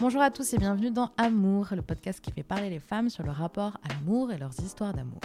Bonjour 0.00 0.22
à 0.22 0.30
tous 0.30 0.54
et 0.54 0.58
bienvenue 0.58 0.90
dans 0.90 1.10
Amour, 1.18 1.66
le 1.72 1.82
podcast 1.82 2.22
qui 2.22 2.32
fait 2.32 2.42
parler 2.42 2.70
les 2.70 2.80
femmes 2.80 3.10
sur 3.10 3.22
le 3.22 3.30
rapport 3.30 3.76
à 3.84 3.92
l'amour 3.92 4.32
et 4.32 4.38
leurs 4.38 4.58
histoires 4.60 4.94
d'amour. 4.94 5.20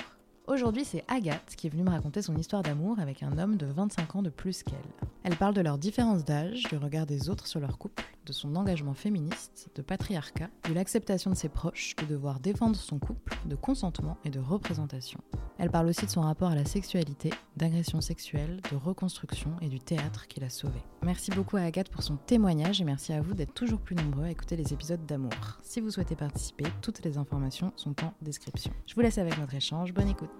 Aujourd'hui, 0.47 0.85
c'est 0.85 1.03
Agathe 1.07 1.55
qui 1.57 1.65
est 1.65 1.69
venue 1.71 1.81
me 1.81 1.89
raconter 1.89 2.21
son 2.21 2.35
histoire 2.35 2.61
d'amour 2.61 2.99
avec 2.99 3.23
un 3.23 3.39
homme 3.39 3.57
de 3.57 3.65
25 3.65 4.17
ans 4.17 4.21
de 4.21 4.29
plus 4.29 4.61
qu'elle. 4.61 4.77
Elle 5.23 5.35
parle 5.37 5.55
de 5.55 5.61
leur 5.61 5.79
différence 5.79 6.23
d'âge, 6.23 6.63
du 6.69 6.77
regard 6.77 7.07
des 7.07 7.31
autres 7.31 7.47
sur 7.47 7.59
leur 7.59 7.79
couple, 7.79 8.03
de 8.27 8.31
son 8.31 8.55
engagement 8.55 8.93
féministe, 8.93 9.69
de 9.73 9.81
patriarcat, 9.81 10.49
de 10.69 10.73
l'acceptation 10.73 11.31
de 11.31 11.35
ses 11.35 11.49
proches, 11.49 11.95
de 11.95 12.05
devoir 12.05 12.39
défendre 12.39 12.75
son 12.75 12.99
couple, 12.99 13.35
de 13.45 13.55
consentement 13.55 14.17
et 14.23 14.29
de 14.29 14.39
représentation. 14.39 15.19
Elle 15.57 15.71
parle 15.71 15.87
aussi 15.87 16.05
de 16.05 16.11
son 16.11 16.21
rapport 16.21 16.49
à 16.49 16.55
la 16.55 16.65
sexualité, 16.65 17.31
d'agression 17.57 17.99
sexuelle, 18.01 18.61
de 18.71 18.75
reconstruction 18.75 19.51
et 19.61 19.69
du 19.69 19.79
théâtre 19.79 20.27
qui 20.27 20.41
l'a 20.41 20.49
sauvée. 20.49 20.83
Merci 21.01 21.31
beaucoup 21.31 21.57
à 21.57 21.61
Agathe 21.61 21.89
pour 21.89 22.03
son 22.03 22.17
témoignage 22.17 22.81
et 22.81 22.83
merci 22.83 23.13
à 23.13 23.21
vous 23.21 23.33
d'être 23.33 23.53
toujours 23.53 23.79
plus 23.79 23.95
nombreux 23.95 24.25
à 24.25 24.31
écouter 24.31 24.57
les 24.57 24.73
épisodes 24.73 25.05
d'amour. 25.07 25.31
Si 25.63 25.81
vous 25.81 25.89
souhaitez 25.89 26.15
participer, 26.15 26.65
toutes 26.83 27.03
les 27.03 27.17
informations 27.17 27.73
sont 27.77 27.95
en 28.03 28.13
description. 28.21 28.71
Je 28.85 28.93
vous 28.93 29.01
laisse 29.01 29.17
avec 29.17 29.39
notre 29.39 29.55
échange, 29.55 29.91
bonne 29.91 30.09
écoute. 30.09 30.34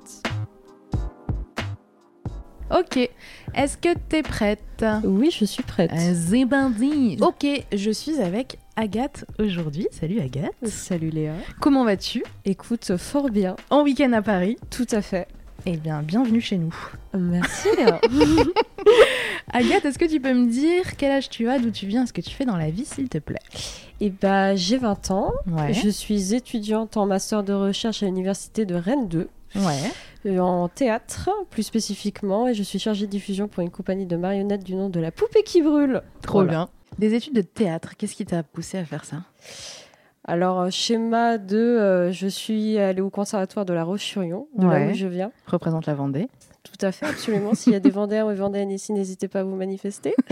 Ok, 2.72 2.98
est-ce 3.54 3.78
que 3.78 3.96
t'es 4.10 4.24
prête? 4.24 4.84
Oui, 5.04 5.30
je 5.32 5.46
suis 5.46 5.62
prête. 5.64 5.92
Zébandi. 5.96 7.18
Ok, 7.22 7.46
je 7.72 7.92
suis 7.92 8.20
avec 8.20 8.58
Agathe 8.76 9.24
aujourd'hui. 9.40 9.88
Salut 9.92 10.20
Agathe. 10.20 10.56
Salut 10.64 11.10
Léa. 11.10 11.34
Comment 11.62 11.86
vas-tu? 11.86 12.24
Écoute, 12.44 12.98
fort 12.98 13.30
bien. 13.30 13.56
En 13.70 13.84
week-end 13.84 14.12
à 14.14 14.22
Paris 14.22 14.58
Tout 14.72 14.88
à 14.92 15.02
fait. 15.02 15.28
Eh 15.68 15.78
bien, 15.78 16.02
bienvenue 16.02 16.42
chez 16.42 16.58
nous. 16.58 16.76
Merci 17.14 17.70
Léa. 17.78 18.02
Agathe, 19.54 19.86
est-ce 19.86 20.00
que 20.00 20.06
tu 20.06 20.20
peux 20.20 20.34
me 20.34 20.48
dire 20.48 20.98
quel 20.98 21.12
âge 21.12 21.30
tu 21.30 21.48
as, 21.48 21.60
d'où 21.60 21.72
tu 21.72 21.86
viens, 21.88 22.06
ce 22.06 22.14
que 22.14 22.22
tu 22.22 22.32
fais 22.32 22.46
dans 22.46 22.58
la 22.58 22.70
vie, 22.72 22.86
s'il 22.86 23.10
te 23.10 23.20
plaît? 23.20 23.40
Eh 24.02 24.10
bah, 24.10 24.56
j'ai 24.56 24.78
20 24.78 25.12
ans. 25.12 25.32
Ouais. 25.48 25.74
Je 25.74 25.90
suis 25.90 26.34
étudiante 26.34 26.98
en 26.98 27.06
master 27.06 27.44
de 27.44 27.54
recherche 27.54 28.04
à 28.04 28.08
l'université 28.08 28.66
de 28.66 28.76
Rennes 28.76 29.08
2. 29.08 29.30
Ouais. 29.56 29.92
euh, 30.26 30.40
En 30.40 30.68
théâtre, 30.68 31.30
plus 31.50 31.64
spécifiquement, 31.64 32.48
et 32.48 32.54
je 32.54 32.64
suis 32.64 32.80
chargée 32.80 33.06
de 33.06 33.12
diffusion 33.12 33.48
pour 33.48 33.62
une 33.64 33.70
compagnie 33.72 34.06
de 34.06 34.16
marionnettes 34.18 34.64
du 34.64 34.76
nom 34.76 34.90
de 34.90 35.00
La 35.00 35.12
Poupée 35.12 35.44
qui 35.44 35.62
brûle. 35.62 36.02
Trop 36.22 36.40
Voilà. 36.40 36.50
bien. 36.52 36.70
Des 37.00 37.14
études 37.14 37.34
de 37.36 37.42
théâtre, 37.42 37.96
qu'est-ce 37.98 38.16
qui 38.16 38.26
t'a 38.26 38.44
poussé 38.44 38.78
à 38.78 38.86
faire 38.86 39.04
ça? 39.06 39.18
Alors, 40.28 40.62
euh, 40.62 40.70
schéma 40.72 41.38
2, 41.38 41.58
euh, 41.58 42.12
je 42.12 42.28
suis 42.28 42.78
allée 42.80 43.02
au 43.02 43.10
conservatoire 43.10 43.66
de 43.66 43.74
La 43.74 43.84
Roche-sur-Yon, 43.84 44.48
de 44.58 44.64
là 44.66 44.70
Ouais. 44.74 44.92
où 44.92 44.94
je 44.96 45.06
viens. 45.08 45.32
Représente 45.46 45.86
la 45.86 45.94
Vendée. 45.94 46.28
Tout 46.66 46.86
à 46.86 46.92
fait, 46.92 47.06
absolument. 47.06 47.54
S'il 47.54 47.72
y 47.74 47.76
a 47.76 47.80
des 47.80 47.90
Vendéens 47.92 48.26
ou 48.26 48.30
des 48.32 48.36
Vendéennes 48.36 48.72
ici, 48.72 48.92
n'hésitez 48.92 49.28
pas 49.28 49.40
à 49.42 49.44
vous 49.44 49.56
manifester. 49.56 50.14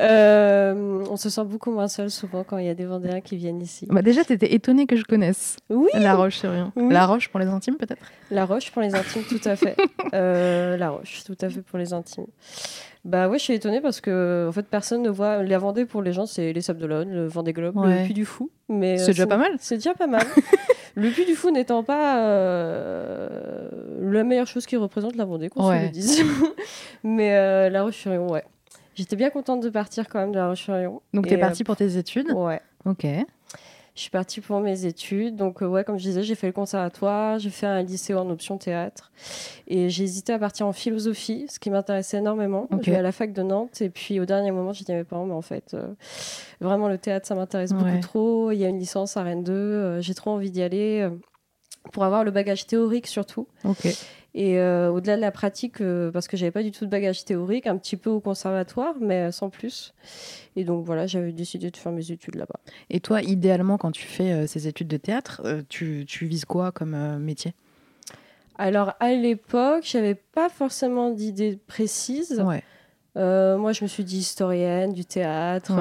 Euh, 0.00 1.04
on 1.08 1.16
se 1.16 1.30
sent 1.30 1.44
beaucoup 1.44 1.70
moins 1.70 1.86
seul 1.86 2.10
souvent 2.10 2.42
quand 2.44 2.58
il 2.58 2.66
y 2.66 2.68
a 2.68 2.74
des 2.74 2.84
Vendéens 2.84 3.20
qui 3.20 3.36
viennent 3.36 3.60
ici. 3.62 3.86
Bah 3.88 4.02
déjà, 4.02 4.24
t'étais 4.24 4.52
étonnée 4.52 4.86
que 4.86 4.96
je 4.96 5.04
connaisse 5.04 5.56
Oui, 5.70 5.88
La 5.94 6.14
Roche-sur-Yon. 6.16 6.72
Oui. 6.74 6.92
La 6.92 7.06
Roche 7.06 7.28
pour 7.28 7.38
les 7.38 7.46
intimes, 7.46 7.76
peut-être? 7.76 8.02
La 8.30 8.44
roche 8.44 8.72
pour 8.72 8.82
les 8.82 8.94
intimes, 8.94 9.22
tout 9.28 9.40
à 9.44 9.54
fait. 9.56 9.76
Euh, 10.12 10.76
la 10.76 10.90
roche, 10.90 11.24
tout 11.24 11.36
à 11.40 11.48
fait 11.48 11.60
pour 11.62 11.76
les 11.78 11.92
intimes. 11.92 12.26
Bah 13.04 13.28
ouais, 13.28 13.38
je 13.38 13.42
suis 13.42 13.54
étonnée 13.54 13.80
parce 13.80 14.00
que 14.00 14.46
en 14.48 14.52
fait 14.52 14.64
personne 14.66 15.02
ne 15.02 15.10
voit 15.10 15.42
la 15.42 15.58
Vendée 15.58 15.86
pour 15.86 16.02
les 16.02 16.12
gens, 16.12 16.24
c'est 16.26 16.52
les 16.52 16.60
Sables 16.60 16.78
d'Olonne, 16.78 17.10
le 17.12 17.26
Vendée 17.26 17.52
Globe, 17.52 17.76
Ouais. 17.76 18.00
le 18.00 18.04
Puy 18.04 18.14
du 18.14 18.24
Fou. 18.24 18.48
Mais 18.68 18.96
C'est 18.98 19.04
euh, 19.04 19.06
déjà 19.08 19.26
pas 19.26 19.36
mal. 19.36 19.52
C'est 19.58 19.76
déjà 19.76 19.94
pas 19.94 20.06
mal. 20.06 20.22
le 20.94 21.10
Puy 21.10 21.24
du 21.26 21.34
Fou 21.34 21.50
n'étant 21.50 21.82
pas 21.82 22.18
euh, 22.18 23.68
la 24.00 24.24
meilleure 24.24 24.46
chose 24.46 24.66
qui 24.66 24.76
représente 24.76 25.16
la 25.16 25.24
Vendée, 25.24 25.48
qu'on 25.48 25.62
se 25.62 25.68
Ouais. 25.68 25.82
le 25.84 25.88
dise. 25.88 26.22
Mais 27.04 27.34
euh, 27.36 27.68
la 27.70 27.82
Roche-sur-Yon, 27.82 28.30
ouais. 28.30 28.44
J'étais 28.94 29.16
bien 29.16 29.30
contente 29.30 29.60
de 29.60 29.70
partir 29.70 30.08
quand 30.08 30.20
même 30.20 30.32
de 30.32 30.38
la 30.38 30.48
Roche-sur-Yon. 30.48 31.00
Donc, 31.12 31.26
t'es 31.26 31.36
euh, 31.36 31.40
partie 31.40 31.64
pour 31.64 31.76
tes 31.76 31.96
études 31.96 32.30
Ouais. 32.32 32.60
Ok. 32.84 33.06
Je 33.94 34.00
suis 34.00 34.10
partie 34.10 34.40
pour 34.40 34.58
mes 34.60 34.86
études. 34.86 35.36
Donc, 35.36 35.62
euh, 35.62 35.66
ouais, 35.66 35.84
comme 35.84 35.98
je 35.98 36.02
disais, 36.02 36.24
j'ai 36.24 36.34
fait 36.34 36.48
le 36.48 36.52
conservatoire, 36.52 37.38
j'ai 37.38 37.50
fait 37.50 37.66
un 37.66 37.80
lycée 37.82 38.12
en 38.12 38.28
option 38.28 38.58
théâtre. 38.58 39.12
Et 39.68 39.88
j'ai 39.88 40.02
hésité 40.02 40.32
à 40.32 40.38
partir 40.40 40.66
en 40.66 40.72
philosophie, 40.72 41.46
ce 41.48 41.60
qui 41.60 41.70
m'intéressait 41.70 42.16
énormément. 42.18 42.66
Ok. 42.72 42.80
Je 42.82 42.90
vais 42.90 42.96
à 42.96 43.02
la 43.02 43.12
fac 43.12 43.32
de 43.32 43.42
Nantes. 43.42 43.80
Et 43.82 43.90
puis, 43.90 44.18
au 44.18 44.24
dernier 44.24 44.50
moment, 44.50 44.72
j'ai 44.72 44.84
dit 44.84 44.90
à 44.90 44.96
mes 44.96 45.04
parents, 45.04 45.26
mais 45.26 45.34
en 45.34 45.42
fait, 45.42 45.74
euh, 45.74 45.94
vraiment, 46.60 46.88
le 46.88 46.98
théâtre, 46.98 47.26
ça 47.28 47.36
m'intéresse 47.36 47.70
Ouais. 47.70 47.78
beaucoup 47.78 48.00
trop. 48.00 48.50
Il 48.50 48.58
y 48.58 48.64
a 48.64 48.68
une 48.68 48.80
licence 48.80 49.16
à 49.16 49.22
Rennes 49.22 49.44
2. 49.44 49.52
euh, 49.52 50.00
j'ai 50.00 50.14
trop 50.14 50.30
envie 50.32 50.50
d'y 50.50 50.62
aller. 50.62 51.08
pour 51.92 52.02
avoir 52.04 52.24
le 52.24 52.30
bagage 52.30 52.66
théorique 52.66 53.06
surtout. 53.06 53.46
Ok. 53.64 53.86
Et 54.36 54.58
euh, 54.58 54.90
au-delà 54.90 55.14
de 55.14 55.20
la 55.20 55.30
pratique, 55.30 55.80
euh, 55.80 56.10
parce 56.10 56.26
que 56.26 56.36
j'avais 56.36 56.50
pas 56.50 56.64
du 56.64 56.72
tout 56.72 56.84
de 56.84 56.90
bagage 56.90 57.24
théorique, 57.24 57.68
un 57.68 57.76
petit 57.76 57.96
peu 57.96 58.10
au 58.10 58.18
conservatoire, 58.18 58.94
mais 59.00 59.30
sans 59.30 59.48
plus. 59.48 59.94
Et 60.56 60.64
donc 60.64 60.84
voilà, 60.84 61.06
j'avais 61.06 61.30
décidé 61.30 61.70
de 61.70 61.76
faire 61.76 61.92
mes 61.92 62.10
études 62.10 62.34
là-bas. 62.34 62.58
Et 62.90 62.98
toi, 62.98 63.22
idéalement, 63.22 63.78
quand 63.78 63.92
tu 63.92 64.04
fais 64.06 64.32
euh, 64.32 64.46
ces 64.48 64.66
études 64.66 64.88
de 64.88 64.96
théâtre, 64.96 65.40
euh, 65.44 65.62
tu, 65.68 66.04
tu 66.08 66.26
vises 66.26 66.44
quoi 66.46 66.72
comme 66.72 67.18
métier? 67.18 67.54
Alors 68.56 68.94
à 69.00 69.12
l'époque, 69.12 69.84
j'avais 69.84 70.14
pas 70.16 70.48
forcément 70.48 71.10
d'idée 71.10 71.58
précise. 71.66 72.40
Ouais. 72.44 72.62
Moi, 73.16 73.72
je 73.72 73.84
me 73.84 73.88
suis 73.88 74.02
dit 74.04 74.18
historienne 74.18 74.92
du 74.92 75.04
théâtre. 75.04 75.72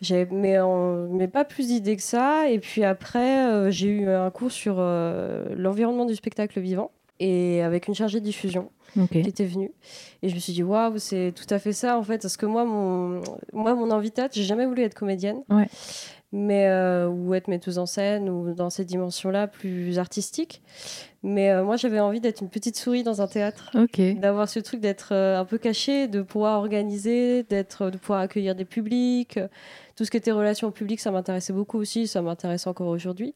J'avais, 0.00 0.28
mais, 0.30 0.58
en- 0.58 1.06
mais 1.08 1.26
pas 1.28 1.44
plus 1.44 1.68
d'idées 1.68 1.96
que 1.96 2.02
ça. 2.02 2.50
Et 2.50 2.58
puis 2.58 2.82
après, 2.84 3.70
j'ai 3.72 3.88
eu 3.88 4.08
un 4.08 4.30
cours 4.30 4.50
sur 4.52 4.76
l'environnement 4.76 6.04
du 6.04 6.14
spectacle 6.16 6.60
vivant 6.60 6.90
et 7.20 7.62
avec 7.62 7.88
une 7.88 7.94
chargée 7.94 8.20
de 8.20 8.24
diffusion 8.24 8.70
qui 9.10 9.18
était 9.18 9.44
venue. 9.44 9.72
Et 10.22 10.28
je 10.28 10.34
me 10.34 10.40
suis 10.40 10.52
dit, 10.52 10.62
waouh, 10.62 10.98
c'est 10.98 11.32
tout 11.34 11.52
à 11.52 11.58
fait 11.58 11.72
ça 11.72 11.98
en 11.98 12.02
fait. 12.02 12.22
Parce 12.22 12.36
que 12.36 12.46
moi, 12.46 12.64
mon, 12.64 13.20
moi, 13.52 13.74
mon 13.74 13.90
envie 13.90 14.10
de 14.10 14.16
j'ai 14.32 14.42
jamais 14.42 14.66
voulu 14.66 14.82
être 14.82 14.94
comédienne. 14.94 15.42
Ouais. 15.50 15.68
Mais, 16.32 16.66
euh, 16.66 17.08
ou 17.08 17.34
être 17.34 17.48
metteuse 17.48 17.78
en 17.78 17.86
scène 17.86 18.28
ou 18.28 18.52
dans 18.52 18.68
ces 18.68 18.84
dimensions-là 18.84 19.46
plus 19.46 19.98
artistiques. 19.98 20.60
Mais 21.22 21.50
euh, 21.50 21.64
moi, 21.64 21.76
j'avais 21.76 22.00
envie 22.00 22.20
d'être 22.20 22.40
une 22.40 22.50
petite 22.50 22.76
souris 22.76 23.04
dans 23.04 23.22
un 23.22 23.26
théâtre 23.26 23.70
d'avoir 24.20 24.48
ce 24.48 24.58
truc 24.58 24.80
d'être 24.80 25.10
euh, 25.12 25.38
un 25.38 25.44
peu 25.44 25.56
caché, 25.56 26.08
de 26.08 26.22
pouvoir 26.22 26.58
organiser, 26.58 27.44
d'être, 27.44 27.90
de 27.90 27.96
pouvoir 27.96 28.20
accueillir 28.20 28.54
des 28.54 28.64
publics. 28.64 29.38
Tout 29.94 30.04
ce 30.04 30.10
qui 30.10 30.16
était 30.16 30.32
relations 30.32 30.70
publiques, 30.72 31.00
ça 31.00 31.10
m'intéressait 31.10 31.52
beaucoup 31.52 31.78
aussi, 31.78 32.06
ça 32.06 32.22
m'intéresse 32.22 32.66
encore 32.66 32.88
aujourd'hui. 32.88 33.34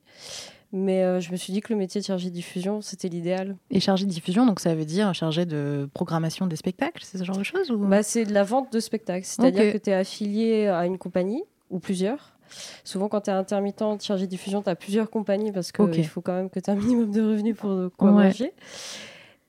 Mais 0.72 1.03
euh, 1.03 1.19
je 1.20 1.32
me 1.32 1.36
suis 1.36 1.53
dit 1.53 1.60
que 1.60 1.72
le 1.72 1.78
métier 1.78 2.00
de 2.00 2.06
chargé 2.06 2.31
de 2.31 2.34
diffusion, 2.34 2.81
c'était 2.81 3.08
l'idéal. 3.08 3.56
Et 3.70 3.81
chargé 3.81 4.04
de 4.06 4.10
diffusion, 4.10 4.47
donc 4.47 4.60
ça 4.60 4.75
veut 4.75 4.84
dire 4.84 5.12
chargé 5.14 5.44
de 5.44 5.88
programmation 5.94 6.47
des 6.47 6.54
spectacles, 6.56 7.03
c'est 7.04 7.19
ce 7.19 7.25
genre 7.25 7.36
de 7.36 7.42
choses 7.42 7.70
ou... 7.72 7.78
Bah, 7.78 8.03
c'est 8.04 8.25
de 8.25 8.32
la 8.32 8.44
vente 8.44 8.72
de 8.72 8.78
spectacles, 8.78 9.25
c'est-à-dire 9.26 9.72
que 9.72 9.78
tu 9.78 9.91
es 9.91 9.94
affilié 9.94 10.69
à 10.69 10.86
une 10.86 10.97
compagnie 10.98 11.42
ou 11.70 11.81
plusieurs. 11.81 12.36
Souvent, 12.84 13.08
quand 13.08 13.22
tu 13.22 13.31
es 13.31 13.32
intermittent 13.32 14.03
chargé 14.03 14.26
de 14.26 14.31
diffusion, 14.31 14.62
tu 14.62 14.69
as 14.69 14.75
plusieurs 14.76 15.10
compagnies 15.10 15.53
parce 15.53 15.72
qu'il 15.72 16.06
faut 16.06 16.20
quand 16.20 16.34
même 16.34 16.50
que 16.50 16.60
tu 16.60 16.70
aies 16.70 16.72
un 16.72 16.76
minimum 16.76 17.10
de 17.10 17.20
revenus 17.20 17.56
pour 17.56 17.91
quoi 17.97 18.12
Ouais. 18.12 18.25
manger. 18.26 18.52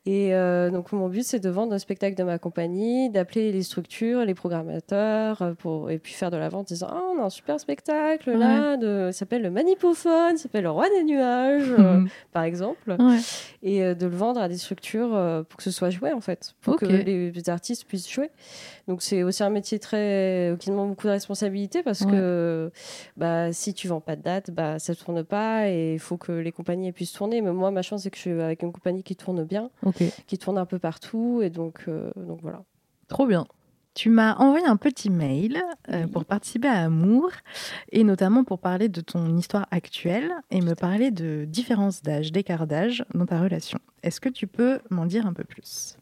Et 0.07 0.33
euh, 0.33 0.71
donc, 0.71 0.91
mon 0.93 1.09
but, 1.09 1.23
c'est 1.23 1.39
de 1.39 1.49
vendre 1.51 1.73
un 1.73 1.77
spectacle 1.77 2.15
de 2.17 2.23
ma 2.23 2.39
compagnie, 2.39 3.11
d'appeler 3.11 3.51
les 3.51 3.61
structures, 3.61 4.25
les 4.25 4.33
programmateurs, 4.33 5.41
euh, 5.43 5.53
pour, 5.53 5.91
et 5.91 5.99
puis 5.99 6.13
faire 6.13 6.31
de 6.31 6.37
la 6.37 6.49
vente 6.49 6.61
en 6.71 6.73
disant 6.73 6.87
Ah, 6.89 7.01
on 7.15 7.21
a 7.21 7.25
un 7.25 7.29
super 7.29 7.59
spectacle 7.59 8.31
là, 8.31 8.77
de, 8.77 9.09
ça 9.11 9.19
s'appelle 9.19 9.43
le 9.43 9.51
Manipophone, 9.51 10.37
ça 10.37 10.43
s'appelle 10.43 10.63
le 10.63 10.71
Roi 10.71 10.87
des 10.89 11.03
Nuages, 11.03 11.69
euh, 11.77 11.97
Mhm. 11.99 12.09
par 12.31 12.43
exemple. 12.43 12.95
Ouais. 12.97 13.19
Et 13.61 13.83
euh, 13.83 13.93
de 13.93 14.07
le 14.07 14.15
vendre 14.15 14.41
à 14.41 14.47
des 14.47 14.57
structures 14.57 15.13
euh, 15.15 15.43
pour 15.43 15.57
que 15.57 15.63
ce 15.63 15.71
soit 15.71 15.91
joué, 15.91 16.11
en 16.13 16.21
fait, 16.21 16.55
pour 16.61 16.77
que 16.77 16.85
les, 16.85 17.29
les 17.31 17.49
artistes 17.51 17.85
puissent 17.85 18.09
jouer. 18.09 18.31
Donc, 18.91 19.01
c'est 19.01 19.23
aussi 19.23 19.41
un 19.41 19.49
métier 19.49 19.79
très, 19.79 20.53
qui 20.59 20.69
demande 20.69 20.89
beaucoup 20.89 21.07
de 21.07 21.11
responsabilité 21.13 21.81
parce 21.81 22.01
Ouais. 22.01 22.11
que 22.11 22.71
bah, 23.15 23.53
si 23.53 23.73
tu 23.73 23.87
vends 23.87 24.01
pas 24.01 24.17
de 24.17 24.21
date, 24.21 24.51
bah, 24.51 24.79
ça 24.79 24.93
tourne 24.95 25.23
pas 25.23 25.69
et 25.69 25.93
il 25.93 25.99
faut 25.99 26.17
que 26.17 26.33
les 26.33 26.51
compagnies 26.51 26.91
puissent 26.91 27.13
tourner. 27.13 27.39
Mais 27.39 27.53
moi, 27.53 27.71
ma 27.71 27.83
chance, 27.83 28.03
c'est 28.03 28.09
que 28.11 28.17
je 28.17 28.21
suis 28.21 28.31
avec 28.41 28.63
une 28.63 28.73
compagnie 28.73 29.01
qui 29.01 29.15
tourne 29.15 29.45
bien 29.45 29.69
qui 30.27 30.37
tourne 30.37 30.57
un 30.57 30.65
peu 30.65 30.77
partout. 30.77 31.39
Et 31.41 31.49
donc, 31.49 31.85
euh, 31.87 32.11
donc 32.17 32.39
voilà. 32.41 32.63
Trop 33.07 33.25
bien. 33.25 33.45
Tu 33.93 34.09
m'as 34.09 34.35
envoyé 34.35 34.65
un 34.65 34.75
petit 34.75 35.09
mail 35.09 35.61
euh, 35.89 36.03
Oui. 36.03 36.11
pour 36.11 36.25
participer 36.25 36.67
à 36.67 36.83
Amour 36.83 37.29
et 37.93 38.03
notamment 38.03 38.43
pour 38.43 38.59
parler 38.59 38.89
de 38.89 38.99
ton 38.99 39.37
histoire 39.37 39.67
actuelle 39.71 40.31
et 40.49 40.59
me 40.59 40.75
parler 40.75 41.11
de 41.11 41.45
différence 41.47 42.01
d'âge, 42.01 42.33
d'écart 42.33 42.67
d'âge 42.67 43.05
dans 43.13 43.25
ta 43.25 43.39
relation. 43.39 43.79
Est-ce 44.03 44.19
que 44.19 44.27
tu 44.29 44.47
peux 44.47 44.79
m'en 44.89 45.05
dire 45.05 45.25
un 45.25 45.33
peu 45.33 45.45
plus? 45.45 45.95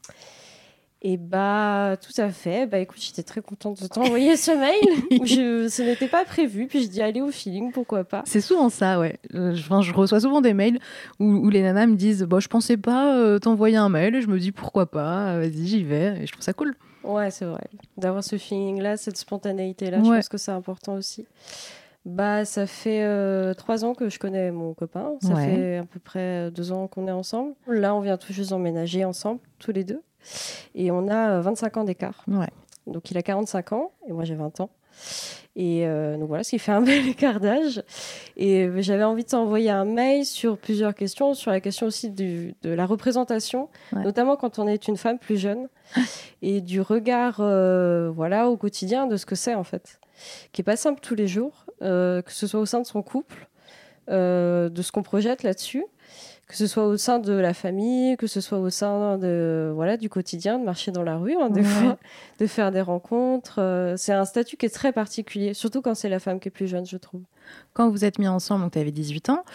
Et 1.01 1.16
bah, 1.16 1.96
tout 2.01 2.19
à 2.22 2.30
fait. 2.30 2.68
Bah, 2.68 2.80
écoute, 2.80 3.00
j'étais 3.00 3.24
très 3.24 3.42
contente 3.42 3.81
de 3.81 3.88
t'envoyer 3.88 4.36
ce 4.36 4.51
mail. 4.51 5.25
je, 5.25 5.69
ce 5.69 5.81
n'était 5.81 6.10
pas 6.10 6.25
prévu. 6.25 6.68
Puis 6.68 6.84
je 6.84 6.90
dis, 6.90 7.01
allez 7.01 7.22
au 7.22 7.31
feeling, 7.31 7.72
pourquoi 7.72 8.04
pas. 8.04 8.24
C'est 8.25 8.42
souvent 8.42 8.69
ça, 8.69 9.00
ouais. 9.00 9.18
Euh, 9.34 9.56
je, 9.56 9.62
enfin, 9.62 9.81
je 9.81 9.94
reçois 9.94 10.19
souvent 10.19 10.42
des 10.42 10.54
mails 10.54 10.80
où, 11.19 11.50
les 11.50 11.62
nanas 11.62 11.88
me 11.88 11.96
disent, 11.96 12.24
bah, 12.24 12.40
je 12.40 12.50
pensais 12.50 12.75
pas 12.75 13.16
euh, 13.18 13.40
t'envoyer 13.40 13.78
un 13.78 13.88
mail. 13.88 14.16
Et 14.16 14.22
je 14.22 14.28
me 14.28 14.38
dis, 14.40 14.51
pourquoi 14.51 14.92
pas, 14.92 15.40
vas-y, 15.40 15.68
j'y 15.68 15.84
vais. 15.84 16.22
Et 16.22 16.28
je 16.28 16.31
trouve 16.34 16.44
ça 16.44 16.51
cool. 16.51 16.75
Ouais, 17.04 17.31
c'est 17.31 17.46
vrai. 17.46 17.63
D'avoir 17.96 18.24
ce 18.24 18.38
feeling-là, 18.38 18.98
cette 18.98 19.18
spontanéité-là, 19.18 20.00
je 20.04 20.10
pense 20.10 20.30
que 20.30 20.38
c'est 20.38 20.51
important 20.51 20.96
aussi. 20.96 21.25
Bah, 22.04 22.44
ça 22.44 22.66
fait 22.66 23.04
euh, 23.04 23.54
trois 23.54 23.86
ans 23.86 23.94
que 23.94 24.10
je 24.10 24.19
connais 24.19 24.51
mon 24.51 24.74
copain. 24.74 25.13
Ça 25.22 25.36
fait 25.36 25.78
à 25.78 25.86
peu 25.86 26.00
près 26.00 26.51
deux 26.51 26.74
ans 26.74 26.88
qu'on 26.88 27.07
est 27.07 27.12
ensemble. 27.12 27.54
Là, 27.68 27.96
on 27.96 28.01
vient 28.01 28.18
tout 28.18 28.34
juste 28.34 28.51
emménager 28.51 29.06
ensemble, 29.06 29.40
tous 29.60 29.72
les 29.72 29.86
deux. 29.86 30.01
Et 30.75 30.92
on 30.92 31.07
a 31.07 31.39
25 31.39 31.77
euh, 31.77 31.80
ans 31.81 31.83
d'écart. 31.83 32.25
Donc 32.88 33.12
il 33.12 33.18
a 33.18 33.24
45 33.24 33.74
ans 33.74 33.92
et 34.07 34.13
moi 34.13 34.24
j'ai 34.24 34.36
20 34.36 34.60
ans. 34.62 34.69
Et 35.56 35.86
euh, 35.88 36.18
donc 36.18 36.27
voilà, 36.27 36.44
ce 36.44 36.51
qui 36.51 36.60
fait 36.60 36.71
un 36.71 36.81
bel 36.83 37.07
écart 37.07 37.39
d'âge. 37.39 37.83
Et 38.38 38.63
euh, 38.63 38.81
j'avais 38.81 39.04
envie 39.04 39.24
de 39.24 39.30
t'envoyer 39.30 39.69
un 39.69 39.86
mail 39.86 40.25
sur 40.25 40.57
plusieurs 40.57 40.95
questions, 40.95 41.33
sur 41.33 41.51
la 41.51 41.60
question 41.60 41.88
aussi 41.88 42.10
de 42.10 42.54
la 42.63 42.86
représentation, 42.86 43.69
notamment 43.94 44.36
quand 44.36 44.60
on 44.60 44.68
est 44.68 44.88
une 44.88 44.98
femme 44.98 45.19
plus 45.19 45.38
jeune, 45.38 45.68
et 46.42 46.62
du 46.62 46.81
regard 46.81 47.38
voilà, 48.13 48.50
au 48.50 48.57
quotidien 48.57 49.07
de 49.07 49.18
ce 49.18 49.25
que 49.25 49.36
c'est 49.36 49.56
en 49.56 49.63
fait, 49.63 50.00
qui 50.51 50.62
est 50.62 50.63
pas 50.63 50.77
simple 50.77 51.00
tous 51.01 51.15
les 51.15 51.27
jours, 51.27 51.65
que 51.81 52.24
ce 52.27 52.48
soit 52.48 52.60
au 52.60 52.65
sein 52.65 52.81
de 52.81 52.88
son 52.88 53.01
couple, 53.01 53.48
de 54.07 54.81
ce 54.81 54.92
qu'on 54.92 55.04
projette 55.04 55.44
là-dessus 55.44 55.86
que 56.50 56.56
ce 56.56 56.66
soit 56.66 56.88
au 56.88 56.98
sein 56.98 57.19
de 57.19 57.31
la 57.31 57.54
famille, 57.54 58.18
que 58.18 58.25
ce 58.25 58.42
soit 58.42 58.57
au 58.57 58.72
sein 58.72 59.19
de, 59.19 59.72
voilà, 59.75 59.98
du 59.98 60.10
quotidien, 60.10 60.57
de 60.57 60.66
marcher 60.66 60.90
dans 60.92 61.04
la 61.04 61.16
rue, 61.16 61.36
hein, 61.40 61.51
des 61.51 61.62
fois, 61.62 62.00
de 62.40 62.48
faire 62.48 62.72
des 62.72 62.81
rencontres. 62.81 63.60
Euh, 63.60 63.94
c'est 63.98 64.13
un 64.13 64.25
statut 64.25 64.57
qui 64.57 64.66
est 64.66 64.74
très 64.74 64.92
particulier, 64.92 65.54
surtout 65.54 65.84
quand 65.84 65.94
c'est 65.94 66.10
la 66.10 66.18
femme 66.18 66.40
qui 66.40 66.48
est 66.48 66.51
plus 66.51 66.68
jeune, 66.68 66.88
je 66.88 66.98
trouve. 66.98 67.22
Quand 67.74 67.92
vous 67.92 68.04
êtes 68.04 68.18
mis 68.18 68.28
ensemble, 68.28 68.63
donc 68.63 68.72
tu 68.72 68.80
avais 68.80 68.92
18 68.92 69.30
ans, 69.30 69.46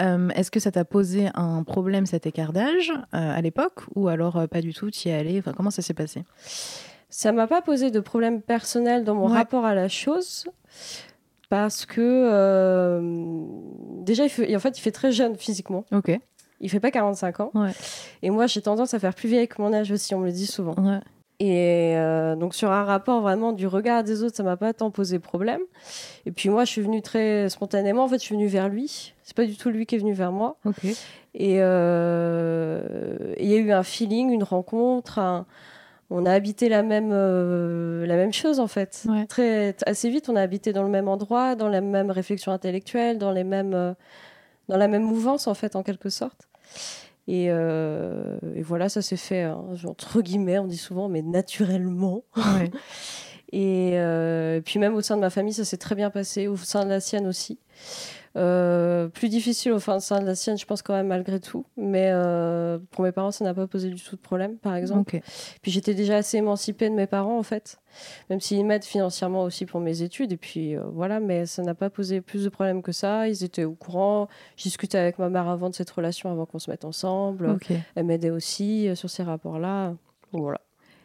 euh, 0.00 0.30
est-ce 0.30 0.50
que 0.50 0.58
ça 0.58 0.72
t'a 0.72 0.86
posé 0.86 1.28
un 1.34 1.62
problème 1.64 2.06
cet 2.06 2.24
écart 2.24 2.54
d'âge 2.54 2.92
euh, 2.92 3.36
à 3.36 3.42
l'époque 3.42 3.82
ou 3.94 4.08
alors 4.08 4.48
pas 4.48 4.62
du 4.62 4.72
tout, 4.72 4.90
tu 4.90 5.08
y 5.08 5.10
es 5.10 5.14
allé 5.14 5.38
enfin, 5.38 5.52
Comment 5.54 5.70
ça 5.70 5.82
s'est 5.82 5.92
passé? 5.92 6.24
Ça 7.10 7.30
m'a 7.32 7.46
pas 7.46 7.60
posé 7.60 7.90
de 7.90 8.00
problème 8.00 8.40
personnel 8.40 9.04
dans 9.04 9.14
mon 9.14 9.26
rapport 9.26 9.66
à 9.66 9.74
la 9.74 9.88
chose 9.88 10.46
parce 11.50 11.84
que 11.84 13.00
déjà 14.02 14.24
il 14.24 14.30
fait, 14.30 14.56
en 14.56 14.60
fait 14.60 14.78
il 14.78 14.80
fait 14.80 14.92
très 14.92 15.12
jeune 15.12 15.36
physiquement. 15.36 15.84
Ok. 15.92 16.18
Il 16.60 16.70
fait 16.70 16.80
pas 16.80 16.90
45 16.90 17.40
ans. 17.40 17.52
Et 18.22 18.30
moi, 18.30 18.46
j'ai 18.46 18.62
tendance 18.62 18.94
à 18.94 18.98
faire 18.98 19.14
plus 19.14 19.28
vieille 19.28 19.48
que 19.48 19.60
mon 19.62 19.72
âge 19.72 19.90
aussi, 19.92 20.14
on 20.14 20.20
me 20.20 20.26
le 20.26 20.32
dit 20.32 20.46
souvent. 20.46 20.74
Et 21.40 21.96
euh, 21.96 22.34
donc 22.34 22.52
sur 22.54 22.72
un 22.72 22.82
rapport 22.82 23.20
vraiment 23.20 23.52
du 23.52 23.68
regard 23.68 24.02
des 24.02 24.24
autres, 24.24 24.34
ça 24.34 24.42
m'a 24.42 24.56
pas 24.56 24.72
tant 24.72 24.90
posé 24.90 25.20
problème. 25.20 25.60
Et 26.26 26.32
puis 26.32 26.48
moi, 26.48 26.64
je 26.64 26.70
suis 26.72 26.82
venue 26.82 27.00
très 27.00 27.48
spontanément. 27.48 28.04
En 28.04 28.08
fait, 28.08 28.18
je 28.18 28.24
suis 28.24 28.34
venue 28.34 28.48
vers 28.48 28.68
lui. 28.68 29.14
C'est 29.22 29.36
pas 29.36 29.46
du 29.46 29.56
tout 29.56 29.70
lui 29.70 29.86
qui 29.86 29.94
est 29.94 29.98
venu 29.98 30.12
vers 30.12 30.32
moi. 30.32 30.56
Euh, 31.40 32.80
et 33.36 33.44
il 33.44 33.50
y 33.50 33.54
a 33.54 33.58
eu 33.58 33.70
un 33.70 33.84
feeling, 33.84 34.30
une 34.30 34.42
rencontre. 34.42 35.44
On 36.10 36.26
a 36.26 36.32
habité 36.32 36.68
la 36.68 36.82
même 36.82 37.10
euh, 37.12 38.04
la 38.06 38.16
même 38.16 38.32
chose 38.32 38.58
en 38.58 38.66
fait. 38.66 39.06
Très 39.28 39.76
assez 39.86 40.10
vite, 40.10 40.28
on 40.28 40.34
a 40.34 40.40
habité 40.40 40.72
dans 40.72 40.82
le 40.82 40.88
même 40.88 41.06
endroit, 41.06 41.54
dans 41.54 41.68
la 41.68 41.82
même 41.82 42.10
réflexion 42.10 42.50
intellectuelle, 42.50 43.18
dans 43.18 43.30
les 43.30 43.44
mêmes 43.44 43.94
dans 44.68 44.76
la 44.76 44.88
même 44.88 45.02
mouvance 45.04 45.46
en 45.46 45.54
fait 45.54 45.76
en 45.76 45.84
quelque 45.84 46.08
sorte. 46.08 46.47
Et, 47.26 47.48
euh, 47.50 48.38
voilà, 48.62 48.88
ça 48.88 49.02
s'est 49.02 49.16
fait 49.16 49.42
hein, 49.42 49.62
entre 49.86 50.22
guillemets, 50.22 50.58
on 50.58 50.66
dit 50.66 50.78
souvent, 50.78 51.08
mais 51.08 51.22
naturellement. 51.22 52.24
Euh, 53.54 54.58
et 54.58 54.60
puis 54.60 54.78
même 54.78 54.94
au 54.94 55.00
sein 55.00 55.16
de 55.16 55.22
ma 55.22 55.30
famille, 55.30 55.54
ça 55.54 55.64
s'est 55.64 55.78
très 55.78 55.94
bien 55.94 56.10
passé, 56.10 56.48
au 56.48 56.56
sein 56.58 56.84
de 56.84 56.90
la 56.90 57.00
sienne 57.00 57.26
aussi. 57.26 57.58
Euh, 58.36 59.08
plus 59.08 59.28
difficile 59.28 59.72
au 59.72 59.78
sein 59.78 60.20
de 60.20 60.26
la 60.26 60.34
sienne, 60.34 60.58
je 60.58 60.66
pense 60.66 60.82
quand 60.82 60.94
même 60.94 61.08
malgré 61.08 61.40
tout. 61.40 61.64
Mais 61.76 62.10
euh, 62.12 62.78
pour 62.90 63.04
mes 63.04 63.12
parents, 63.12 63.30
ça 63.30 63.44
n'a 63.44 63.54
pas 63.54 63.66
posé 63.66 63.90
du 63.90 64.00
tout 64.00 64.16
de 64.16 64.20
problème, 64.20 64.58
par 64.58 64.74
exemple. 64.74 65.20
Puis 65.62 65.70
j'étais 65.70 65.94
déjà 65.94 66.16
assez 66.16 66.38
émancipée 66.38 66.88
de 66.88 66.94
mes 66.94 67.06
parents, 67.06 67.38
en 67.38 67.42
fait, 67.42 67.78
même 68.30 68.40
s'ils 68.40 68.64
m'aident 68.64 68.84
financièrement 68.84 69.42
aussi 69.42 69.66
pour 69.66 69.80
mes 69.80 70.02
études. 70.02 70.32
Et 70.32 70.36
puis 70.36 70.76
euh, 70.76 70.82
voilà, 70.92 71.20
mais 71.20 71.46
ça 71.46 71.62
n'a 71.62 71.74
pas 71.74 71.90
posé 71.90 72.20
plus 72.20 72.44
de 72.44 72.48
problèmes 72.48 72.82
que 72.82 72.92
ça. 72.92 73.28
Ils 73.28 73.44
étaient 73.44 73.64
au 73.64 73.74
courant. 73.74 74.28
J'ai 74.56 74.64
discuté 74.64 74.98
avec 74.98 75.18
ma 75.18 75.28
mère 75.28 75.48
avant 75.48 75.70
de 75.70 75.74
cette 75.74 75.90
relation, 75.90 76.30
avant 76.30 76.46
qu'on 76.46 76.58
se 76.58 76.70
mette 76.70 76.84
ensemble. 76.84 77.56
Elle 77.94 78.04
m'aidait 78.04 78.30
aussi 78.30 78.94
sur 78.94 79.10
ces 79.10 79.22
rapports-là. 79.22 79.94
Voilà. 80.32 80.60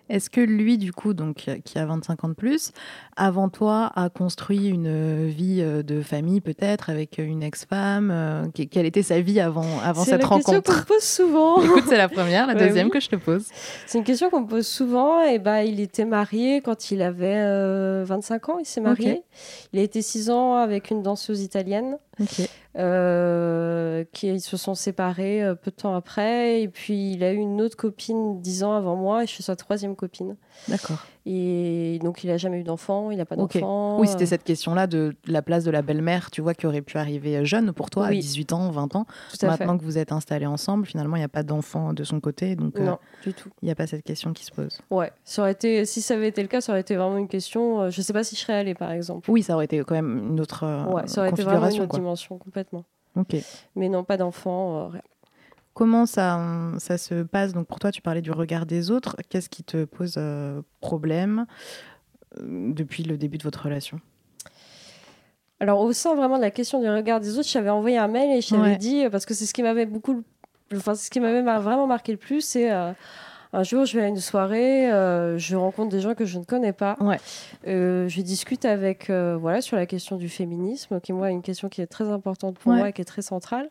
Est-ce 0.09 0.29
que 0.29 0.41
lui, 0.41 0.77
du 0.77 0.91
coup, 0.91 1.13
donc, 1.13 1.49
qui 1.63 1.79
a 1.79 1.85
25 1.85 2.23
ans 2.25 2.29
de 2.29 2.33
plus, 2.33 2.71
avant 3.15 3.49
toi, 3.49 3.91
a 3.95 4.09
construit 4.09 4.67
une 4.67 5.27
vie 5.27 5.61
euh, 5.61 5.81
de 5.81 6.01
famille, 6.01 6.41
peut-être, 6.41 6.89
avec 6.89 7.17
une 7.17 7.41
ex-femme 7.41 8.11
euh, 8.11 8.45
Quelle 8.69 8.85
était 8.85 9.01
sa 9.01 9.21
vie 9.21 9.39
avant, 9.39 9.79
avant 9.83 10.03
cette 10.03 10.23
rencontre 10.23 10.49
C'est 10.49 10.55
une 10.55 10.61
question 10.61 10.73
qu'on 10.73 10.85
pose 10.85 11.03
souvent. 11.03 11.61
Écoute, 11.63 11.83
c'est 11.87 11.97
la 11.97 12.09
première, 12.09 12.47
la 12.47 12.55
deuxième 12.55 12.89
que 12.89 12.99
je 12.99 13.09
te 13.09 13.15
pose. 13.15 13.45
C'est 13.85 13.97
une 13.97 14.03
question 14.03 14.29
qu'on 14.29 14.41
me 14.41 14.47
pose 14.47 14.67
souvent. 14.67 15.21
Et 15.21 15.39
bah, 15.39 15.63
il 15.63 15.79
était 15.79 16.05
marié 16.05 16.61
quand 16.61 16.91
il 16.91 17.01
avait 17.01 18.03
25 18.03 18.49
euh, 18.49 18.51
ans, 18.51 18.59
il 18.59 18.65
s'est 18.65 18.81
marié. 18.81 19.23
Il 19.71 19.79
a 19.79 19.83
été 19.83 20.01
6 20.01 20.29
ans 20.29 20.55
avec 20.55 20.91
une 20.91 21.01
danseuse 21.01 21.41
italienne. 21.41 21.97
Euh, 22.75 24.03
qui 24.13 24.39
se 24.39 24.57
sont 24.57 24.73
séparés 24.73 25.43
euh, 25.43 25.53
peu 25.53 25.69
de 25.69 25.75
temps 25.75 25.95
après. 25.95 26.61
Et 26.61 26.67
puis 26.67 27.13
il 27.13 27.23
a 27.23 27.31
eu 27.31 27.37
une 27.37 27.61
autre 27.61 27.77
copine 27.77 28.41
dix 28.41 28.63
ans 28.63 28.73
avant 28.73 28.95
moi 28.95 29.23
et 29.23 29.27
je 29.27 29.31
suis 29.31 29.43
sa 29.43 29.55
troisième 29.55 29.95
copine. 29.95 30.35
D'accord. 30.67 31.05
Et 31.25 31.99
donc, 32.03 32.23
il 32.23 32.27
n'a 32.27 32.37
jamais 32.37 32.59
eu 32.59 32.63
d'enfant, 32.63 33.09
il 33.09 33.17
n'a 33.17 33.25
pas 33.25 33.37
d'enfant. 33.37 33.97
Oui, 33.99 34.07
c'était 34.07 34.25
cette 34.25 34.43
question-là 34.43 34.87
de 34.87 35.15
la 35.25 35.41
place 35.41 35.63
de 35.63 35.71
la 35.71 35.81
belle-mère, 35.81 36.31
tu 36.31 36.41
vois, 36.41 36.53
qui 36.53 36.67
aurait 36.67 36.81
pu 36.81 36.97
arriver 36.97 37.45
jeune 37.45 37.71
pour 37.71 37.89
toi, 37.89 38.07
à 38.07 38.11
18 38.11 38.53
ans, 38.53 38.69
20 38.71 38.95
ans. 38.95 39.05
Maintenant 39.41 39.77
que 39.77 39.83
vous 39.83 39.97
êtes 39.97 40.11
installés 40.11 40.45
ensemble, 40.45 40.85
finalement, 40.85 41.15
il 41.15 41.19
n'y 41.19 41.25
a 41.25 41.29
pas 41.29 41.43
d'enfant 41.43 41.93
de 41.93 42.03
son 42.03 42.19
côté. 42.19 42.55
Donc, 42.55 42.77
euh, 42.77 42.85
non, 42.85 42.97
du 43.23 43.33
tout. 43.33 43.49
Il 43.61 43.65
n'y 43.65 43.71
a 43.71 43.75
pas 43.75 43.87
cette 43.87 44.03
question 44.03 44.33
qui 44.33 44.43
se 44.43 44.51
pose. 44.51 44.81
Ouais, 44.89 45.11
ça 45.23 45.43
aurait 45.43 45.53
été, 45.53 45.85
si 45.85 46.01
ça 46.01 46.15
avait 46.15 46.27
été 46.27 46.41
le 46.41 46.47
cas, 46.47 46.59
ça 46.59 46.73
aurait 46.73 46.81
été 46.81 46.95
vraiment 46.95 47.17
une 47.17 47.27
question. 47.27 47.81
Euh, 47.81 47.89
je 47.89 47.99
ne 48.01 48.03
sais 48.03 48.13
pas 48.13 48.23
si 48.23 48.35
je 48.35 48.41
serais 48.41 48.53
allée, 48.53 48.75
par 48.75 48.91
exemple. 48.91 49.29
Oui, 49.31 49.43
ça 49.43 49.55
aurait 49.55 49.65
été 49.65 49.79
quand 49.79 49.95
même 49.95 50.29
une 50.31 50.39
autre 50.39 50.63
euh, 50.63 50.85
ouais, 50.85 51.07
ça 51.07 51.21
aurait 51.21 51.29
été 51.29 51.43
vraiment 51.43 51.69
une 51.69 51.81
autre 51.81 51.95
dimension, 51.95 52.37
complètement. 52.37 52.83
Ok. 53.15 53.35
Mais 53.75 53.89
non, 53.89 54.03
pas 54.03 54.17
d'enfant, 54.17 54.89
rien. 54.89 55.01
Comment 55.73 56.05
ça, 56.05 56.39
ça 56.77 56.97
se 56.99 57.23
passe? 57.23 57.53
Donc 57.53 57.67
pour 57.67 57.79
toi, 57.79 57.91
tu 57.91 58.01
parlais 58.01 58.21
du 58.21 58.31
regard 58.31 58.65
des 58.65 58.91
autres. 58.91 59.17
Qu'est-ce 59.29 59.49
qui 59.49 59.63
te 59.63 59.85
pose 59.85 60.15
euh, 60.17 60.61
problème 60.81 61.47
euh, 62.37 62.71
depuis 62.71 63.03
le 63.03 63.17
début 63.17 63.39
de 63.39 63.43
votre 63.43 63.63
relation? 63.63 63.99
Alors 65.59 65.79
au 65.79 65.91
sein 65.91 66.13
vraiment 66.13 66.37
de 66.37 66.41
la 66.41 66.51
question 66.51 66.79
du 66.79 66.89
regard 66.89 67.19
des 67.21 67.39
autres, 67.39 67.47
j'avais 67.47 67.69
envoyé 67.69 67.97
un 67.97 68.07
mail 68.07 68.37
et 68.37 68.41
je 68.41 68.49
t'avais 68.49 68.75
dit 68.75 69.05
parce 69.09 69.25
que 69.25 69.33
c'est 69.33 69.45
ce 69.45 69.53
qui 69.53 69.63
m'avait 69.63 69.85
beaucoup, 69.85 70.23
enfin 70.75 70.93
ce 70.93 71.09
qui 71.09 71.19
m'avait 71.21 71.41
vraiment 71.41 71.87
marqué 71.87 72.11
le 72.11 72.17
plus, 72.17 72.41
c'est 72.41 72.69
euh, 72.69 72.91
un 73.53 73.63
jour, 73.63 73.85
je 73.85 73.97
vais 73.97 74.03
à 74.03 74.07
une 74.07 74.19
soirée, 74.19 74.89
je 75.37 75.55
rencontre 75.55 75.89
des 75.89 76.01
gens 76.01 76.15
que 76.15 76.25
je 76.25 76.37
ne 76.37 76.43
connais 76.43 76.73
pas. 76.73 76.97
Ouais. 76.99 77.17
je 77.65 78.21
discute 78.21 78.65
avec, 78.65 79.09
voilà, 79.09 79.61
sur 79.61 79.77
la 79.77 79.85
question 79.85 80.17
du 80.17 80.27
féminisme, 80.27 80.99
qui 80.99 81.13
moi 81.13 81.29
est 81.29 81.33
une 81.33 81.43
question 81.43 81.69
qui 81.69 81.81
est 81.81 81.87
très 81.87 82.09
importante 82.09 82.59
pour 82.59 82.73
moi 82.73 82.89
et 82.89 82.93
qui 82.93 83.01
est 83.01 83.05
très 83.05 83.21
centrale 83.21 83.69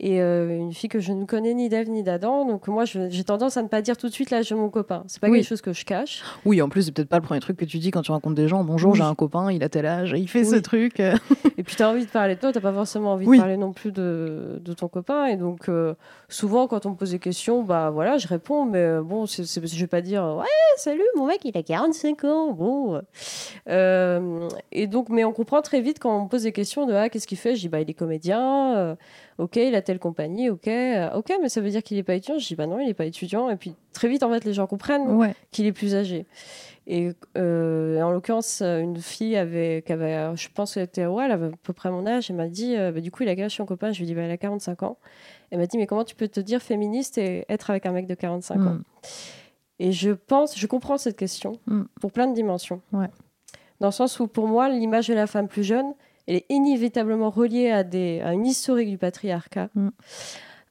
et 0.00 0.22
euh, 0.22 0.58
une 0.58 0.72
fille 0.72 0.88
que 0.88 0.98
je 0.98 1.12
ne 1.12 1.26
connais 1.26 1.52
ni 1.52 1.68
d'Ève 1.68 1.90
ni 1.90 2.02
d'Adam. 2.02 2.46
Donc 2.46 2.68
moi, 2.68 2.84
j'ai 2.86 3.24
tendance 3.24 3.58
à 3.58 3.62
ne 3.62 3.68
pas 3.68 3.82
dire 3.82 3.98
tout 3.98 4.08
de 4.08 4.12
suite 4.12 4.30
là, 4.30 4.40
j'ai 4.40 4.54
mon 4.54 4.70
copain. 4.70 5.04
C'est 5.06 5.20
pas 5.20 5.30
quelque 5.30 5.46
chose 5.46 5.60
que 5.60 5.74
je 5.74 5.84
cache. 5.84 6.22
Oui, 6.46 6.62
en 6.62 6.70
plus, 6.70 6.84
c'est 6.84 6.92
peut-être 6.92 7.10
pas 7.10 7.18
le 7.18 7.22
premier 7.22 7.40
truc 7.40 7.58
que 7.58 7.66
tu 7.66 7.78
dis 7.78 7.90
quand 7.90 8.00
tu 8.00 8.10
rencontres 8.10 8.34
des 8.34 8.48
gens. 8.48 8.64
Bonjour, 8.64 8.94
j'ai 8.94 9.02
un 9.02 9.14
copain, 9.14 9.52
il 9.52 9.62
a 9.62 9.68
tel 9.68 9.84
âge, 9.84 10.14
il 10.16 10.26
fait 10.26 10.44
ce 10.44 10.56
truc. 10.56 11.00
et 11.58 11.62
puis 11.62 11.76
tu 11.76 11.82
as 11.82 11.90
envie 11.90 12.06
de 12.06 12.10
parler 12.10 12.34
de 12.34 12.40
toi, 12.40 12.50
tu 12.50 12.60
pas 12.60 12.72
forcément 12.72 13.12
envie 13.12 13.26
de 13.26 13.36
parler 13.36 13.58
non 13.58 13.72
plus 13.72 13.92
de, 13.92 14.58
de 14.64 14.72
ton 14.72 14.88
copain. 14.88 15.26
Et 15.26 15.36
donc 15.36 15.68
euh, 15.68 15.94
souvent, 16.30 16.66
quand 16.66 16.86
on 16.86 16.90
me 16.90 16.96
pose 16.96 17.10
des 17.10 17.18
questions, 17.18 17.62
bah 17.62 17.90
voilà, 17.90 18.16
je 18.16 18.26
réponds, 18.26 18.64
mais 18.64 18.78
euh, 18.78 19.02
bon, 19.02 19.26
c'est, 19.26 19.44
je 19.44 19.80
vais 19.80 19.86
pas 19.86 20.00
dire 20.00 20.24
ouais, 20.38 20.46
salut, 20.78 21.02
mon 21.16 21.26
mec, 21.26 21.40
il 21.44 21.56
a 21.58 21.62
45 21.62 22.24
ans. 22.24 22.52
Bon. 22.52 23.02
et 23.66 24.86
donc, 24.86 25.10
mais 25.10 25.24
on 25.24 25.32
comprend 25.32 25.60
très 25.60 25.82
vite 25.82 25.98
quand 25.98 26.16
on 26.18 26.24
me 26.24 26.28
pose 26.28 26.44
des 26.44 26.52
questions 26.52 26.86
de 26.86 26.94
ah, 26.94 27.10
qu'est-ce 27.10 27.26
qu'il 27.26 27.36
fait? 27.36 27.54
Je 27.54 27.60
dis 27.60 27.68
bah 27.68 27.80
il 27.82 27.90
est 27.90 27.94
comédien 27.94 28.96
ok, 29.40 29.56
il 29.56 29.74
a 29.74 29.82
telle 29.82 29.98
compagnie, 29.98 30.50
ok, 30.50 30.68
euh, 30.68 31.10
ok, 31.14 31.32
mais 31.40 31.48
ça 31.48 31.60
veut 31.60 31.70
dire 31.70 31.82
qu'il 31.82 31.96
n'est 31.96 32.02
pas 32.02 32.14
étudiant. 32.14 32.38
Je 32.38 32.46
dis, 32.46 32.54
bah 32.54 32.66
non, 32.66 32.78
il 32.78 32.86
n'est 32.86 32.94
pas 32.94 33.06
étudiant. 33.06 33.48
Et 33.48 33.56
puis 33.56 33.74
très 33.92 34.08
vite, 34.08 34.22
en 34.22 34.30
fait, 34.30 34.44
les 34.44 34.52
gens 34.52 34.66
comprennent 34.66 35.34
qu'il 35.50 35.66
est 35.66 35.72
plus 35.72 35.94
âgé. 35.94 36.26
Et 36.86 37.12
euh, 37.38 38.00
en 38.02 38.10
l'occurrence, 38.10 38.62
une 38.62 38.98
fille 38.98 39.36
avait, 39.36 39.82
qui 39.86 39.92
avait, 39.92 40.36
je 40.36 40.48
pense 40.52 40.74
qu'elle 40.74 40.84
était, 40.84 41.06
ouais, 41.06 41.24
elle 41.24 41.32
avait 41.32 41.46
à 41.46 41.52
peu 41.62 41.72
près 41.72 41.90
mon 41.90 42.06
âge, 42.06 42.30
elle 42.30 42.36
m'a 42.36 42.48
dit, 42.48 42.76
euh, 42.76 42.92
bah, 42.92 43.00
du 43.00 43.10
coup, 43.10 43.22
il 43.22 43.28
a 43.28 43.34
gâché 43.34 43.56
son 43.56 43.66
copain. 43.66 43.92
Je 43.92 43.98
lui 43.98 44.04
ai 44.04 44.06
dit, 44.08 44.14
bah, 44.14 44.22
elle 44.22 44.30
a 44.30 44.36
45 44.36 44.82
ans. 44.82 44.98
Elle 45.50 45.58
m'a 45.58 45.66
dit, 45.66 45.78
mais 45.78 45.86
comment 45.86 46.04
tu 46.04 46.14
peux 46.14 46.28
te 46.28 46.40
dire 46.40 46.60
féministe 46.60 47.16
et 47.16 47.44
être 47.48 47.70
avec 47.70 47.86
un 47.86 47.92
mec 47.92 48.06
de 48.06 48.14
45 48.14 48.54
ans? 48.56 48.58
Mm. 48.60 48.82
Et 49.78 49.92
je 49.92 50.10
pense, 50.10 50.58
je 50.58 50.66
comprends 50.66 50.98
cette 50.98 51.16
question 51.16 51.52
mm. 51.66 51.82
pour 52.00 52.12
plein 52.12 52.26
de 52.26 52.34
dimensions. 52.34 52.82
Dans 52.92 53.88
le 53.88 53.92
sens 53.92 54.20
où, 54.20 54.26
pour 54.26 54.46
moi, 54.46 54.68
l'image 54.68 55.08
de 55.08 55.14
la 55.14 55.26
femme 55.26 55.48
plus 55.48 55.64
jeune, 55.64 55.94
elle 56.26 56.36
est 56.36 56.46
inévitablement 56.48 57.30
reliée 57.30 57.70
à, 57.70 57.84
des, 57.84 58.20
à 58.24 58.32
une 58.32 58.46
historique 58.46 58.90
du 58.90 58.98
patriarcat. 58.98 59.68
Mm. 59.74 59.88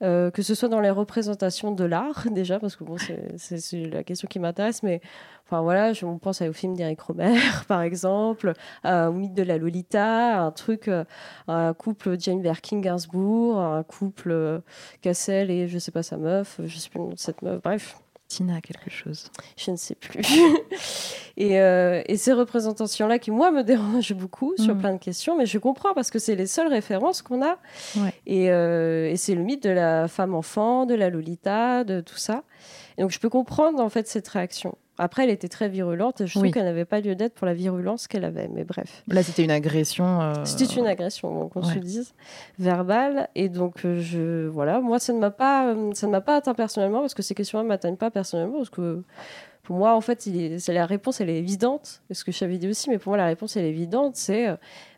Euh, 0.01 0.31
que 0.31 0.41
ce 0.41 0.55
soit 0.55 0.69
dans 0.69 0.79
les 0.79 0.89
représentations 0.89 1.73
de 1.73 1.83
l'art 1.83 2.25
déjà 2.31 2.57
parce 2.57 2.77
que 2.77 2.85
bon 2.85 2.95
c'est 2.97 3.73
la 3.85 4.01
question 4.01 4.29
qui 4.29 4.39
m'intéresse 4.39 4.81
mais 4.81 5.01
enfin 5.45 5.61
voilà 5.61 5.91
je 5.91 6.05
pense 6.21 6.41
au 6.41 6.53
film 6.53 6.73
d'Eric 6.73 7.01
Romer 7.01 7.35
par 7.67 7.81
exemple 7.81 8.53
au 8.85 9.11
mythe 9.11 9.33
de 9.33 9.43
la 9.43 9.57
Lolita 9.57 10.41
un 10.41 10.51
truc 10.51 10.87
euh, 10.87 11.03
un 11.49 11.73
couple 11.73 12.17
Jane 12.17 12.41
Birkin 12.41 12.79
Gainsbourg 12.79 13.59
un 13.59 13.83
couple 13.83 14.61
Cassel 15.01 15.51
et 15.51 15.67
je 15.67 15.77
sais 15.77 15.91
pas 15.91 16.01
sa 16.01 16.15
meuf 16.15 16.61
je 16.63 16.77
sais 16.77 16.89
plus 16.89 16.99
le 16.99 17.03
nom 17.03 17.11
de 17.11 17.19
cette 17.19 17.41
meuf 17.41 17.61
bref 17.61 17.97
Tina 18.29 18.61
quelque 18.61 18.91
chose. 18.91 19.31
Je 19.57 19.71
ne 19.71 19.75
sais 19.75 19.95
plus. 19.95 20.21
et, 21.37 21.59
euh, 21.59 22.03
et, 22.05 22.15
ces 22.15 22.31
représentations-là 22.31 23.17
qui, 23.17 23.31
moi, 23.31 23.49
me 23.49 23.63
dérangent 23.63 24.13
beaucoup 24.13 24.53
sur 24.57 24.75
mm. 24.75 24.79
plein 24.79 24.93
de 24.93 24.99
questions, 24.99 25.35
mais 25.35 25.47
je 25.47 25.57
comprends 25.57 25.93
parce 25.95 26.11
que 26.11 26.19
c'est 26.19 26.35
les 26.35 26.45
seules 26.45 26.67
références 26.67 27.23
qu'on 27.23 27.43
a. 27.43 27.57
Et, 28.27 28.51
euh, 28.51 29.09
et 29.09 29.17
c'est 29.17 29.33
le 29.33 29.41
mythe 29.41 29.63
de 29.63 29.71
la 29.71 30.07
femme-enfant, 30.07 30.85
de 30.85 30.93
la 30.93 31.09
Lolita, 31.09 31.83
de 31.83 32.01
tout 32.01 32.17
ça. 32.17 32.43
Et 32.97 33.01
donc, 33.01 33.11
je 33.11 33.19
peux 33.19 33.29
comprendre, 33.29 33.81
en 33.81 33.89
fait, 33.89 34.07
cette 34.07 34.27
réaction. 34.27 34.77
Après, 35.01 35.23
elle 35.23 35.29
était 35.29 35.47
très 35.47 35.69
virulente 35.69 36.19
et 36.19 36.27
je 36.27 36.37
trouve 36.37 36.51
qu'elle 36.51 36.65
n'avait 36.65 36.83
pas 36.83 36.99
lieu 36.99 37.15
d'être 37.15 37.33
pour 37.33 37.47
la 37.47 37.53
virulence 37.53 38.09
qu'elle 38.09 38.25
avait. 38.25 38.49
Mais 38.49 38.65
bref. 38.65 39.03
Là, 39.07 39.23
c'était 39.23 39.45
une 39.45 39.51
agression. 39.51 40.21
Euh, 40.21 40.33
c'était 40.43 40.65
une 40.65 40.85
agression, 40.85 41.47
qu'on 41.47 41.63
se 41.63 41.79
dise, 41.79 42.13
verbale. 42.59 43.29
Et 43.33 43.47
donc, 43.47 43.85
euh, 43.85 44.01
je, 44.01 44.47
voilà, 44.49 44.81
moi, 44.81 44.99
ça 44.99 45.13
ne 45.13 45.19
m'a 45.19 45.31
pas, 45.31 45.67
euh, 45.67 45.91
ça 45.93 46.05
ne 46.05 46.11
m'a 46.11 46.19
pas 46.19 46.35
atteint 46.35 46.53
personnellement 46.53 46.99
parce 46.99 47.13
que 47.13 47.21
ces 47.21 47.33
questions-là 47.33 47.63
ne 47.63 47.69
m'atteignent 47.69 47.95
pas 47.95 48.11
personnellement 48.11 48.57
parce 48.57 48.69
que 48.69 49.01
pour 49.63 49.77
moi, 49.77 49.95
en 49.95 50.01
fait, 50.01 50.25
il 50.25 50.59
la 50.67 50.85
réponse, 50.85 51.21
elle 51.21 51.29
est 51.29 51.39
évidente. 51.39 52.01
Ce 52.11 52.25
que 52.25 52.33
je 52.33 52.39
t'avais 52.39 52.57
dit 52.57 52.67
aussi, 52.67 52.89
mais 52.89 52.97
pour 52.97 53.11
moi, 53.11 53.17
la 53.17 53.27
réponse, 53.27 53.55
elle 53.55 53.63
est 53.63 53.69
évidente. 53.69 54.17
C'est, 54.17 54.47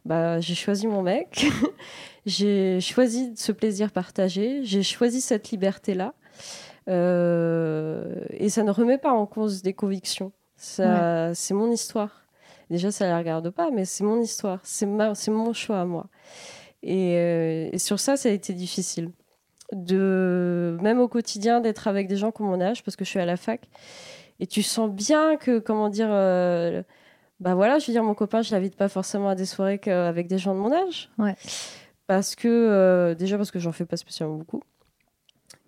bah, 0.03 0.39
j'ai 0.39 0.55
choisi 0.55 0.87
mon 0.87 1.03
mec, 1.03 1.45
j'ai 2.25 2.81
choisi 2.81 3.33
ce 3.35 3.51
plaisir 3.51 3.91
partagé, 3.91 4.61
j'ai 4.63 4.81
choisi 4.81 5.21
cette 5.21 5.51
liberté-là. 5.51 6.15
Euh, 6.89 8.25
et 8.31 8.49
ça 8.49 8.63
ne 8.63 8.71
remet 8.71 8.97
pas 8.97 9.11
en 9.11 9.25
cause 9.25 9.61
des 9.61 9.73
convictions. 9.73 10.31
Ça, 10.55 11.33
C'est 11.33 11.53
mon 11.53 11.71
histoire. 11.71 12.25
Déjà, 12.69 12.91
ça 12.91 13.05
ne 13.05 13.11
la 13.11 13.17
regarde 13.17 13.49
pas, 13.49 13.69
mais 13.71 13.85
c'est 13.85 14.03
mon 14.03 14.21
histoire. 14.21 14.59
C'est 14.63 14.85
mon 14.85 15.53
choix 15.53 15.81
à 15.81 15.85
moi. 15.85 16.07
Euh, 16.85 17.69
et, 17.71 17.77
sur 17.77 17.99
ça, 17.99 18.15
ça 18.17 18.29
a 18.29 18.31
été 18.31 18.53
difficile. 18.53 19.11
De, 19.73 20.77
même 20.81 20.99
au 20.99 21.07
quotidien, 21.07 21.61
d'être 21.61 21.87
avec 21.87 22.07
des 22.07 22.17
gens 22.17 22.31
comme 22.31 22.47
mon 22.47 22.61
âge, 22.61 22.83
parce 22.83 22.95
que 22.95 23.05
je 23.05 23.09
suis 23.09 23.19
à 23.19 23.25
la 23.25 23.37
fac. 23.37 23.61
Et 24.39 24.47
tu 24.47 24.63
sens 24.63 24.89
bien 24.89 25.37
que, 25.37 25.59
comment 25.59 25.89
dire, 25.89 26.09
euh, 26.09 26.81
bah 27.39 27.55
voilà, 27.55 27.79
je 27.79 27.87
veux 27.87 27.93
dire, 27.93 28.03
mon 28.03 28.15
copain, 28.15 28.41
je 28.41 28.51
l'invite 28.53 28.75
pas 28.75 28.89
forcément 28.89 29.29
à 29.29 29.35
des 29.35 29.45
soirées 29.45 29.79
avec 29.87 30.27
des 30.27 30.37
gens 30.37 30.53
de 30.53 30.59
mon 30.59 30.71
âge. 30.73 31.09
Ouais. 31.17 31.35
Parce 32.07 32.35
que, 32.35 33.15
déjà, 33.17 33.37
parce 33.37 33.51
que 33.51 33.59
j'en 33.59 33.71
fais 33.71 33.85
pas 33.85 33.97
spécialement 33.97 34.35
beaucoup 34.35 34.61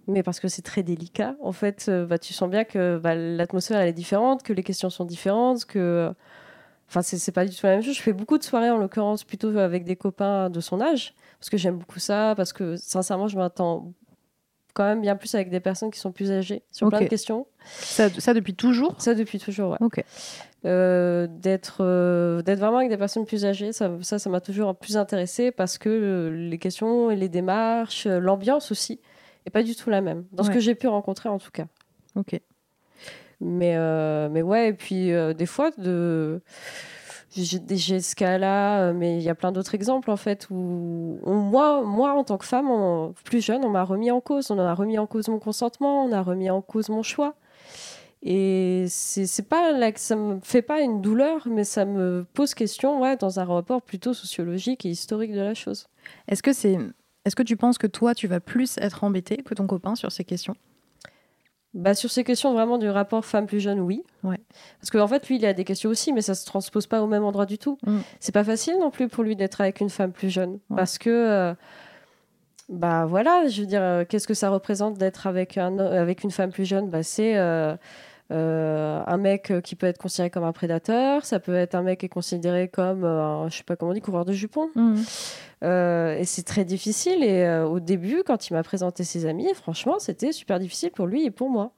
mais 0.08 0.24
parce 0.24 0.40
que 0.40 0.48
c'est 0.48 0.62
très 0.62 0.84
délicat. 0.84 1.36
En 1.42 1.52
fait, 1.52 1.86
euh, 1.88 2.06
bah, 2.06 2.18
tu 2.18 2.34
sens 2.34 2.50
bien 2.50 2.64
que 2.64 2.98
bah, 2.98 3.16
l'atmosphère 3.16 3.80
elle 3.80 3.90
est 3.90 3.94
différente, 3.94 4.44
que 4.44 4.54
les 4.54 4.64
questions 4.64 4.90
sont 4.90 5.06
différentes, 5.06 5.66
que. 5.66 6.14
Enfin, 6.90 7.02
c'est 7.02 7.32
pas 7.32 7.46
du 7.46 7.56
tout 7.56 7.66
la 7.66 7.74
même 7.74 7.82
chose. 7.82 7.96
Je 7.96 8.02
fais 8.02 8.14
beaucoup 8.14 8.38
de 8.38 8.44
soirées, 8.44 8.70
en 8.70 8.78
l'occurrence, 8.78 9.24
plutôt 9.24 9.58
avec 9.58 9.84
des 9.84 9.96
copains 9.96 10.50
de 10.50 10.60
son 10.60 10.80
âge, 10.80 11.16
parce 11.40 11.50
que 11.50 11.58
j'aime 11.58 11.78
beaucoup 11.78 12.00
ça, 12.00 12.34
parce 12.38 12.54
que 12.54 12.76
sincèrement, 12.76 13.28
je 13.28 13.38
m'attends 13.38 13.94
quand 14.74 14.84
même 14.84 15.02
bien 15.02 15.16
plus 15.16 15.34
avec 15.34 15.50
des 15.50 15.60
personnes 15.60 15.90
qui 15.92 16.00
sont 16.00 16.12
plus 16.12 16.32
âgées 16.32 16.64
sur 16.72 16.90
plein 16.90 17.02
de 17.02 17.08
questions. 17.08 17.48
Ça, 17.66 18.10
ça, 18.10 18.34
depuis 18.34 18.54
toujours? 18.54 18.96
Ça 19.00 19.16
depuis 19.16 19.40
toujours, 19.40 19.72
ouais. 19.72 19.78
Ok. 19.82 20.04
Euh, 20.66 21.28
d'être 21.30 21.78
euh, 21.82 22.42
d'être 22.42 22.60
vraiment 22.60 22.78
avec 22.78 22.90
des 22.90 22.98
personnes 22.98 23.26
plus 23.26 23.44
âgées, 23.44 23.74
ça 23.74 23.92
ça 24.02 24.18
ça 24.18 24.30
m'a 24.30 24.40
toujours 24.40 24.74
plus 24.76 24.96
intéressé 24.96 25.52
parce 25.52 25.78
que 25.78 26.32
les 26.34 26.58
questions 26.58 27.12
et 27.12 27.18
les 27.18 27.28
démarches, 27.28 28.08
l'ambiance 28.08 28.72
aussi 28.72 29.02
et 29.46 29.50
pas 29.50 29.64
du 29.64 29.76
tout 29.76 29.90
la 29.90 30.02
même, 30.02 30.26
dans 30.32 30.44
ce 30.44 30.52
que 30.52 30.60
j'ai 30.60 30.76
pu 30.76 30.88
rencontrer 30.88 31.30
en 31.30 31.40
tout 31.40 31.52
cas. 31.52 31.66
Ok. 32.16 32.40
Mais, 33.40 33.74
euh, 33.76 34.30
mais 34.30 34.42
ouais, 34.42 34.70
et 34.70 34.74
puis 34.74 35.12
euh, 35.12 35.34
des 35.34 35.46
fois, 35.46 35.72
de... 35.78 36.42
j'ai 37.36 38.00
ce 38.00 38.16
cas-là, 38.16 38.82
euh, 38.82 38.94
mais 38.94 39.18
il 39.18 39.24
y 39.24 39.30
a 39.30 39.36
plein 39.36 39.52
d'autres 39.52 39.76
exemples 39.76 40.10
en 40.10 40.16
fait 40.16 40.48
où 40.50 41.20
moi, 41.26 41.82
moi, 41.84 42.14
en 42.14 42.24
tant 42.24 42.38
que 42.38 42.46
femme, 42.46 43.14
plus 43.26 43.44
jeune, 43.44 43.66
on 43.66 43.70
m'a 43.70 43.84
remis 43.84 44.12
en 44.12 44.22
cause. 44.22 44.50
On 44.50 44.60
a 44.60 44.74
remis 44.74 44.98
en 44.98 45.08
cause 45.08 45.28
mon 45.28 45.40
consentement, 45.40 46.06
on 46.06 46.12
a 46.12 46.22
remis 46.22 46.50
en 46.50 46.62
cause 46.62 46.90
mon 46.90 47.04
choix. 47.04 47.36
Et 48.26 48.86
c'est 48.88 49.50
pas 49.50 49.74
là 49.74 49.92
que 49.92 50.00
ça 50.00 50.16
me 50.16 50.40
fait 50.42 50.62
pas 50.62 50.80
une 50.80 51.02
douleur, 51.02 51.46
mais 51.46 51.66
ça 51.66 51.84
me 51.84 52.26
pose 52.34 52.54
question 52.54 53.02
ouais, 53.02 53.18
dans 53.18 53.42
un 53.42 53.44
rapport 53.44 53.82
plutôt 53.82 54.14
sociologique 54.14 54.86
et 54.86 54.90
historique 54.90 55.34
de 55.34 55.42
la 55.42 55.54
chose. 55.54 55.88
Est-ce 56.30 56.42
que 56.42 56.54
c'est 56.54 56.78
est-ce 57.26 57.36
que 57.36 57.44
tu 57.44 57.58
penses 57.58 57.78
que 57.78 57.88
toi, 57.88 58.14
tu 58.14 58.28
vas 58.28 58.40
plus 58.40 58.78
être 58.78 59.04
embêté 59.04 59.38
que 59.38 59.54
ton 59.54 59.68
copain 59.68 59.96
sur 59.96 60.12
ces 60.12 60.24
questions? 60.24 60.56
Bah, 61.74 61.96
sur 61.96 62.12
ces 62.12 62.24
questions 62.24 62.54
vraiment 62.54 62.78
du 62.78 62.88
rapport 62.88 63.26
femme 63.26 63.48
plus 63.48 63.60
jeune, 63.60 63.80
oui. 63.80 64.04
Ouais. 64.24 64.40
Parce 64.80 64.92
qu'en 64.92 65.08
fait, 65.08 65.28
lui, 65.28 65.38
il 65.38 65.46
a 65.46 65.54
des 65.54 65.64
questions 65.64 65.90
aussi, 65.90 66.14
mais 66.14 66.22
ça 66.22 66.36
se 66.36 66.46
transpose 66.46 66.86
pas 66.86 67.02
au 67.02 67.08
même 67.08 67.24
endroit 67.24 67.48
du 67.48 67.58
tout. 67.58 67.80
Mm. 67.88 68.00
C'est 68.20 68.32
pas 68.32 68.44
facile 68.44 68.78
non 68.80 68.92
plus 68.92 69.08
pour 69.08 69.24
lui 69.24 69.36
d'être 69.36 69.60
avec 69.60 69.80
une 69.80 69.90
femme 69.90 70.12
plus 70.12 70.30
jeune. 70.30 70.60
Parce 70.76 71.00
que, 71.00 71.10
euh, 71.10 71.56
bah 72.70 73.06
voilà, 73.08 73.48
je 73.48 73.62
veux 73.62 73.68
dire, 73.68 73.82
euh, 73.82 74.06
qu'est-ce 74.08 74.28
que 74.28 74.36
ça 74.36 74.50
représente 74.50 75.00
d'être 75.00 75.26
avec, 75.26 75.58
un, 75.58 75.80
avec 75.80 76.24
une 76.24 76.32
femme 76.32 76.52
plus 76.52 76.66
jeune? 76.66 76.90
Bah, 76.90 77.02
C'est. 77.02 77.38
Euh, 77.38 77.76
euh, 78.32 79.04
un 79.06 79.18
mec 79.18 79.52
euh, 79.52 79.62
qui 79.62 79.76
peut 79.76 79.86
être 79.86 79.98
considéré 79.98 80.30
comme 80.30 80.46
un 80.46 80.54
prédateur, 80.54 81.26
ça 81.26 81.40
peut 81.40 81.56
être 81.56 81.76
un 81.76 81.82
mec 81.82 82.00
qui 82.00 82.06
est 82.06 82.10
considéré 82.10 82.70
comme, 82.70 83.04
un, 83.04 83.50
je 83.50 83.58
sais 83.58 83.64
pas 83.64 83.76
comment 83.76 83.92
on 83.92 83.94
dit, 83.94 84.02
coureur 84.02 84.26
de 84.26 84.34
jupons. 84.34 84.70
Mhm. 84.76 85.04
Euh, 85.64 86.18
et 86.18 86.26
c'est 86.26 86.44
très 86.44 86.66
difficile. 86.66 87.24
Et 87.24 87.48
au 87.64 87.80
début, 87.80 88.24
quand 88.26 88.50
il 88.50 88.54
m'a 88.54 88.64
présenté 88.64 89.04
ses 89.04 89.26
amis, 89.26 89.48
franchement, 89.54 90.00
c'était 90.00 90.32
super 90.32 90.60
difficile 90.60 90.92
pour 90.92 91.06
lui 91.06 91.26
et 91.26 91.32
pour 91.32 91.50
moi. 91.50 91.72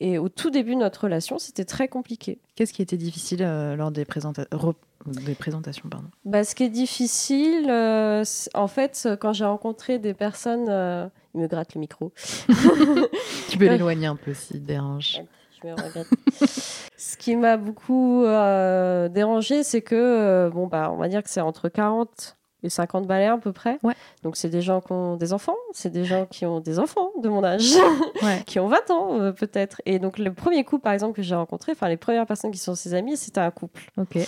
Et 0.00 0.18
au 0.18 0.28
tout 0.28 0.50
début 0.50 0.74
de 0.74 0.80
notre 0.80 1.02
relation, 1.04 1.38
c'était 1.38 1.64
très 1.64 1.86
compliqué. 1.86 2.38
Qu'est-ce 2.56 2.72
qui 2.72 2.82
était 2.82 2.96
difficile 2.96 3.42
lors 3.76 3.92
des, 3.92 4.04
des 4.04 5.34
présentations 5.34 5.88
pardon? 5.88 6.08
Bah, 6.24 6.42
Ce 6.42 6.54
qui 6.54 6.64
est 6.64 6.68
difficile, 6.68 7.70
en 7.70 8.68
fait, 8.68 9.08
quand 9.20 9.32
j'ai 9.32 9.44
rencontré 9.44 9.98
des 9.98 10.14
personnes... 10.14 11.10
il 11.34 11.40
me 11.40 11.46
gratte 11.46 11.74
le 11.74 11.80
micro. 11.80 12.12
tu 13.48 13.58
peux 13.58 13.68
l'éloigner 13.68 14.06
un 14.06 14.16
peu 14.16 14.34
s'il 14.34 14.64
dérange. 14.64 15.20
Ce 16.96 17.16
qui 17.16 17.36
m'a 17.36 17.56
beaucoup 17.56 18.24
euh, 18.24 19.08
dérangé, 19.08 19.62
c'est 19.62 19.82
que, 19.82 19.94
euh, 19.94 20.50
bon, 20.50 20.66
bah, 20.66 20.90
on 20.92 20.96
va 20.96 21.08
dire 21.08 21.22
que 21.22 21.30
c'est 21.30 21.40
entre 21.40 21.68
40 21.68 22.36
et 22.62 22.70
50 22.70 23.06
balais 23.06 23.26
à 23.26 23.36
peu 23.36 23.52
près. 23.52 23.78
Ouais. 23.82 23.94
Donc, 24.22 24.36
c'est 24.36 24.48
des 24.48 24.62
gens 24.62 24.80
qui 24.80 24.92
ont 24.92 25.16
des 25.16 25.32
enfants, 25.32 25.56
c'est 25.72 25.90
des 25.90 26.04
gens 26.04 26.24
qui 26.24 26.46
ont 26.46 26.60
des 26.60 26.78
enfants 26.78 27.10
de 27.22 27.28
mon 27.28 27.44
âge, 27.44 27.74
qui 28.46 28.58
ont 28.58 28.68
20 28.68 28.90
ans 28.90 29.20
euh, 29.20 29.32
peut-être. 29.32 29.82
Et 29.86 29.98
donc, 29.98 30.18
le 30.18 30.32
premier 30.32 30.64
couple, 30.64 30.82
par 30.82 30.92
exemple, 30.92 31.14
que 31.14 31.22
j'ai 31.22 31.34
rencontré, 31.34 31.72
enfin, 31.72 31.88
les 31.88 31.98
premières 31.98 32.26
personnes 32.26 32.50
qui 32.50 32.58
sont 32.58 32.74
ses 32.74 32.94
amis, 32.94 33.16
c'était 33.16 33.40
un 33.40 33.50
couple. 33.50 33.90
Ok. 33.98 34.18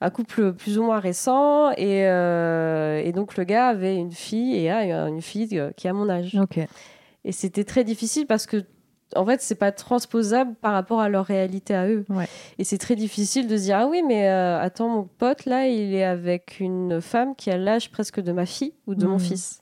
Un 0.00 0.10
couple 0.10 0.52
plus 0.52 0.78
ou 0.78 0.84
moins 0.84 1.00
récent. 1.00 1.72
Et, 1.76 2.00
et, 2.00 3.12
donc, 3.12 3.36
le 3.36 3.44
gars 3.44 3.68
avait 3.68 3.96
une 3.96 4.12
fille 4.12 4.56
et 4.56 4.70
a 4.70 5.08
une 5.08 5.22
fille 5.22 5.62
qui 5.76 5.88
a 5.88 5.92
mon 5.92 6.08
âge. 6.08 6.38
Ok. 6.40 6.58
Et 7.24 7.32
c'était 7.32 7.64
très 7.64 7.84
difficile 7.84 8.26
parce 8.26 8.46
que 8.46 8.64
en 9.16 9.26
fait, 9.26 9.40
c'est 9.40 9.54
pas 9.54 9.72
transposable 9.72 10.54
par 10.60 10.72
rapport 10.72 11.00
à 11.00 11.08
leur 11.08 11.24
réalité 11.24 11.74
à 11.74 11.88
eux. 11.88 12.04
Et 12.58 12.64
c'est 12.64 12.78
très 12.78 12.96
difficile 12.96 13.46
de 13.46 13.56
se 13.56 13.62
dire 13.62 13.78
ah 13.78 13.86
oui, 13.86 14.02
mais 14.06 14.28
euh, 14.28 14.60
attends, 14.60 14.88
mon 14.88 15.04
pote 15.04 15.44
là, 15.46 15.66
il 15.66 15.94
est 15.94 16.04
avec 16.04 16.60
une 16.60 17.00
femme 17.00 17.34
qui 17.36 17.50
a 17.50 17.56
l'âge 17.56 17.90
presque 17.90 18.20
de 18.20 18.32
ma 18.32 18.46
fille 18.46 18.74
ou 18.86 18.94
de 18.94 19.06
mon 19.06 19.14
mhm. 19.14 19.20
fils. 19.20 19.60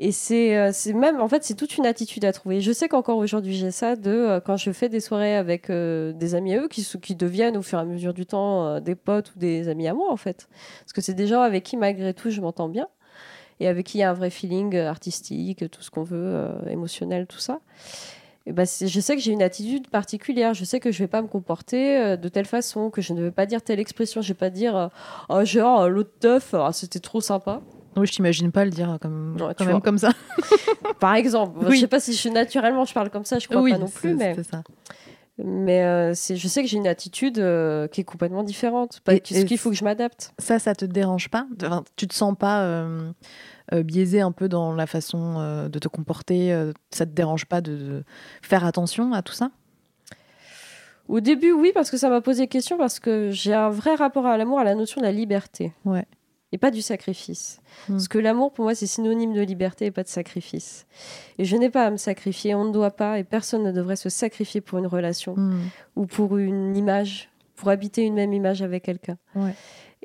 Et 0.00 0.10
euh, 0.56 0.70
c'est 0.72 0.92
même, 0.92 1.20
en 1.20 1.28
fait, 1.28 1.44
c'est 1.44 1.54
toute 1.54 1.78
une 1.78 1.86
attitude 1.86 2.24
à 2.24 2.32
trouver. 2.32 2.60
Je 2.60 2.72
sais 2.72 2.88
qu'encore 2.88 3.16
aujourd'hui, 3.16 3.54
j'ai 3.54 3.70
ça 3.70 3.94
de 3.94 4.10
euh, 4.10 4.40
quand 4.40 4.56
je 4.56 4.72
fais 4.72 4.88
des 4.88 5.00
soirées 5.00 5.36
avec 5.36 5.70
des 5.70 6.34
amis 6.34 6.54
à 6.54 6.62
eux 6.62 6.68
qui, 6.68 6.86
qui 7.00 7.14
deviennent 7.14 7.56
au 7.56 7.62
fur 7.62 7.78
et 7.78 7.82
à 7.82 7.84
mesure 7.84 8.12
du 8.12 8.26
temps 8.26 8.80
des 8.80 8.96
potes 8.96 9.32
ou 9.34 9.38
des 9.38 9.68
amis 9.68 9.86
à 9.86 9.94
moi, 9.94 10.10
en 10.10 10.16
fait. 10.16 10.48
Parce 10.80 10.92
que 10.92 11.00
c'est 11.00 11.14
des 11.14 11.26
gens 11.26 11.42
avec 11.42 11.64
qui, 11.64 11.76
malgré 11.76 12.12
tout, 12.12 12.30
je 12.30 12.40
m'entends 12.40 12.68
bien 12.68 12.88
et 13.60 13.68
avec 13.68 13.86
qui 13.86 13.98
il 13.98 14.00
y 14.00 14.04
a 14.04 14.10
un 14.10 14.14
vrai 14.14 14.30
feeling 14.30 14.76
artistique, 14.76 15.70
tout 15.70 15.80
ce 15.80 15.90
qu'on 15.90 16.02
veut, 16.02 16.50
émotionnel, 16.68 17.28
tout 17.28 17.38
ça. 17.38 17.60
Bah, 18.46 18.64
je 18.64 19.00
sais 19.00 19.16
que 19.16 19.22
j'ai 19.22 19.32
une 19.32 19.42
attitude 19.42 19.88
particulière. 19.88 20.52
Je 20.52 20.64
sais 20.64 20.78
que 20.78 20.92
je 20.92 20.98
vais 20.98 21.08
pas 21.08 21.22
me 21.22 21.28
comporter 21.28 21.96
euh, 21.96 22.16
de 22.16 22.28
telle 22.28 22.44
façon, 22.44 22.90
que 22.90 23.00
je 23.00 23.14
ne 23.14 23.22
vais 23.22 23.30
pas 23.30 23.46
dire 23.46 23.62
telle 23.62 23.80
expression. 23.80 24.20
Je 24.20 24.28
vais 24.28 24.34
pas 24.34 24.50
dire 24.50 24.76
euh, 24.76 24.88
oh, 25.30 25.44
genre 25.44 25.82
euh, 25.82 25.88
l'autre 25.88 26.12
teuf, 26.20 26.52
ah, 26.52 26.70
c'était 26.72 27.00
trop 27.00 27.22
sympa. 27.22 27.62
Oui, 27.96 28.06
je 28.06 28.12
t'imagine 28.12 28.52
pas 28.52 28.64
le 28.64 28.70
dire 28.70 28.98
comme, 29.00 29.36
quand 29.56 29.64
même 29.64 29.80
comme 29.80 29.98
ça. 29.98 30.10
Par 31.00 31.14
exemple, 31.14 31.58
oui. 31.62 31.76
je 31.76 31.80
sais 31.82 31.86
pas 31.86 32.00
si 32.00 32.12
je 32.12 32.28
naturellement 32.28 32.84
je 32.84 32.92
parle 32.92 33.08
comme 33.08 33.24
ça, 33.24 33.38
je 33.38 33.48
crois 33.48 33.62
pas 33.62 33.78
non 33.78 33.88
plus, 33.88 34.14
mais. 34.14 34.36
Ça. 34.42 34.62
Mais 35.38 36.14
c'est, 36.14 36.36
je 36.36 36.46
sais 36.46 36.62
que 36.62 36.68
j'ai 36.68 36.76
une 36.76 36.86
attitude 36.86 37.34
qui 37.92 38.00
est 38.00 38.04
complètement 38.04 38.42
différente. 38.42 39.00
Parce 39.04 39.20
qu'il 39.20 39.58
faut 39.58 39.70
que 39.70 39.76
je 39.76 39.84
m'adapte. 39.84 40.34
Ça, 40.38 40.58
ça 40.58 40.74
te 40.74 40.84
dérange 40.84 41.28
pas? 41.30 41.46
Tu 41.96 42.08
te 42.08 42.14
sens 42.14 42.34
pas 42.36 42.84
biaisé 43.72 44.20
un 44.20 44.32
peu 44.32 44.48
dans 44.48 44.74
la 44.74 44.86
façon 44.86 45.36
euh, 45.38 45.68
de 45.68 45.78
te 45.78 45.88
comporter 45.88 46.52
euh, 46.52 46.72
Ça 46.90 47.06
te 47.06 47.12
dérange 47.12 47.46
pas 47.46 47.60
de, 47.60 48.04
faire 48.42 48.64
attention 48.64 49.12
à 49.12 49.22
tout 49.22 49.32
ça? 49.32 49.50
Au 51.08 51.20
début, 51.20 51.52
oui, 51.52 51.72
parce 51.74 51.90
que 51.90 51.96
ça 51.96 52.08
m'a 52.08 52.20
posé 52.20 52.46
question, 52.46 52.78
parce 52.78 52.98
que 52.98 53.30
j'ai 53.30 53.52
un 53.52 53.68
vrai 53.68 53.94
rapport 53.94 54.26
à 54.26 54.38
l'amour, 54.38 54.58
à 54.58 54.64
la 54.64 54.74
notion 54.74 55.00
de 55.00 55.06
la 55.06 55.12
liberté. 55.12 55.72
Ouais. 55.84 56.06
et 56.52 56.58
pas 56.58 56.70
du 56.70 56.82
sacrifice. 56.82 57.60
Mm. 57.88 57.92
Parce 57.92 58.08
que 58.08 58.18
l'amour, 58.18 58.52
pour 58.52 58.64
moi, 58.64 58.74
c'est 58.74 58.86
synonyme 58.86 59.34
de 59.34 59.40
liberté 59.42 59.86
et 59.86 59.90
pas 59.90 60.02
de 60.02 60.08
sacrifice. 60.08 60.86
Et 61.38 61.44
je 61.44 61.56
n'ai 61.56 61.68
pas 61.68 61.84
à 61.84 61.90
me 61.90 61.96
sacrifier, 61.96 62.54
on 62.54 62.64
ne 62.64 62.72
doit 62.72 62.92
pas, 62.92 63.18
et 63.18 63.24
personne 63.24 63.64
ne 63.64 63.72
devrait 63.72 63.96
se 63.96 64.08
sacrifier 64.08 64.60
pour 64.60 64.78
une 64.78 64.86
relation 64.86 65.34
Mm. 65.36 65.60
ou 65.96 66.06
pour 66.06 66.38
une 66.38 66.76
image, 66.76 67.28
pour 67.56 67.68
habiter 67.68 68.02
une 68.02 68.14
même 68.14 68.32
image 68.32 68.62
avec 68.62 68.84
quelqu'un. 68.84 69.18
Ouais. 69.34 69.54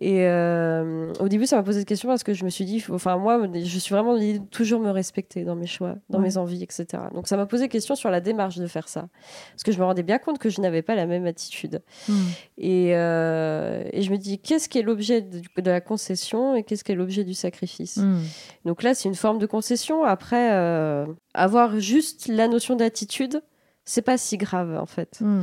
Et 0.02 0.26
euh, 0.28 1.12
au 1.20 1.28
début, 1.28 1.46
ça 1.46 1.58
m'a 1.58 1.64
posé 1.64 1.80
cette 1.80 1.88
question 1.90 2.08
parce 2.08 2.24
que 2.24 2.34
je 2.34 2.46
me 2.46 2.50
suis 2.50 2.64
dit, 2.64 2.80
faut- 2.80 2.94
enfin 2.94 3.18
moi, 3.18 3.38
je 3.54 3.80
suis 3.80 3.94
vraiment 3.94 4.16
de 4.18 4.38
toujours 4.50 4.80
me 4.80 4.92
respecter 4.92 5.44
dans 5.44 5.58
mes 5.58 5.68
choix, 5.68 5.96
dans 6.10 6.20
Ouais. 6.20 6.24
mes 6.24 6.38
envies, 6.38 6.64
etc. 6.64 6.86
Donc 7.14 7.28
ça 7.28 7.36
m'a 7.36 7.46
posé 7.46 7.68
question 7.68 7.96
sur 7.96 8.10
la 8.10 8.22
démarche 8.22 8.56
de 8.60 8.66
faire 8.68 8.88
ça, 8.88 9.10
parce 9.52 9.64
que 9.64 9.74
je 9.74 9.78
me 9.78 9.84
rendais 9.84 10.04
bien 10.04 10.18
compte 10.18 10.40
que 10.40 10.50
je 10.50 10.62
n'avais 10.62 10.82
pas 10.84 10.96
la 10.96 11.06
même 11.06 11.26
attitude. 11.26 11.82
Mm. 12.08 12.14
Et, 12.60 12.96
euh, 12.96 13.84
et 13.92 14.02
je 14.02 14.12
me 14.12 14.18
dis, 14.18 14.40
qu'est-ce 14.40 14.70
qui 14.70 14.80
est 14.80 14.84
l'objet 14.84 15.20
de, 15.22 15.42
de 15.62 15.70
la 15.70 15.82
concession 15.82 16.56
et 16.56 16.64
qu'est-ce 16.64 16.86
qui 16.86 16.94
est 16.94 16.96
l'objet 16.96 17.26
du 17.26 17.34
sacrifice? 17.34 17.98
Mm. 17.98 18.20
Donc 18.64 18.84
là, 18.84 18.94
c'est 18.94 19.10
une 19.10 19.16
forme 19.16 19.38
de 19.38 19.46
concession. 19.48 20.06
Après, 20.06 20.54
euh, 20.54 21.06
avoir 21.34 21.78
juste 21.78 22.30
la 22.30 22.48
notion 22.48 22.78
d'attitude, 22.78 23.42
c'est 23.84 24.02
pas 24.04 24.18
si 24.18 24.38
grave 24.38 24.78
en 24.80 24.86
fait 24.86 25.20
Mm. 25.20 25.42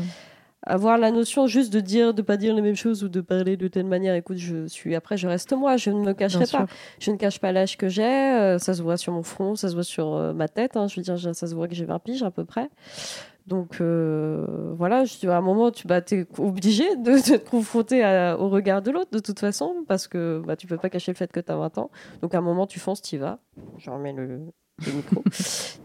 Avoir 0.67 0.99
la 0.99 1.11
notion 1.11 1.47
juste 1.47 1.73
de 1.73 1.81
dire 1.81 2.13
de 2.13 2.23
pas 2.23 2.37
dire 2.37 2.55
les 2.55 2.63
mêmes 2.63 2.75
choses 2.77 3.05
ou 3.05 3.09
de 3.09 3.21
parler 3.21 3.57
de 3.57 3.69
telle 3.69 3.87
manière. 3.87 4.15
Écoute 4.15 4.37
je 4.39 4.67
suis 4.67 4.95
après 4.95 5.17
je 5.17 5.29
reste 5.29 5.53
moi 5.53 5.77
je 5.77 5.91
ne 5.91 6.01
me 6.05 6.13
cacherai 6.13 6.45
Bien 6.45 6.61
pas. 6.61 6.67
sûr. 6.67 6.77
je 6.99 7.11
ne 7.13 7.17
cache 7.17 7.39
pas 7.41 7.53
l'âge 7.53 7.77
que 7.77 7.89
j'ai 7.89 8.03
euh, 8.05 8.59
ça 8.59 8.75
se 8.75 8.83
voit 8.83 8.97
sur 8.97 9.13
mon 9.13 9.23
front 9.23 9.55
ça 9.55 9.69
se 9.69 9.75
voit 9.75 9.85
sur 9.85 10.15
euh, 10.15 10.33
ma 10.33 10.49
tête 10.49 10.77
hein, 10.77 10.89
je 10.89 10.97
veux 10.97 11.03
dire 11.03 11.19
ça 11.35 11.47
se 11.47 11.55
voit 11.55 11.69
que 11.69 11.75
j'ai 11.75 11.85
20 11.85 11.99
piges 12.01 12.23
à 12.23 12.31
peu 12.31 12.45
près. 12.45 12.69
Donc 13.47 13.81
euh, 13.81 14.45
voilà 14.77 15.05
je 15.05 15.19
dis, 15.19 15.29
à 15.29 15.37
un 15.37 15.41
moment 15.41 15.71
tu 15.71 15.87
bah, 15.87 16.01
es 16.11 16.27
obligé 16.39 16.97
de, 16.97 17.13
de 17.13 17.39
te 17.39 17.49
confronter 17.49 18.03
à- 18.03 18.37
au 18.41 18.49
regard 18.49 18.83
de 18.83 18.91
l'autre 18.91 19.11
de 19.13 19.21
toute 19.21 19.39
façon 19.39 19.85
parce 19.87 20.09
que 20.09 20.43
bah, 20.45 20.57
tu 20.57 20.67
peux 20.67 20.79
pas 20.79 20.91
cacher 20.91 21.13
le 21.13 21.17
fait 21.17 21.31
que 21.31 21.39
tu 21.39 21.53
as 21.53 21.57
20 21.57 21.79
ans. 21.79 21.91
Donc 22.23 22.35
à 22.35 22.39
un 22.39 22.41
moment 22.41 22.67
tu 22.67 22.81
fonces 22.81 23.01
tu 23.03 23.19
vas. 23.19 23.39
Je 23.79 23.89
remets 23.89 24.13
le, 24.13 24.41
le 24.85 24.93
micro. 24.93 25.23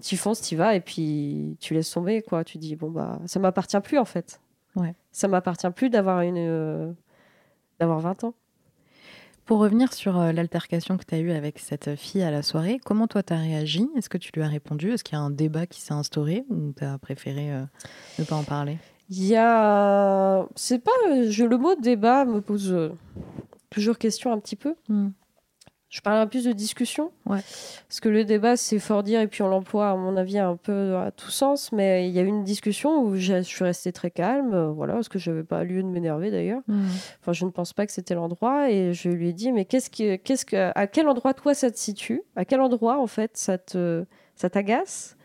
Tu 0.01 0.17
fonces 0.17 0.41
tu 0.41 0.55
vas 0.55 0.73
et 0.75 0.79
puis 0.81 1.55
tu 1.59 1.75
laisses 1.75 1.91
tomber 1.91 2.23
quoi. 2.23 2.43
Tu 2.43 2.57
dis 2.57 2.75
bon 2.75 2.89
bah 2.89 3.19
ça 3.27 3.39
m'appartient 3.39 3.79
plus 3.81 3.99
en 3.99 4.05
fait 4.05 4.41
Ouais. 4.75 4.95
ça 5.11 5.27
m'appartient 5.27 5.69
plus 5.71 5.89
d'avoir 5.89 6.21
une 6.21 6.37
euh, 6.37 6.91
d'avoir 7.79 7.99
20 7.99 8.23
ans. 8.23 8.33
Pour 9.45 9.59
revenir 9.59 9.91
sur 9.91 10.17
euh, 10.17 10.31
l'altercation 10.31 10.97
que 10.97 11.03
tu 11.03 11.15
as 11.15 11.19
eue 11.19 11.31
avec 11.31 11.59
cette 11.59 11.95
fille 11.95 12.21
à 12.21 12.31
la 12.31 12.41
soirée, 12.41 12.79
comment 12.85 13.07
toi 13.07 13.23
tu 13.23 13.33
as 13.33 13.37
réagi? 13.37 13.89
Est-ce 13.97 14.07
que 14.07 14.17
tu 14.17 14.31
lui 14.33 14.43
as 14.43 14.47
répondu? 14.47 14.91
Est-ce 14.91 15.03
qu'il 15.03 15.17
y 15.17 15.19
a 15.19 15.21
un 15.21 15.31
débat 15.31 15.65
qui 15.65 15.81
s'est 15.81 15.93
instauré 15.93 16.45
ou 16.49 16.73
tu 16.77 16.85
as 16.85 16.97
préféré 16.99 17.51
euh, 17.51 17.63
ne 18.19 18.23
pas 18.23 18.35
en 18.35 18.43
parler? 18.43 18.77
Il 19.09 19.25
y 19.25 19.35
a 19.35 20.47
c'est 20.55 20.79
pas 20.79 20.91
je, 21.27 21.43
le 21.43 21.57
mot 21.57 21.75
débat 21.75 22.23
me 22.23 22.39
pose 22.39 22.93
toujours 23.69 23.97
question 23.97 24.31
un 24.31 24.39
petit 24.39 24.55
peu. 24.55 24.75
Mm. 24.87 25.09
Je 25.91 26.01
parle 26.01 26.17
un 26.17 26.23
peu 26.25 26.29
plus 26.31 26.45
de 26.45 26.53
discussion 26.53 27.11
Ouais. 27.27 27.41
parce 27.87 27.99
que 28.01 28.09
le 28.09 28.23
débat 28.25 28.57
c'est 28.57 28.79
fort 28.79 29.03
dire 29.03 29.21
et 29.21 29.27
puis 29.27 29.43
on 29.43 29.47
l'emploie 29.49 29.89
à 29.91 29.95
mon 29.95 30.17
avis 30.17 30.39
un 30.39 30.55
peu 30.55 30.95
à 30.95 31.11
tout 31.11 31.29
sens 31.29 31.71
mais 31.71 32.07
il 32.07 32.13
y 32.13 32.17
a 32.19 32.23
eu 32.23 32.27
une 32.27 32.43
discussion 32.43 33.03
où 33.03 33.15
je 33.17 33.41
suis 33.43 33.63
restée 33.63 33.91
très 33.91 34.09
calme 34.09 34.53
euh, 34.53 34.67
voilà 34.71 34.93
parce 34.93 35.09
que 35.09 35.19
je 35.19 35.29
n'avais 35.29 35.43
pas 35.43 35.63
lieu 35.63 35.83
de 35.83 35.87
m'énerver 35.87 36.31
d'ailleurs. 36.31 36.61
Enfin, 37.19 37.33
je 37.33 37.45
ne 37.45 37.51
pense 37.51 37.73
pas 37.73 37.85
que 37.85 37.91
c'était 37.91 38.15
l'endroit. 38.15 38.71
Et 38.71 38.93
je 38.93 39.09
lui 39.09 39.29
ai 39.29 39.33
dit, 39.33 39.51
mais 39.51 39.65
qu'est-ce 39.65 39.89
que, 39.89 40.15
qu'est-ce 40.15 40.45
que, 40.45 40.71
à 40.73 40.87
quel 40.87 41.07
endroit 41.07 41.33
toi 41.33 41.53
ça 41.53 41.69
te 41.69 41.77
situe? 41.77 42.21
À 42.35 42.45
quel 42.45 42.61
endroit 42.61 42.97
en 42.99 43.07
fait 43.07 43.31
ça 43.35 43.57
te, 43.57 44.05
ça 44.35 44.49
t'agace? 44.49 45.17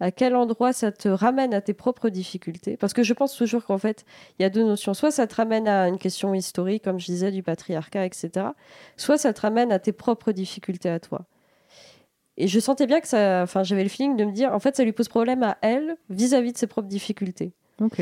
À 0.00 0.12
quel 0.12 0.36
endroit 0.36 0.72
ça 0.72 0.92
te 0.92 1.08
ramène 1.08 1.52
à 1.52 1.60
tes 1.60 1.74
propres 1.74 2.08
difficultés? 2.08 2.76
Parce 2.76 2.92
que 2.92 3.02
je 3.02 3.12
pense 3.14 3.34
toujours 3.34 3.64
qu'en 3.64 3.78
fait, 3.78 4.04
il 4.38 4.42
y 4.42 4.44
a 4.44 4.50
deux 4.50 4.64
notions. 4.64 4.94
Soit 4.94 5.10
ça 5.10 5.26
te 5.26 5.34
ramène 5.34 5.66
à 5.66 5.88
une 5.88 5.98
question 5.98 6.34
historique, 6.34 6.84
comme 6.84 7.00
je 7.00 7.06
disais, 7.06 7.32
du 7.32 7.42
patriarcat, 7.42 8.06
etc. 8.06 8.46
Soit 8.96 9.18
ça 9.18 9.32
te 9.32 9.40
ramène 9.40 9.72
à 9.72 9.78
tes 9.78 9.92
propres 9.92 10.32
difficultés 10.32 10.88
à 10.88 11.00
toi. 11.00 11.26
Et 12.36 12.46
je 12.46 12.60
sentais 12.60 12.86
bien 12.86 13.00
que 13.00 13.08
ça, 13.08 13.42
enfin, 13.42 13.64
j'avais 13.64 13.82
le 13.82 13.88
feeling 13.88 14.16
de 14.16 14.24
me 14.24 14.30
dire, 14.30 14.52
en 14.52 14.60
fait, 14.60 14.76
ça 14.76 14.84
lui 14.84 14.92
pose 14.92 15.08
problème 15.08 15.42
à 15.42 15.58
elle 15.60 15.96
vis-à-vis 16.08 16.52
de 16.52 16.58
ses 16.58 16.68
propres 16.68 16.88
difficultés. 16.88 17.52
Ok. 17.80 18.00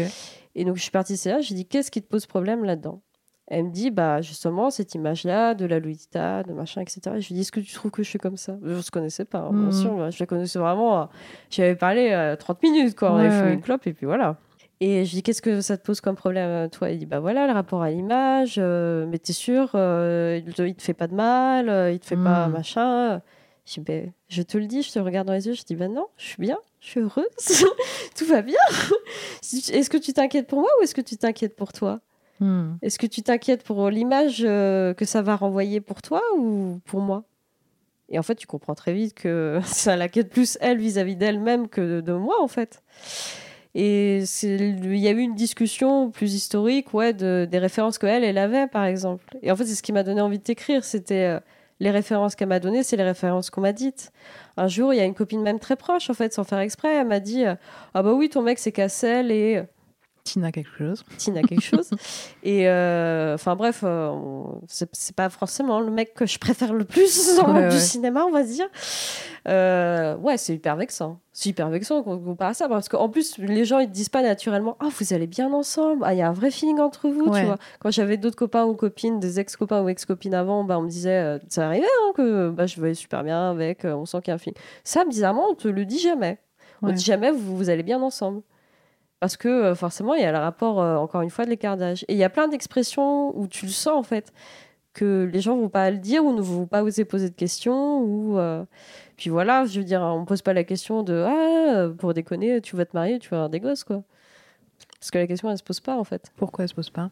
Et 0.55 0.65
donc, 0.67 0.77
je 0.77 0.83
suis 0.83 0.91
partie 0.91 1.15
de 1.15 1.31
là, 1.31 1.41
j'ai 1.41 1.55
dit, 1.55 1.67
qu'est-ce 1.67 1.91
qui 1.91 2.03
te 2.03 2.07
pose 2.09 2.27
problème 2.27 2.63
là-dedans? 2.63 3.01
Elle 3.49 3.65
me 3.67 3.71
dit, 3.71 3.91
bah, 3.93 4.21
justement, 4.23 4.71
cette 4.71 4.95
image-là, 4.95 5.55
de 5.55 5.67
la 5.67 5.79
Lolita, 5.79 6.43
de 6.43 6.53
machin, 6.53 6.81
etc. 6.81 7.01
Et 7.17 7.21
je 7.21 7.29
lui 7.29 7.35
dis, 7.37 7.41
est-ce 7.43 7.53
que 7.53 7.61
tu 7.61 7.73
trouves 7.73 7.93
que 7.93 8.03
je 8.03 8.09
suis 8.09 8.19
comme 8.19 8.37
ça? 8.37 8.57
Je 8.63 8.73
ne 8.75 8.91
connaissais 8.91 9.25
pas, 9.25 9.39
hein, 9.39 9.51
bien 9.53 9.67
Mhm. 9.67 9.73
sûr. 9.73 9.93
moi, 9.93 10.11
Je 10.11 10.19
la 10.19 10.27
connaissais 10.27 10.59
vraiment. 10.59 11.03
euh, 11.03 11.05
J'avais 11.51 11.77
parlé 11.77 12.11
euh, 12.11 12.35
30 12.35 12.61
minutes, 12.63 12.97
quoi. 12.97 13.13
On 13.13 13.17
Ouais, 13.17 13.27
avait 13.27 13.43
ouais. 13.43 13.53
une 13.55 13.61
clope, 13.61 13.87
et 13.87 13.93
puis 13.93 14.05
voilà. 14.07 14.37
Et 14.81 15.05
je 15.05 15.11
lui 15.11 15.17
dis, 15.19 15.23
qu'est-ce 15.23 15.41
que 15.43 15.61
ça 15.61 15.79
te 15.79 15.83
pose 15.87 16.01
comme 16.01 16.17
problème, 16.17 16.51
euh, 16.51 16.69
toi? 16.69 16.91
Il 16.91 16.99
dit, 16.99 17.07
bah 17.07 17.21
voilà, 17.21 17.47
le 17.47 17.53
rapport 17.53 17.83
à 17.83 17.91
l'image, 17.91 18.57
euh, 18.59 19.07
mais 19.07 19.19
t'es 19.19 19.33
sûr, 19.33 19.71
euh, 19.75 20.41
il, 20.45 20.53
te, 20.53 20.63
il 20.63 20.75
te 20.75 20.83
fait 20.83 20.93
pas 20.93 21.07
de 21.07 21.15
mal, 21.15 21.69
euh, 21.69 21.93
il 21.93 21.99
te 22.01 22.07
fait 22.07 22.17
pas 22.17 22.47
Mhm. 22.49 22.53
machin? 22.53 23.23
Je 23.65 23.75
dis, 23.75 23.81
ben, 23.81 24.13
je 24.29 24.43
te 24.43 24.59
le 24.59 24.67
dis, 24.67 24.83
je 24.83 24.93
te 24.93 24.99
regarde 24.99 25.27
dans 25.29 25.33
les 25.33 25.47
yeux, 25.47 25.55
je 25.55 25.63
dis, 25.63 25.77
ben 25.77 25.93
non, 25.93 26.07
je 26.17 26.25
suis 26.27 26.41
bien, 26.43 26.59
je 26.81 26.89
suis 26.89 27.01
heureuse, 27.01 27.25
tout 28.17 28.27
va 28.27 28.43
bien. 28.43 28.59
Est-ce 29.43 29.89
que 29.89 29.97
tu 29.97 30.13
t'inquiètes 30.13 30.47
pour 30.49 30.61
moi 30.61 30.71
ou 30.79 30.83
est-ce 30.83 30.95
que 30.95 31.01
tu 31.01 31.17
t'inquiètes 31.17 31.57
pour 31.57 31.73
toi? 31.73 32.01
Mm. 32.41 32.75
Est-ce 32.83 32.99
que 32.99 33.07
tu 33.07 33.23
t'inquiètes 33.23 33.63
pour 33.63 33.89
l'image 33.91 34.43
euh, 34.45 34.95
que 34.95 35.05
ça 35.05 35.23
va 35.23 35.37
renvoyer 35.37 35.81
pour 35.81 36.03
toi 36.03 36.23
ou 36.37 36.81
pour 36.85 37.01
moi? 37.01 37.25
Et 38.09 38.19
en 38.19 38.23
fait, 38.23 38.37
tu 38.37 38.47
comprends 38.47 38.75
très 38.75 38.93
vite 38.93 39.15
que 39.15 39.61
ça 39.65 39.97
l'inquiète 39.97 40.31
plus 40.31 40.59
elle 40.61 40.79
vis-à-vis 40.79 41.17
d'elle-même 41.17 41.69
que 41.69 42.01
de, 42.01 42.13
moi, 42.13 42.41
en 42.41 42.49
fait. 42.49 42.83
Et 43.75 44.25
il 44.43 44.97
y 44.97 45.09
a 45.09 45.11
eu 45.11 45.19
une 45.19 45.35
discussion 45.35 46.11
plus 46.11 46.35
historique, 46.35 46.95
ouais, 46.95 47.13
de, 47.13 47.47
des 47.51 47.59
références 47.59 47.99
qu'elle, 47.99 48.25
elle 48.25 48.39
avait, 48.39 48.67
par 48.67 48.85
exemple. 48.85 49.25
Et 49.43 49.51
en 49.51 49.57
fait, 49.57 49.67
c'est 49.67 49.75
ce 49.75 49.83
qui 49.83 49.93
m'a 49.93 50.03
donné 50.03 50.23
envie 50.23 50.39
de 50.39 50.43
t'écrire. 50.43 50.83
C'était 50.83 51.27
euh, 51.27 51.41
les 51.81 51.91
références 51.91 52.37
qu'elle 52.37 52.49
m'a 52.49 52.59
données, 52.61 52.83
c'est 52.83 52.97
les 52.97 53.03
références 53.03 53.51
qu'on 53.51 53.61
m'a 53.61 53.73
dites. 53.73 54.13
Un 54.57 54.69
jour, 54.69 54.95
il 54.95 54.97
y 54.97 55.01
a 55.01 55.05
une 55.05 55.15
copine 55.15 55.43
même 55.43 55.59
très 55.59 55.77
proche, 55.77 56.09
en 56.09 56.15
fait, 56.15 56.33
sans 56.33 56.45
faire 56.45 56.61
exprès, 56.61 56.95
elle 56.95 57.09
m'a 57.09 57.21
dit 57.21 57.45
euh, 57.45 57.55
Ah 57.93 58.03
bah 58.03 58.15
oui, 58.15 58.31
ton 58.31 58.41
mec, 58.43 58.59
c'est 58.59 58.73
Cassel 58.73 59.31
et. 59.31 59.63
Tina 60.27 60.53
quelque 60.53 60.77
chose. 60.77 61.05
Tina 61.17 61.43
quelque 61.43 61.63
chose. 61.63 61.89
Et 62.43 62.69
euh, 62.69 63.35
enfin 63.35 63.57
bref, 63.57 63.81
euh, 63.85 64.11
c'est 64.69 65.15
pas 65.17 65.31
forcément 65.31 65.81
le 65.81 65.91
mec 65.91 66.13
que 66.15 66.27
je 66.27 66.39
préfère 66.39 66.75
le 66.75 66.85
plus 66.85 67.37
dans 67.41 67.55
Ouais, 67.55 67.69
du 67.69 67.75
ouais. 67.77 67.81
cinéma, 67.81 68.25
on 68.27 68.31
va 68.33 68.43
dire. 68.43 68.67
Euh, 69.49 70.17
ouais, 70.17 70.37
c'est 70.37 70.55
hyper 70.55 70.77
vexant. 70.77 71.21
C'est 71.33 71.51
hyper 71.51 71.69
vexant 71.69 72.03
qu'on 72.03 72.19
compare 72.19 72.49
à 72.49 72.55
ça 72.55 72.69
parce 72.69 72.89
qu'en 72.89 73.09
plus, 73.09 73.39
les 73.39 73.65
gens 73.65 73.79
ils 73.79 73.87
te 73.89 73.93
disent 73.93 74.09
pas 74.09 74.23
naturellement 74.23 74.77
Ah, 74.81 74.89
vous 74.99 75.13
allez 75.15 75.27
bien 75.27 75.53
ensemble, 75.53 76.03
Ah, 76.05 76.15
il 76.15 76.19
y 76.19 76.23
a 76.23 76.29
un 76.29 76.33
vrai 76.33 76.51
feeling 76.51 76.81
entre 76.81 77.09
vous, 77.09 77.27
Ouais. 77.27 77.41
tu 77.41 77.47
vois. 77.47 77.59
Quand 77.79 77.91
j'avais 77.91 78.17
d'autres 78.17 78.37
copains 78.37 78.65
ou 78.65 78.75
copines, 78.75 79.21
des 79.21 79.39
ex-copains 79.39 79.83
ou 79.83 79.89
ex-copines 79.89 80.35
avant, 80.35 80.65
bah, 80.65 80.79
on 80.79 80.83
me 80.83 80.89
disait 80.89 81.19
euh, 81.19 81.39
Ça 81.49 81.67
arrivait 81.67 81.87
hein, 81.87 82.13
que 82.17 82.51
bah, 82.51 82.67
je 82.67 82.81
vais 82.81 82.95
super 82.95 83.23
bien 83.23 83.51
avec, 83.51 83.85
on 83.85 84.05
sent 84.07 84.19
qu'il 84.23 84.29
y 84.29 84.33
a 84.33 84.35
un 84.35 84.39
feeling. 84.39 84.57
Ça, 84.83 85.05
bizarrement, 85.05 85.47
on 85.51 85.55
te 85.55 85.69
le 85.69 85.85
dit 85.85 85.99
jamais. 86.01 86.39
On 86.83 86.89
Ouais. 86.89 86.93
dit 86.95 87.05
jamais 87.05 87.31
vous, 87.31 87.57
vous 87.57 87.71
allez 87.71 87.83
bien 87.83 88.03
ensemble. 88.03 88.43
Parce 89.21 89.37
que 89.37 89.49
euh, 89.49 89.75
forcément, 89.75 90.15
il 90.15 90.23
y 90.23 90.25
a 90.25 90.33
le 90.33 90.39
rapport, 90.39 90.81
euh, 90.81 90.97
encore 90.97 91.23
une 91.23 91.31
fois, 91.31 91.45
de 91.45 91.51
l'écart 91.51 91.77
d'âge. 91.77 92.05
Et 92.09 92.13
il 92.13 92.19
y 92.19 92.25
a 92.25 92.29
plein 92.31 92.49
d'expressions 92.49 93.37
où 93.39 93.47
tu 93.47 93.65
le 93.67 93.73
sens, 93.73 93.97
en 93.97 94.03
fait, 94.03 94.33
que 94.93 95.29
les 95.33 95.41
gens 95.41 95.57
vont 95.57 95.69
pas 95.71 95.91
le 95.91 95.99
dire 95.99 96.25
ou 96.25 96.35
ne 96.35 96.41
vont 96.43 96.67
pas 96.67 96.83
oser 96.83 97.05
poser 97.05 97.31
de 97.31 97.35
questions. 97.35 98.01
Ou, 98.01 98.39
euh, 98.39 98.65
Puis 99.17 99.31
voilà, 99.31 99.65
je 99.65 99.81
veux 99.81 99.85
dire, 99.87 100.03
on 100.03 100.25
pose 100.27 100.43
pas 100.43 100.53
la 100.53 100.65
question 100.65 101.03
de 101.03 101.25
Ah, 101.27 101.89
pour 101.97 102.13
déconner, 102.15 102.61
tu 102.61 102.77
vas 102.77 102.85
te 102.85 102.95
marier, 102.95 103.19
tu 103.19 103.31
vas 103.31 103.37
avoir 103.39 103.51
des 103.51 103.61
gosses, 103.61 103.85
quoi. 103.85 104.03
Parce 105.01 105.11
que 105.11 105.19
la 105.19 105.27
question, 105.27 105.51
elle 105.51 105.59
se 105.59 105.63
pose 105.65 105.81
pas, 105.81 105.97
en 105.97 106.05
fait. 106.05 106.31
Pourquoi 106.37 106.65
elle 106.65 106.69
se 106.69 106.75
pose 106.75 106.91
pas? 106.91 107.11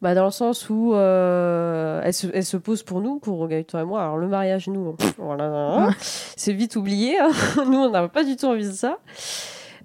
Bah, 0.00 0.14
dans 0.14 0.26
le 0.26 0.30
sens 0.30 0.70
où 0.70 0.94
elle, 0.94 2.14
se, 2.14 2.28
elle 2.32 2.44
se 2.44 2.56
pose 2.56 2.84
pour 2.84 3.00
nous, 3.00 3.18
pour 3.18 3.48
Gaëtan 3.48 3.80
et 3.80 3.84
moi. 3.84 4.02
Alors, 4.02 4.16
le 4.18 4.28
mariage, 4.28 4.68
nous, 4.68 4.94
voilà, 5.18 5.88
c'est 6.00 6.52
vite 6.52 6.76
oublié. 6.76 7.18
hein. 7.18 7.30
nous, 7.66 7.78
on 7.78 7.90
n'a 7.90 8.06
pas 8.08 8.22
du 8.22 8.36
tout 8.36 8.46
envie 8.46 8.68
de 8.68 8.72
ça. 8.72 8.98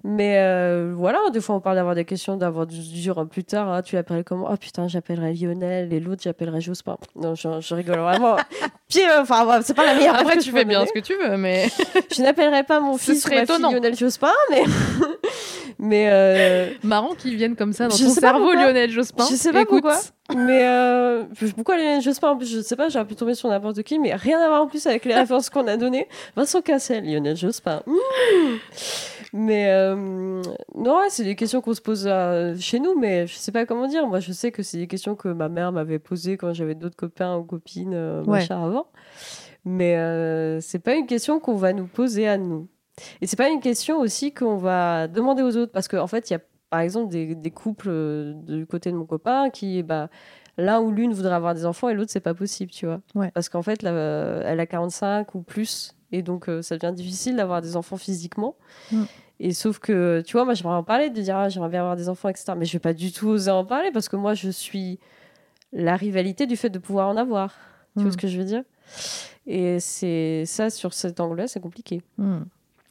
Mais 0.04 0.38
euh, 0.38 0.92
voilà, 0.96 1.18
des 1.32 1.40
fois, 1.40 1.54
on 1.54 1.60
parle 1.60 1.76
d'avoir 1.76 1.94
des 1.94 2.04
questions, 2.04 2.36
d'avoir 2.36 2.66
du 2.66 2.80
dur 2.80 3.24
plus 3.30 3.44
tard. 3.44 3.70
ah, 3.70 3.82
tu 3.82 3.94
l'appelles 3.94 4.24
comment? 4.24 4.48
Ah 4.48 4.56
putain, 4.56 4.88
j'appellerai 4.88 5.32
Lionel 5.34 5.92
et 5.92 6.00
l'autre, 6.00 6.22
j'appellerai 6.24 6.60
Jospin. 6.60 6.96
Non, 7.14 7.36
je, 7.36 7.48
je 7.60 7.74
rigole 7.74 8.00
vraiment. 8.00 8.36
Puis, 8.88 9.00
enfin, 9.20 9.60
c'est 9.62 9.74
pas 9.74 9.86
la 9.86 9.94
meilleure. 9.94 10.16
Après, 10.16 10.38
tu 10.38 10.50
fais 10.50 10.64
bien 10.64 10.80
donner. 10.80 10.90
ce 10.94 11.00
que 11.00 11.04
tu 11.04 11.14
veux, 11.16 11.36
mais. 11.36 11.68
Je 12.14 12.20
n'appellerai 12.20 12.62
pas 12.64 12.80
mon 12.80 12.98
fils 12.98 13.18
ou 13.18 13.20
serait 13.28 13.46
ma 13.46 13.46
fille. 13.46 13.62
Lionel 13.62 13.96
Jospin, 13.96 14.32
mais. 14.50 14.64
mais 15.78 16.08
euh, 16.10 16.70
Marrant 16.82 17.14
qu'ils 17.14 17.36
viennent 17.36 17.56
comme 17.56 17.72
ça 17.72 17.88
dans 17.88 17.96
Je 17.96 18.04
ton 18.04 18.10
cerveau, 18.10 18.40
pourquoi. 18.40 18.66
Lionel 18.66 18.90
Jospin. 18.90 19.24
Je 19.30 19.36
sais 19.36 19.52
pas 19.52 19.62
Écoute, 19.62 19.82
pourquoi. 19.82 19.98
Mais 20.36 20.64
euh, 20.64 21.24
pourquoi 21.54 21.78
les 21.78 22.00
Jospin? 22.00 22.30
En 22.30 22.36
plus, 22.36 22.52
je 22.52 22.60
sais 22.60 22.76
pas, 22.76 22.88
j'aurais 22.88 23.06
pu 23.06 23.14
tomber 23.14 23.34
sur 23.34 23.48
n'importe 23.48 23.82
qui, 23.82 23.98
mais 23.98 24.14
rien 24.14 24.40
à 24.40 24.48
voir 24.48 24.62
en 24.62 24.66
plus 24.66 24.86
avec 24.86 25.04
les 25.04 25.14
références 25.14 25.48
qu'on 25.48 25.66
a 25.68 25.76
données. 25.76 26.06
Vincent 26.36 26.60
Cassel, 26.60 27.04
Lionel 27.04 27.36
Jospin. 27.36 27.82
Mmh. 27.86 27.92
Mais 29.34 29.70
euh, 29.70 30.42
non, 30.74 30.98
ouais, 30.98 31.08
c'est 31.08 31.24
des 31.24 31.36
questions 31.36 31.62
qu'on 31.62 31.72
se 31.72 31.80
pose 31.80 32.04
euh, 32.06 32.54
chez 32.58 32.78
nous, 32.80 32.98
mais 32.98 33.26
je 33.26 33.34
sais 33.34 33.50
pas 33.52 33.64
comment 33.64 33.86
dire. 33.86 34.06
Moi, 34.06 34.20
je 34.20 34.30
sais 34.32 34.52
que 34.52 34.62
c'est 34.62 34.76
des 34.76 34.86
questions 34.86 35.14
que 35.16 35.28
ma 35.28 35.48
mère 35.48 35.72
m'avait 35.72 35.98
posées 35.98 36.36
quand 36.36 36.52
j'avais 36.52 36.74
d'autres 36.74 36.96
copains 36.96 37.36
ou 37.38 37.44
copines 37.44 37.94
euh, 37.94 38.20
Ouais. 38.24 38.40
machin 38.40 38.62
avant. 38.62 38.86
Mais 39.64 39.96
euh, 39.96 40.60
c'est 40.60 40.80
pas 40.80 40.94
une 40.94 41.06
question 41.06 41.40
qu'on 41.40 41.54
va 41.54 41.72
nous 41.72 41.86
poser 41.86 42.28
à 42.28 42.36
nous. 42.36 42.68
Et 43.22 43.26
c'est 43.26 43.36
pas 43.36 43.48
une 43.48 43.60
question 43.60 44.00
aussi 44.00 44.34
qu'on 44.34 44.56
va 44.58 45.08
demander 45.08 45.42
aux 45.42 45.56
autres, 45.56 45.72
parce 45.72 45.88
qu'en 45.88 46.06
fait, 46.06 46.28
il 46.28 46.34
y 46.34 46.36
a 46.36 46.40
par 46.68 46.80
exemple, 46.80 47.10
des, 47.10 47.34
des 47.34 47.50
couples 47.50 48.34
du 48.46 48.66
côté 48.66 48.90
de 48.90 48.96
mon 48.96 49.04
copain 49.04 49.50
qui, 49.50 49.82
bah, 49.82 50.08
l'un 50.56 50.80
ou 50.80 50.90
l'une 50.90 51.12
voudrait 51.12 51.34
avoir 51.34 51.54
des 51.54 51.66
enfants 51.66 51.90
et 51.90 51.94
l'autre, 51.94 52.10
c'est 52.10 52.20
pas 52.20 52.32
possible, 52.32 52.70
tu 52.70 52.86
vois. 52.86 53.02
Ouais. 53.14 53.30
Parce 53.32 53.50
qu'en 53.50 53.60
fait, 53.60 53.82
là, 53.82 53.90
elle 54.46 54.58
a 54.58 54.64
45 54.66 55.34
ou 55.34 55.42
plus. 55.42 55.94
Et 56.12 56.22
donc, 56.22 56.48
euh, 56.48 56.62
ça 56.62 56.78
devient 56.78 56.94
difficile 56.94 57.36
d'avoir 57.36 57.60
des 57.60 57.76
enfants 57.76 57.98
physiquement. 57.98 58.56
Mm. 58.90 59.02
Et 59.44 59.52
sauf 59.52 59.80
que, 59.80 60.22
tu 60.24 60.34
vois, 60.34 60.44
moi, 60.44 60.54
j'aimerais 60.54 60.76
en 60.76 60.84
parler, 60.84 61.10
de 61.10 61.20
dire, 61.20 61.36
ah, 61.36 61.48
j'aimerais 61.48 61.68
bien 61.68 61.80
avoir 61.80 61.96
des 61.96 62.08
enfants, 62.08 62.28
etc. 62.28 62.52
Mais 62.56 62.64
je 62.64 62.72
vais 62.74 62.78
pas 62.78 62.92
du 62.92 63.10
tout 63.10 63.26
oser 63.26 63.50
en 63.50 63.64
parler 63.64 63.90
parce 63.90 64.08
que 64.08 64.14
moi, 64.14 64.34
je 64.34 64.48
suis 64.50 65.00
la 65.72 65.96
rivalité 65.96 66.46
du 66.46 66.56
fait 66.56 66.70
de 66.70 66.78
pouvoir 66.78 67.08
en 67.08 67.16
avoir. 67.16 67.56
Tu 67.96 68.04
vois 68.04 68.12
ce 68.12 68.16
que 68.16 68.28
je 68.28 68.38
veux 68.38 68.44
dire? 68.44 68.62
Et 69.46 69.80
c'est 69.80 70.44
ça, 70.46 70.70
sur 70.70 70.94
cet 70.94 71.18
angle-là, 71.18 71.48
c'est 71.48 71.58
compliqué. 71.60 72.02
Hmm. 72.18 72.42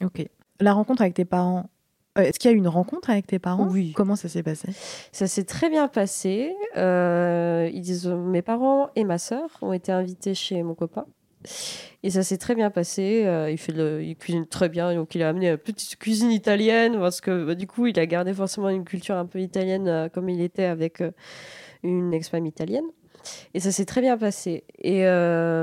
Ok. 0.03 0.27
La 0.59 0.73
rencontre 0.73 1.01
avec 1.03 1.13
tes 1.13 1.23
parents. 1.23 1.69
euh, 2.17 2.23
Est-ce 2.23 2.37
qu'il 2.37 2.51
y 2.51 2.53
a 2.53 2.55
eu 2.55 2.59
une 2.59 2.67
rencontre 2.67 3.09
avec 3.09 3.27
tes 3.27 3.39
parents? 3.39 3.69
Oui. 3.69 3.93
Comment 3.95 4.17
ça 4.17 4.27
s'est 4.27 4.43
passé? 4.43 4.67
Ça 5.13 5.27
s'est 5.27 5.45
très 5.45 5.69
bien 5.69 5.87
passé. 5.87 6.53
Euh, 6.75 7.69
ils 7.73 8.09
mes 8.13 8.41
parents 8.41 8.89
et 8.97 9.05
ma 9.05 9.17
sœur 9.19 9.49
ont 9.61 9.71
été 9.71 9.93
invités 9.93 10.35
chez 10.35 10.61
mon 10.63 10.75
copain. 10.75 11.05
Et 12.03 12.09
ça 12.09 12.23
s'est 12.23 12.37
très 12.37 12.55
bien 12.55 12.69
passé. 12.71 13.23
Euh, 13.25 13.51
il, 13.51 13.57
fait 13.57 13.71
le- 13.73 14.03
il 14.03 14.15
cuisine 14.15 14.45
très 14.47 14.69
bien. 14.69 14.93
Donc, 14.95 15.13
il 15.15 15.21
a 15.23 15.29
amené 15.29 15.49
une 15.51 15.57
petite 15.57 15.97
cuisine 15.97 16.31
italienne 16.31 16.97
parce 16.99 17.21
que 17.21 17.45
bah, 17.45 17.55
du 17.55 17.67
coup, 17.67 17.87
il 17.87 17.99
a 17.99 18.05
gardé 18.05 18.33
forcément 18.33 18.69
une 18.69 18.85
culture 18.85 19.15
un 19.15 19.25
peu 19.25 19.39
italienne 19.39 19.87
euh, 19.87 20.09
comme 20.09 20.29
il 20.29 20.41
était 20.41 20.63
avec 20.65 21.01
euh, 21.01 21.11
une 21.83 22.13
ex-femme 22.13 22.45
italienne. 22.45 22.85
Et 23.53 23.59
ça 23.59 23.71
s'est 23.71 23.85
très 23.85 24.01
bien 24.01 24.17
passé. 24.17 24.63
Et 24.79 25.01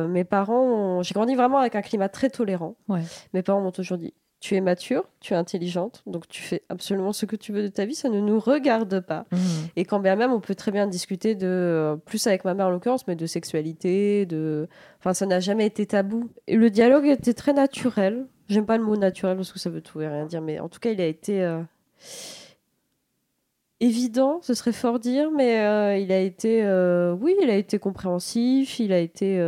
mes 0.09 0.23
parents, 0.25 0.63
ont- 0.99 1.03
j'ai 1.03 1.13
grandi 1.13 1.35
vraiment 1.35 1.59
avec 1.59 1.75
un 1.75 1.83
climat 1.83 2.09
très 2.09 2.31
tolérant. 2.31 2.77
Ouais. 2.89 3.01
Mes 3.35 3.43
parents 3.43 3.61
m'ont 3.61 3.73
toujours 3.73 3.99
dit 3.99 4.15
Tu 4.41 4.55
es 4.55 4.61
mature, 4.61 5.05
tu 5.21 5.35
es 5.35 5.37
intelligente, 5.37 6.03
donc 6.07 6.29
tu 6.29 6.43
fais 6.43 6.63
absolument 6.69 7.13
ce 7.13 7.27
que 7.27 7.35
tu 7.35 7.53
veux 7.53 7.63
de 7.63 7.69
ta 7.69 7.85
vie, 7.85 7.97
ça 7.97 8.09
ne 8.09 8.21
nous 8.21 8.39
regarde 8.39 9.01
pas. 9.01 9.27
Hmm. 9.33 9.67
Et 9.75 9.85
quand 9.85 9.99
bien 9.99 10.15
même, 10.15 10.33
on 10.33 10.39
peut 10.39 10.55
très 10.55 10.71
bien 10.71 10.87
discuter 10.87 11.35
de, 11.35 11.47
euh, 11.47 11.97
plus 11.97 12.25
avec 12.29 12.45
ma 12.45 12.55
mère 12.55 12.67
en 12.67 12.71
l'occurrence, 12.71 13.07
mais 13.09 13.17
de 13.17 13.27
sexualité, 13.27 14.27
de... 14.27 14.69
Enfin, 15.01 15.13
ça 15.13 15.27
n'a 15.27 15.41
jamais 15.41 15.67
été 15.67 15.87
tabou. 15.87 16.31
Et 16.47 16.55
le 16.55 16.71
dialogue 16.71 17.07
était 17.07 17.35
très 17.35 17.53
naturel. 17.53 18.27
J'aime 18.49 18.65
pas 18.65 18.79
le 18.79 18.85
mot 18.85 18.97
naturel 18.97 19.37
parce 19.37 19.53
que 19.53 19.59
ça 19.59 19.71
veut 19.71 19.83
tout 19.83 20.01
et 20.01 20.09
rien 20.09 20.25
dire, 20.25 20.41
mais 20.41 20.61
en 20.61 20.69
tout 20.69 20.79
cas, 20.79 20.91
il 20.91 21.01
a 21.01 21.07
été 21.07 21.43
euh, 21.43 21.61
évident, 23.81 24.41
ce 24.43 24.55
serait 24.55 24.73
fort 24.73 24.99
dire, 24.99 25.31
mais 25.31 25.61
euh, 25.61 25.99
il 25.99 26.13
a 26.13 26.21
été, 26.21 26.65
euh, 26.65 27.13
oui, 27.13 27.37
il 27.43 27.51
a 27.51 27.57
été 27.57 27.79
compréhensif, 27.79 28.81
il 28.81 28.93
a 28.93 28.99
été 28.99 29.39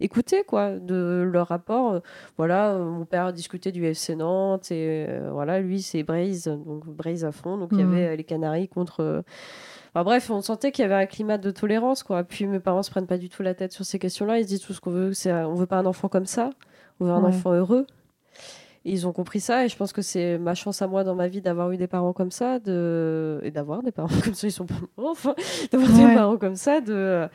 écouté, 0.00 0.44
quoi, 0.44 0.72
de 0.78 1.28
leur 1.30 1.48
rapport. 1.48 1.92
Euh, 1.94 2.00
Voilà, 2.36 2.72
euh, 2.72 2.84
mon 2.84 3.04
père 3.04 3.32
discutait 3.32 3.72
du 3.72 3.84
FC 3.84 4.14
Nantes 4.16 4.70
et 4.70 5.06
euh, 5.08 5.30
voilà, 5.32 5.60
lui, 5.60 5.82
c'est 5.82 6.02
Braise, 6.02 6.44
donc 6.44 6.86
Braise 6.86 7.24
à 7.24 7.32
fond. 7.32 7.56
Donc 7.58 7.70
il 7.72 7.80
y 7.80 7.84
Mhm. 7.84 7.92
avait 7.94 8.16
les 8.16 8.24
Canaries 8.24 8.68
contre. 8.68 9.22
Enfin, 9.94 10.04
bref, 10.04 10.30
on 10.30 10.40
sentait 10.42 10.70
qu'il 10.70 10.82
y 10.82 10.86
avait 10.86 11.02
un 11.02 11.06
climat 11.06 11.38
de 11.38 11.50
tolérance, 11.50 12.02
quoi. 12.02 12.22
Puis 12.22 12.46
mes 12.46 12.60
parents 12.60 12.82
se 12.82 12.90
prennent 12.90 13.06
pas 13.06 13.18
du 13.18 13.28
tout 13.28 13.42
la 13.42 13.54
tête 13.54 13.72
sur 13.72 13.84
ces 13.84 13.98
questions-là. 13.98 14.38
Ils 14.38 14.44
se 14.44 14.48
disent 14.48 14.60
tout 14.60 14.72
ce 14.74 14.80
qu'on 14.80 14.90
veut, 14.90 15.12
c'est 15.14 15.32
on 15.32 15.54
veut 15.54 15.66
pas 15.66 15.78
un 15.78 15.86
enfant 15.86 16.08
comme 16.08 16.26
ça, 16.26 16.50
on 17.00 17.06
veut 17.06 17.10
un 17.12 17.20
Ouais. 17.22 17.28
enfant 17.28 17.52
heureux. 17.52 17.86
Ils 18.90 19.06
ont 19.06 19.12
compris 19.12 19.40
ça, 19.40 19.64
et 19.64 19.68
je 19.68 19.76
pense 19.76 19.92
que 19.92 20.02
c'est 20.02 20.38
ma 20.38 20.54
chance 20.54 20.80
à 20.82 20.86
moi 20.86 21.04
dans 21.04 21.14
ma 21.14 21.28
vie 21.28 21.40
d'avoir 21.40 21.70
eu 21.70 21.76
des 21.76 21.86
parents 21.86 22.12
comme 22.12 22.30
ça, 22.30 22.58
de... 22.58 23.40
et 23.42 23.50
d'avoir 23.50 23.82
des 23.82 23.92
parents 23.92 24.08
comme 24.24 24.34
ça, 24.34 24.46
ils 24.46 24.52
sont 24.52 24.66
pas 24.66 24.74
enfin, 24.96 25.34
d'avoir 25.70 25.90
Ouais. 25.90 26.08
des 26.08 26.14
parents 26.14 26.36
comme 26.38 26.56
ça, 26.56 26.80
de, 26.80 27.28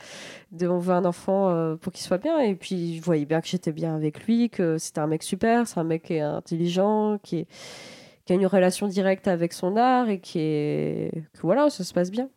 de 0.51 0.67
on 0.67 0.79
veut 0.79 0.93
un 0.93 1.05
enfant 1.05 1.49
euh, 1.49 1.75
pour 1.75 1.93
qu'il 1.93 2.03
soit 2.03 2.17
bien. 2.17 2.39
Et 2.39 2.55
puis, 2.55 2.97
je 2.97 3.01
voyais 3.03 3.25
bien 3.25 3.39
que 3.41 3.47
j'étais 3.47 3.71
bien 3.71 3.95
avec 3.95 4.25
lui, 4.25 4.49
que 4.49 4.77
c'était 4.77 4.99
un 4.99 5.07
mec 5.07 5.23
super, 5.23 5.67
c'est 5.67 5.79
un 5.79 5.83
mec 5.83 6.03
qui 6.03 6.13
est 6.15 6.21
intelligent, 6.21 7.19
qui, 7.21 7.37
est... 7.39 7.47
qui 8.25 8.33
a 8.33 8.35
une 8.35 8.47
relation 8.47 8.87
directe 8.87 9.27
avec 9.27 9.53
son 9.53 9.77
art, 9.77 10.09
et 10.09 10.19
qui 10.19 10.39
est. 10.39 11.11
que 11.33 11.41
voilà, 11.43 11.69
ça 11.69 11.83
se 11.83 11.93
passe 11.93 12.11
bien. 12.11 12.29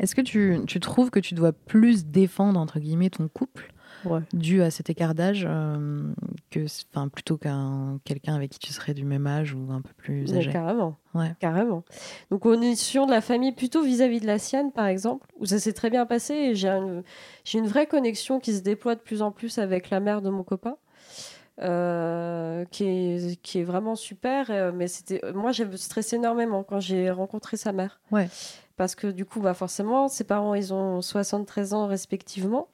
Est-ce 0.00 0.14
que 0.14 0.20
tu, 0.20 0.58
tu 0.66 0.80
trouves 0.80 1.10
que 1.10 1.20
tu 1.20 1.34
dois 1.34 1.52
plus 1.52 2.06
défendre, 2.06 2.58
entre 2.58 2.80
guillemets, 2.80 3.10
ton 3.10 3.28
couple 3.28 3.71
Ouais. 4.04 4.20
dû 4.32 4.62
à 4.62 4.70
cet 4.70 4.90
écart 4.90 5.14
d'âge 5.14 5.46
euh, 5.48 6.02
que, 6.50 6.66
enfin, 6.90 7.08
plutôt 7.08 7.36
qu'un 7.36 7.98
quelqu'un 8.04 8.34
avec 8.34 8.50
qui 8.50 8.58
tu 8.58 8.72
serais 8.72 8.94
du 8.94 9.04
même 9.04 9.26
âge 9.26 9.54
ou 9.54 9.70
un 9.70 9.80
peu 9.80 9.92
plus 9.96 10.34
âgé 10.34 10.50
carrément. 10.50 10.96
Ouais. 11.14 11.34
Carrément. 11.40 11.84
Donc, 12.30 12.46
on 12.46 12.60
est 12.62 12.74
sur 12.74 13.06
de 13.06 13.10
la 13.10 13.20
famille 13.20 13.52
plutôt 13.52 13.82
vis-à-vis 13.82 14.20
de 14.20 14.26
la 14.26 14.38
sienne, 14.38 14.72
par 14.72 14.86
exemple, 14.86 15.26
où 15.38 15.46
ça 15.46 15.58
s'est 15.58 15.72
très 15.72 15.90
bien 15.90 16.06
passé. 16.06 16.34
Et 16.34 16.54
j'ai 16.54 16.68
une, 16.68 17.02
j'ai 17.44 17.58
une 17.58 17.66
vraie 17.68 17.86
connexion 17.86 18.40
qui 18.40 18.54
se 18.54 18.62
déploie 18.62 18.94
de 18.94 19.00
plus 19.00 19.22
en 19.22 19.30
plus 19.30 19.58
avec 19.58 19.90
la 19.90 20.00
mère 20.00 20.22
de 20.22 20.30
mon 20.30 20.42
copain. 20.42 20.76
euh, 21.60 22.64
qui, 22.70 22.84
est, 22.84 23.40
qui 23.42 23.58
est 23.60 23.64
vraiment 23.64 23.94
super. 23.94 24.46
euh, 24.50 24.72
mais 24.74 24.88
c'était, 24.88 25.20
moi, 25.34 25.52
j'ai 25.52 25.66
stressé 25.76 26.16
énormément 26.16 26.62
quand 26.64 26.80
j'ai 26.80 27.10
rencontré 27.10 27.56
sa 27.56 27.72
mère. 27.72 28.00
Ouais. 28.10 28.28
Parce 28.76 28.94
que 28.94 29.06
du 29.06 29.24
coup, 29.26 29.40
bah, 29.40 29.54
forcément, 29.54 30.08
ses 30.08 30.24
parents, 30.24 30.54
ils 30.54 30.72
ont 30.72 31.02
73 31.02 31.74
ans 31.74 31.86
respectivement. 31.86 32.68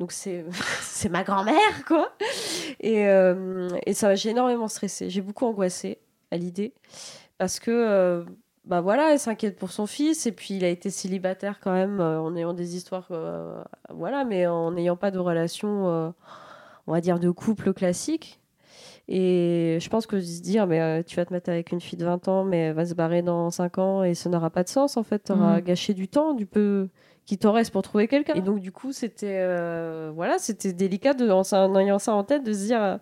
Donc 0.00 0.12
c'est 0.12 0.44
ma 1.10 1.22
grand-mère, 1.24 1.84
quoi. 1.86 2.12
Et, 2.80 3.06
euh, 3.06 3.68
et 3.86 3.94
ça, 3.94 4.14
j'ai 4.14 4.30
énormément 4.30 4.68
stressé. 4.68 5.10
J'ai 5.10 5.20
beaucoup 5.20 5.46
angoissé 5.46 5.98
à 6.30 6.36
l'idée. 6.36 6.74
Parce 7.38 7.60
que, 7.60 7.70
euh, 7.70 8.24
bah 8.64 8.80
voilà, 8.80 9.12
elle 9.12 9.18
s'inquiète 9.18 9.56
pour 9.56 9.70
son 9.70 9.86
fils. 9.86 10.26
Et 10.26 10.32
puis, 10.32 10.54
il 10.56 10.64
a 10.64 10.68
été 10.68 10.90
célibataire 10.90 11.60
quand 11.60 11.72
même, 11.72 12.00
euh, 12.00 12.20
en 12.20 12.34
ayant 12.36 12.54
des 12.54 12.76
histoires, 12.76 13.08
euh, 13.12 13.62
voilà, 13.90 14.24
mais 14.24 14.46
en 14.46 14.72
n'ayant 14.72 14.96
pas 14.96 15.10
de 15.10 15.18
relation, 15.18 16.12
on 16.86 16.92
va 16.92 17.00
dire, 17.00 17.18
de 17.20 17.30
couple 17.30 17.72
classique. 17.72 18.40
Et 19.06 19.76
je 19.80 19.88
pense 19.90 20.06
que 20.06 20.18
se 20.20 20.40
dire, 20.40 20.66
mais 20.66 21.04
tu 21.04 21.16
vas 21.16 21.26
te 21.26 21.32
mettre 21.32 21.50
avec 21.50 21.72
une 21.72 21.80
fille 21.80 21.98
de 21.98 22.06
20 22.06 22.26
ans, 22.28 22.42
mais 22.44 22.58
elle 22.58 22.74
va 22.74 22.86
se 22.86 22.94
barrer 22.94 23.20
dans 23.20 23.50
5 23.50 23.76
ans 23.78 24.02
et 24.02 24.14
ça 24.14 24.30
n'aura 24.30 24.48
pas 24.48 24.62
de 24.64 24.68
sens, 24.70 24.96
en 24.96 25.02
fait. 25.02 25.24
Tu 25.24 25.32
auras 25.32 25.56
Mhm. 25.58 25.64
gâché 25.64 25.92
du 25.94 26.08
temps, 26.08 26.32
du 26.32 26.46
peu 26.46 26.88
qui 27.26 27.38
t'en 27.38 27.52
reste 27.52 27.72
pour 27.72 27.82
trouver 27.82 28.08
quelqu'un. 28.08 28.34
Et 28.34 28.40
donc, 28.40 28.60
du 28.60 28.72
coup, 28.72 28.92
c'était 28.92 29.38
euh, 29.40 30.12
voilà, 30.14 30.38
c'était 30.38 30.72
délicat 30.72 31.14
de, 31.14 31.30
en, 31.30 31.42
en 31.52 31.78
ayant 31.78 31.98
ça 31.98 32.12
en 32.14 32.24
tête 32.24 32.44
de 32.44 32.52
se 32.52 32.66
dire, 32.66 32.82
euh, 32.82 32.96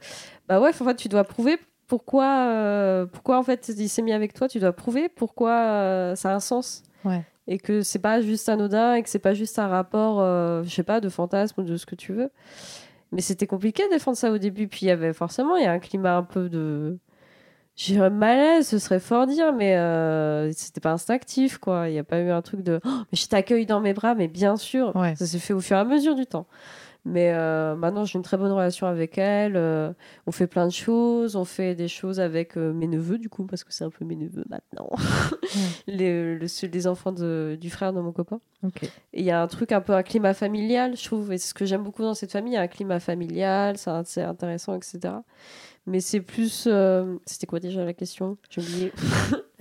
bah 0.49 0.61
ouais, 0.61 0.71
en 0.71 0.85
fait, 0.85 0.95
tu 0.97 1.09
dois 1.09 1.25
prouver 1.25 1.59
pourquoi, 1.89 2.47
euh, 2.49 3.07
pourquoi 3.07 3.39
en 3.39 3.43
fait, 3.43 3.73
il 3.77 3.89
s'est 3.89 4.03
mis 4.03 4.13
avec 4.13 4.33
toi, 4.33 4.49
tu 4.49 4.61
dois 4.61 4.73
prouver 4.73 5.09
pourquoi 5.09 5.53
euh, 5.53 6.15
ça 6.15 6.31
a 6.31 6.35
un 6.35 6.41
sens. 6.41 6.83
Ouais. 7.05 7.25
Et 7.49 7.59
que 7.59 7.83
c'est 7.83 7.99
pas 7.99 8.21
juste 8.21 8.49
anodin 8.49 8.95
et 8.95 9.03
que 9.03 9.09
c'est 9.09 9.19
pas 9.19 9.35
juste 9.35 9.59
un 9.59 9.67
rapport, 9.67 10.21
je 10.63 10.71
sais 10.71 10.85
pas, 10.85 11.01
de 11.01 11.09
fantasme 11.09 11.61
ou 11.61 11.65
de 11.65 11.77
ce 11.77 11.87
que 11.87 11.97
tu 11.97 12.13
veux. 12.13 12.31
Mais 13.11 13.21
c'était 13.21 13.49
compliqué 13.49 13.85
de 13.89 13.91
défendre 13.91 14.17
ça 14.17 14.31
au 14.31 14.39
début. 14.39 14.69
Puis 14.69 14.87
il 14.87 14.89
y 14.89 14.93
avait 14.93 15.13
forcément, 15.13 15.57
il 15.57 15.65
y 15.65 15.67
a 15.67 15.73
un 15.73 15.81
climat 15.81 16.17
un 16.17 16.23
peu 16.23 16.49
de. 16.49 16.99
Je 17.77 17.93
dirais 17.95 18.11
malaise, 18.11 18.69
ce 18.69 18.79
serait 18.79 19.01
fort 19.01 19.27
dire, 19.27 19.53
mais 19.55 19.77
euh, 19.77 20.53
c'était 20.53 20.81
pas 20.81 20.93
instinctif, 20.93 21.57
quoi. 21.59 21.89
Il 21.89 21.93
n'y 21.93 21.99
a 21.99 22.05
pas 22.05 22.21
eu 22.21 22.31
un 22.31 22.43
truc 22.43 22.63
de. 22.63 22.81
Oh, 22.85 22.89
mais 23.11 23.17
je 23.19 23.27
t'accueille 23.27 23.65
dans 23.67 23.81
mes 23.81 23.95
bras, 23.95 24.15
mais 24.15 24.29
bien 24.29 24.57
sûr. 24.57 24.95
Ouais. 24.95 25.15
Ça 25.17 25.27
s'est 25.27 25.39
fait 25.39 25.55
au 25.55 25.61
fur 25.61 25.77
et 25.77 25.81
à 25.81 25.85
mesure 25.85 26.15
du 26.15 26.27
temps. 26.27 26.47
Mais 27.05 27.33
euh, 27.35 27.75
maintenant, 27.75 28.05
j'ai 28.05 28.17
une 28.17 28.23
très 28.23 28.37
bonne 28.37 28.53
relation 28.53 28.87
avec 28.87 29.19
elle. 29.19 29.57
euh, 29.57 29.93
on 30.29 30.33
fait 30.33 30.47
plein 30.47 30.67
de 30.67 30.73
choses. 30.73 31.35
On 31.35 31.45
fait 31.45 31.75
des 31.75 31.89
choses 31.89 32.21
avec 32.21 32.57
euh, 32.57 32.73
mes 32.73 32.87
neveux, 32.87 33.19
du 33.19 33.29
coup, 33.29 33.45
parce 33.45 33.65
que 33.65 33.73
c'est 33.73 33.83
un 33.85 33.91
peu 33.91 34.05
mes 34.05 34.15
neveux 34.17 34.45
maintenant. 34.49 34.89
les, 35.89 36.37
le- 36.37 36.67
les 36.73 36.87
enfants 36.87 37.11
de- 37.11 37.57
du 37.61 37.71
frère 37.71 37.93
de 37.93 38.01
mon 38.01 38.13
copain. 38.13 38.39
Il 39.15 39.25
y 39.25 39.31
a 39.33 39.43
un 39.43 39.47
truc 39.49 39.73
un 39.73 39.81
peu 39.81 39.95
un 39.95 40.03
climat 40.05 40.35
familial, 40.35 40.97
je 40.97 41.05
trouve. 41.05 41.33
Et 41.33 41.39
c'est 41.39 41.49
ce 41.49 41.55
que 41.55 41.65
j'aime 41.65 41.83
beaucoup 41.83 42.03
dans 42.03 42.15
cette 42.15 42.31
famille. 42.31 42.53
Il 42.53 42.57
y 42.57 42.59
a 42.59 42.63
un 42.63 42.69
climat 42.69 43.01
familial, 43.01 43.77
un- 43.87 44.05
c'est 44.05 44.23
intéressant, 44.23 44.75
etc. 44.77 45.15
Mais 45.87 46.01
c'est 46.01 46.21
plus. 46.21 46.65
euh, 46.67 47.17
C'était 47.27 47.47
quoi 47.47 47.59
déjà 47.61 47.85
la 47.85 47.93
question? 47.93 48.37
J'ai 48.51 48.61
oublié. 48.63 48.93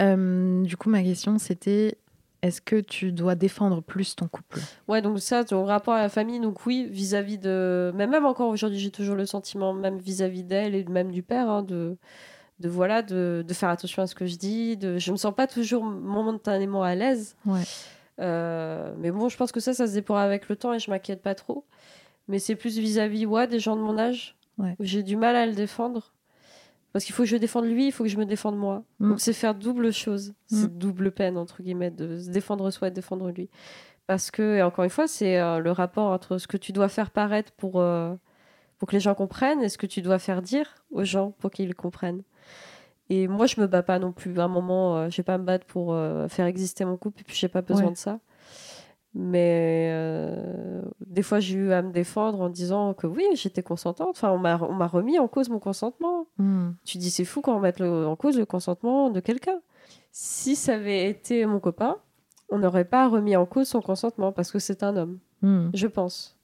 Euh, 0.02 0.64
du 0.64 0.78
coup, 0.78 0.90
ma 0.90 1.04
question, 1.04 1.38
c'était 1.38 1.96
est-ce 2.42 2.60
que 2.60 2.78
tu 2.78 3.12
dois 3.12 3.36
défendre 3.36 3.84
plus 3.84 4.16
ton 4.16 4.28
couple? 4.28 4.60
Ouais, 4.88 5.00
donc 5.04 5.20
ça, 5.20 5.44
ton 5.44 5.64
rapport 5.64 5.94
à 5.94 6.02
la 6.02 6.10
famille, 6.10 6.40
donc 6.40 6.66
oui, 6.66 6.88
vis-à-vis 6.90 7.38
de. 7.38 7.92
Mais 7.94 8.08
même 8.08 8.26
encore 8.26 8.50
aujourd'hui, 8.50 8.80
j'ai 8.80 8.90
toujours 8.90 9.16
le 9.16 9.28
sentiment, 9.28 9.74
même 9.74 10.00
vis-à-vis 10.00 10.44
d'elle 10.44 10.74
et 10.74 10.84
même 10.86 11.12
du 11.12 11.22
père, 11.22 11.48
hein, 11.50 11.62
de. 11.62 11.98
De 12.60 12.68
voilà, 12.70 13.04
de, 13.04 13.44
de 13.48 13.54
faire 13.54 13.70
attention 13.70 14.02
à 14.02 14.08
ce 14.08 14.16
que 14.16 14.26
je 14.26 14.38
dis. 14.38 14.76
De... 14.76 14.98
Je 14.98 15.12
me 15.12 15.18
sens 15.18 15.36
pas 15.36 15.46
toujours 15.46 15.84
momentanément 15.84 16.82
à 16.82 16.96
l'aise. 16.96 17.36
Ouais. 17.46 17.62
Euh, 18.20 18.94
mais 18.98 19.12
bon, 19.12 19.30
je 19.30 19.38
pense 19.38 19.52
que 19.52 19.60
ça, 19.60 19.74
ça 19.76 19.86
se 19.88 19.94
déploie 19.94 20.22
avec 20.22 20.50
le 20.50 20.56
temps 20.56 20.74
et 20.74 20.80
je 20.80 20.90
m'inquiète 20.90 21.22
pas 21.22 21.36
trop. 21.36 21.64
Mais 22.28 22.40
c'est 22.40 22.56
plus 22.56 22.78
vis-à-vis 22.80 23.26
ouais, 23.28 23.48
des 23.48 23.60
gens 23.60 23.76
de 23.76 23.82
mon 23.82 23.98
âge 24.00 24.36
Ouais. 24.62 24.76
j'ai 24.80 25.04
du 25.04 25.16
mal 25.16 25.36
à 25.36 25.46
le 25.46 25.54
défendre. 25.54 26.14
Parce 26.94 27.06
qu'il 27.06 27.16
faut 27.16 27.24
que 27.24 27.30
je 27.30 27.38
défende 27.38 27.66
lui, 27.66 27.88
il 27.88 27.92
faut 27.92 28.04
que 28.04 28.10
je 28.10 28.18
me 28.18 28.26
défende 28.26 28.58
moi. 28.58 28.84
Mm. 29.00 29.10
Donc 29.10 29.20
c'est 29.22 29.32
faire 29.34 29.56
double 29.56 29.94
chose. 29.94 30.34
C'est 30.48 30.68
Mm. 30.72 30.78
double 30.78 31.12
peine, 31.12 31.38
entre 31.38 31.62
guillemets, 31.64 31.92
de 31.92 32.20
se 32.20 32.30
défendre 32.30 32.70
soi 32.70 32.90
et 32.90 32.92
de 32.92 32.96
défendre 32.96 33.32
lui. 33.32 33.50
Parce 34.08 34.30
que, 34.30 34.58
et 34.58 34.62
encore 34.62 34.84
une 34.84 34.90
fois, 34.90 35.08
c'est 35.08 35.40
euh, 35.40 35.60
le 35.60 35.72
rapport 35.72 36.08
entre 36.12 36.38
ce 36.38 36.48
que 36.48 36.58
tu 36.58 36.74
dois 36.74 36.90
faire 36.90 37.12
paraître 37.12 37.54
pour, 37.54 37.80
euh, 37.80 38.14
pour 38.78 38.90
que 38.90 38.94
les 38.96 39.00
gens 39.00 39.16
comprennent 39.16 39.62
et 39.62 39.70
ce 39.70 39.78
que 39.78 39.86
tu 39.88 40.02
dois 40.02 40.20
faire 40.20 40.42
dire 40.42 40.76
aux 40.92 41.06
gens 41.06 41.32
pour 41.40 41.50
qu'ils 41.52 41.74
comprennent. 41.76 42.24
Et 43.10 43.28
moi, 43.30 43.46
je 43.46 43.62
me 43.62 43.68
bats 43.68 43.84
pas 43.84 44.00
non 44.00 44.12
plus. 44.12 44.38
À 44.40 44.44
un 44.46 44.48
moment, 44.50 44.98
euh, 44.98 45.10
je 45.10 45.18
vais 45.18 45.24
pas 45.24 45.38
me 45.38 45.44
battre 45.46 45.66
pour 45.66 45.94
euh, 45.94 46.28
faire 46.28 46.46
exister 46.46 46.84
mon 46.84 46.98
couple, 46.98 47.22
et 47.22 47.24
puis 47.24 47.36
j'ai 47.38 47.48
pas 47.48 47.62
besoin 47.62 47.86
Ouais. 47.88 47.92
de 47.94 47.98
ça. 47.98 48.20
Mais 49.14 49.90
euh, 49.92 50.82
des 51.06 51.22
fois, 51.22 51.40
j'ai 51.42 51.56
eu 51.56 51.72
à 51.74 51.82
me 51.82 51.92
défendre 51.92 52.40
en 52.42 52.50
disant 52.50 52.94
que 52.94 53.08
oui, 53.08 53.26
j'étais 53.34 53.62
consentante. 53.64 54.10
Enfin, 54.12 54.32
on 54.32 54.38
m'a 54.38 54.58
on 54.62 54.74
m'a 54.74 54.88
remis 54.88 55.20
en 55.20 55.28
cause 55.28 55.50
mon 55.50 55.60
consentement. 55.60 56.28
Hmm. 56.38 56.70
Tu 56.86 56.98
dis, 56.98 57.12
c'est 57.12 57.26
fou 57.26 57.42
quand 57.42 57.56
on 57.56 57.60
met 57.60 57.74
le- 57.80 58.08
en 58.08 58.16
cause 58.16 58.38
le 58.38 58.46
consentement 58.46 59.10
de 59.10 59.20
quelqu'un. 59.20 59.60
si 60.14 60.56
ça 60.56 60.76
avait 60.76 61.10
été 61.10 61.46
mon 61.46 61.60
copain, 61.60 61.98
on 62.50 62.58
n'aurait 62.60 62.84
pas 62.86 63.08
remis 63.08 63.36
en 63.38 63.46
cause 63.46 63.68
son 63.68 63.82
consentement 63.82 64.32
parce 64.34 64.52
que 64.52 64.60
c'est 64.60 64.84
un 64.84 64.96
homme, 64.98 65.20
Hmm. 65.42 65.70
je 65.74 65.88
pense. 65.88 66.38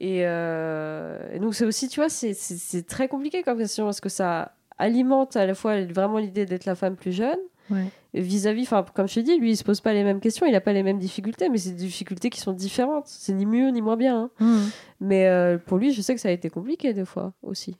Et, 0.00 0.22
euh, 0.26 1.18
et 1.32 1.38
donc 1.40 1.54
c'est 1.54 1.64
aussi, 1.66 1.88
tu 1.88 2.00
vois, 2.00 2.08
c'est 2.08 2.86
très 2.86 3.08
compliqué 3.08 3.42
comme 3.42 3.58
question 3.58 3.84
parce 3.84 4.00
que 4.00 4.08
ça 4.08 4.52
alimente 4.78 5.36
à 5.36 5.44
la 5.46 5.54
fois 5.54 5.80
vraiment 5.84 6.18
l'idée 6.18 6.46
d'être 6.46 6.64
la 6.66 6.74
femme 6.74 6.96
plus 6.96 7.12
jeune 7.12 7.38
Ouais. 7.70 7.86
vis-à-vis, 8.12 8.68
comme 8.94 9.08
je 9.08 9.14
t'ai 9.14 9.22
dit, 9.22 9.38
lui 9.38 9.52
il 9.52 9.56
se 9.56 9.64
pose 9.64 9.80
pas 9.80 9.92
les 9.94 10.04
mêmes 10.04 10.20
questions, 10.20 10.46
il 10.46 10.52
n'a 10.52 10.60
pas 10.60 10.72
les 10.72 10.82
mêmes 10.82 10.98
difficultés, 10.98 11.48
mais 11.48 11.58
c'est 11.58 11.70
des 11.70 11.76
difficultés 11.84 12.28
qui 12.30 12.40
sont 12.40 12.52
différentes. 12.52 13.06
C'est 13.06 13.32
ni 13.32 13.46
mieux 13.46 13.68
ni 13.70 13.80
moins 13.80 13.96
bien. 13.96 14.24
hein. 14.24 14.30
Hmm. 14.40 14.68
Mais 15.00 15.28
euh, 15.28 15.58
pour 15.58 15.78
lui, 15.78 15.92
je 15.92 16.02
sais 16.02 16.14
que 16.14 16.20
ça 16.20 16.28
a 16.28 16.32
été 16.32 16.50
compliqué 16.50 16.92
des 16.92 17.04
fois 17.04 17.32
aussi. 17.42 17.76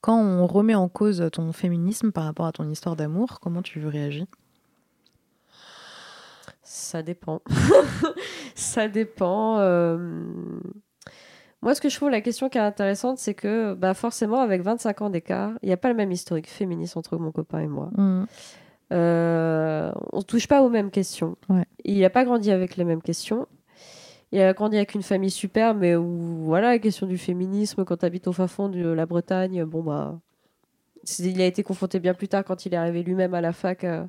Quand 0.00 0.16
on 0.18 0.46
remet 0.48 0.74
en 0.74 0.88
cause 0.88 1.28
ton 1.32 1.52
féminisme 1.52 2.10
par 2.10 2.24
rapport 2.24 2.46
à 2.46 2.52
ton 2.52 2.68
histoire 2.68 2.96
d'amour, 2.96 3.38
comment 3.40 3.62
tu 3.62 3.86
réagis? 3.86 4.26
Ça 6.62 7.02
dépend. 7.02 7.40
ça 8.54 8.88
dépend. 8.88 9.58
euh, 9.60 9.96
Moi, 11.60 11.74
ce 11.74 11.80
que 11.80 11.88
je 11.88 11.96
trouve 11.96 12.10
la 12.10 12.20
question 12.20 12.48
qui 12.48 12.58
est 12.58 12.62
intéressante, 12.62 13.18
c'est 13.18 13.34
que 13.34 13.74
bah, 13.74 13.94
forcément, 13.94 14.40
avec 14.40 14.62
25 14.62 15.02
ans 15.02 15.10
d'écart, 15.10 15.52
il 15.62 15.66
n'y 15.66 15.72
a 15.72 15.76
pas 15.76 15.88
le 15.88 15.94
même 15.94 16.12
historique 16.12 16.48
féministe 16.48 16.96
entre 16.96 17.16
mon 17.18 17.30
copain 17.30 17.60
et 17.60 17.66
moi. 17.68 17.90
Hmm. 17.96 18.24
Euh, 18.92 19.92
on 20.12 20.18
ne 20.18 20.22
touche 20.22 20.46
pas 20.46 20.62
aux 20.62 20.68
mêmes 20.68 20.90
questions. 20.90 21.36
Ouais. 21.48 21.64
Il 21.84 22.00
n'a 22.00 22.10
pas 22.10 22.24
grandi 22.24 22.50
avec 22.50 22.76
les 22.76 22.84
mêmes 22.84 23.02
questions. 23.02 23.46
Il 24.30 24.40
a 24.40 24.52
grandi 24.52 24.76
avec 24.76 24.94
une 24.94 25.02
famille 25.02 25.30
super, 25.30 25.74
mais 25.74 25.94
où, 25.96 26.44
voilà, 26.44 26.70
la 26.70 26.78
question 26.78 27.06
du 27.06 27.18
féminisme, 27.18 27.84
quand 27.84 27.98
tu 27.98 28.06
habites 28.06 28.26
au 28.28 28.32
fin 28.32 28.46
fond 28.46 28.68
de 28.68 28.86
la 28.88 29.06
Bretagne, 29.06 29.64
bon, 29.64 29.82
bah. 29.82 30.18
Il 31.18 31.40
a 31.42 31.46
été 31.46 31.64
confronté 31.64 31.98
bien 31.98 32.14
plus 32.14 32.28
tard 32.28 32.44
quand 32.44 32.64
il 32.64 32.72
est 32.74 32.76
arrivé 32.76 33.02
lui-même 33.02 33.34
à 33.34 33.40
la 33.40 33.52
fac, 33.52 33.82
euh, 33.82 34.04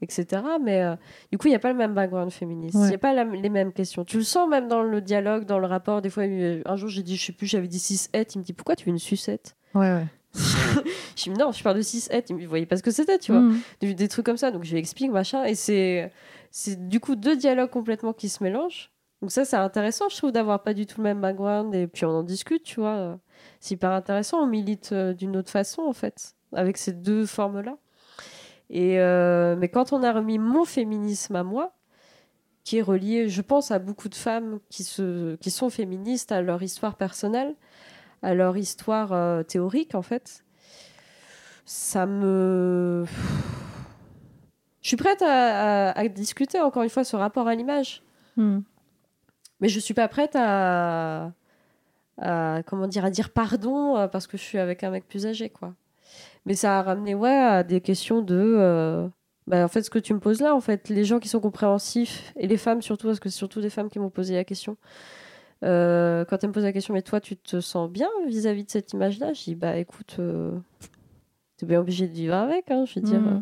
etc. 0.00 0.42
Mais 0.64 0.82
euh, 0.82 0.96
du 1.30 1.36
coup, 1.36 1.46
il 1.46 1.50
n'y 1.50 1.56
a 1.56 1.58
pas 1.58 1.70
le 1.70 1.76
même 1.76 1.92
background 1.92 2.30
féministe. 2.32 2.74
Il 2.74 2.80
Ouais. 2.80 2.88
n'y 2.88 2.94
a 2.94 2.98
pas 2.98 3.12
la- 3.12 3.24
les 3.24 3.50
mêmes 3.50 3.70
questions. 3.70 4.02
Tu 4.02 4.16
le 4.16 4.22
sens 4.22 4.48
même 4.48 4.66
dans 4.66 4.82
le 4.82 5.02
dialogue, 5.02 5.44
dans 5.44 5.58
le 5.58 5.66
rapport. 5.66 6.00
Des 6.00 6.08
fois, 6.08 6.22
un 6.22 6.76
jour, 6.76 6.88
j'ai 6.88 7.02
dit, 7.02 7.16
je 7.16 7.26
sais 7.26 7.32
plus, 7.32 7.46
j'avais 7.46 7.68
dit 7.68 7.78
6-8. 7.78 8.34
Il 8.34 8.38
me 8.38 8.44
dit, 8.44 8.54
pourquoi 8.54 8.76
tu 8.76 8.86
veux 8.86 8.90
une 8.92 8.98
sucette? 8.98 9.56
Ouais, 9.74 9.92
ouais. 9.92 10.06
Je 11.16 11.22
dis, 11.24 11.30
non, 11.30 11.50
je 11.52 11.62
parle 11.62 11.76
de 11.76 11.82
6-8. 11.82 12.24
Il 12.28 12.34
me 12.34 12.38
dit, 12.40 12.44
vous 12.44 12.50
voyez 12.50 12.66
pas 12.66 12.76
ce 12.76 12.82
que 12.82 12.90
c'était, 12.90 13.18
tu 13.18 13.32
vois 13.32 13.40
Hmm. 13.40 13.58
des, 13.80 13.94
des 13.94 14.08
trucs 14.08 14.24
comme 14.26 14.36
ça. 14.36 14.50
Donc 14.50 14.64
je 14.64 14.70
lui 14.72 14.78
explique, 14.78 15.10
machin. 15.10 15.44
Et 15.44 15.54
c'est, 15.54 16.10
c'est 16.50 16.88
du 16.88 17.00
coup 17.00 17.16
deux 17.16 17.36
dialogues 17.36 17.70
complètement 17.70 18.12
qui 18.12 18.28
se 18.28 18.42
mélangent. 18.42 18.90
Donc 19.20 19.32
ça, 19.32 19.44
c'est 19.44 19.56
intéressant, 19.56 20.08
je 20.08 20.16
trouve, 20.16 20.30
d'avoir 20.30 20.62
pas 20.62 20.74
du 20.74 20.86
tout 20.86 20.98
le 21.00 21.04
même 21.04 21.20
background. 21.20 21.74
Et 21.74 21.88
puis 21.88 22.04
on 22.04 22.10
en 22.10 22.22
discute, 22.22 22.62
tu 22.62 22.80
vois. 22.80 23.18
C'est 23.58 23.74
hyper 23.74 23.90
intéressant. 23.90 24.38
On 24.38 24.46
milite 24.46 24.90
euh, 24.92 25.12
d'une 25.12 25.36
autre 25.36 25.50
façon, 25.50 25.82
en 25.82 25.92
fait, 25.92 26.34
avec 26.52 26.76
ces 26.76 26.92
deux 26.92 27.26
formes-là. 27.26 27.76
Et 28.70 29.00
euh, 29.00 29.56
mais 29.58 29.68
quand 29.68 29.92
on 29.92 30.02
a 30.02 30.12
remis 30.12 30.38
mon 30.38 30.64
féminisme 30.64 31.34
à 31.36 31.42
moi, 31.42 31.72
qui 32.64 32.78
est 32.78 32.82
relié, 32.82 33.28
je 33.28 33.40
pense, 33.40 33.70
à 33.70 33.78
beaucoup 33.78 34.10
de 34.10 34.14
femmes 34.14 34.60
qui, 34.68 34.84
se, 34.84 35.36
qui 35.36 35.50
sont 35.50 35.70
féministes, 35.70 36.32
à 36.32 36.42
leur 36.42 36.62
histoire 36.62 36.96
personnelle, 36.96 37.54
à 38.22 38.34
leur 38.34 38.56
histoire 38.56 39.12
euh, 39.12 39.42
théorique, 39.42 39.94
en 39.94 40.02
fait, 40.02 40.44
ça 41.64 42.06
me... 42.06 43.04
Je 44.80 44.88
suis 44.88 44.96
prête 44.96 45.22
à, 45.22 45.90
à- 45.90 45.98
à 45.98 46.08
discuter, 46.08 46.60
encore 46.60 46.82
une 46.82 46.88
fois, 46.88 47.04
ce 47.04 47.16
rapport 47.16 47.46
à 47.48 47.54
l'image. 47.54 48.02
Hmm. 48.36 48.60
Mais 49.60 49.68
je 49.68 49.80
suis 49.80 49.94
pas 49.94 50.08
prête 50.08 50.34
à, 50.34 51.32
à, 52.16 52.62
comment 52.64 52.86
dire, 52.86 53.04
à 53.04 53.10
dire 53.10 53.30
pardon 53.30 53.96
euh, 53.96 54.06
parce 54.06 54.26
que 54.26 54.36
je 54.36 54.42
suis 54.42 54.58
avec 54.58 54.84
un 54.84 54.90
mec 54.90 55.06
plus 55.08 55.26
âgé, 55.26 55.50
quoi. 55.50 55.74
Mais 56.46 56.54
ça 56.54 56.78
a 56.78 56.82
ramené, 56.82 57.14
ouais, 57.14 57.28
à 57.30 57.62
des 57.64 57.80
questions 57.80 58.22
de... 58.22 58.54
euh, 58.56 59.08
bah, 59.46 59.64
en 59.64 59.68
fait, 59.68 59.82
ce 59.82 59.90
que 59.90 59.98
tu 59.98 60.14
me 60.14 60.20
poses 60.20 60.40
là, 60.40 60.54
en 60.54 60.60
fait, 60.60 60.88
les 60.88 61.04
gens 61.04 61.18
qui 61.18 61.28
sont 61.28 61.40
compréhensifs, 61.40 62.32
et 62.36 62.46
les 62.46 62.56
femmes 62.56 62.80
surtout, 62.82 63.08
parce 63.08 63.20
que 63.20 63.28
c'est 63.28 63.36
surtout 63.36 63.60
des 63.60 63.70
femmes 63.70 63.90
qui 63.90 63.98
m'ont 63.98 64.10
posé 64.10 64.34
la 64.34 64.44
question. 64.44 64.76
Euh, 65.64 66.24
quand 66.24 66.42
elles 66.42 66.48
me 66.50 66.54
posent 66.54 66.64
la 66.64 66.72
question, 66.72 66.94
mais 66.94 67.02
toi, 67.02 67.20
tu 67.20 67.36
te 67.36 67.60
sens 67.60 67.90
bien 67.90 68.08
vis-à-vis 68.26 68.64
de 68.64 68.70
cette 68.70 68.92
image-là? 68.92 69.32
Je 69.32 69.42
dis, 69.44 69.54
bah 69.54 69.76
écoute, 69.76 70.16
euh, 70.18 70.56
t'es 71.56 71.66
bien 71.66 71.80
obligé 71.80 72.06
de 72.06 72.12
vivre 72.12 72.34
avec, 72.34 72.70
hein, 72.70 72.84
je 72.86 73.00
veux 73.00 73.06
dire. 73.06 73.22
Euh. 73.26 73.40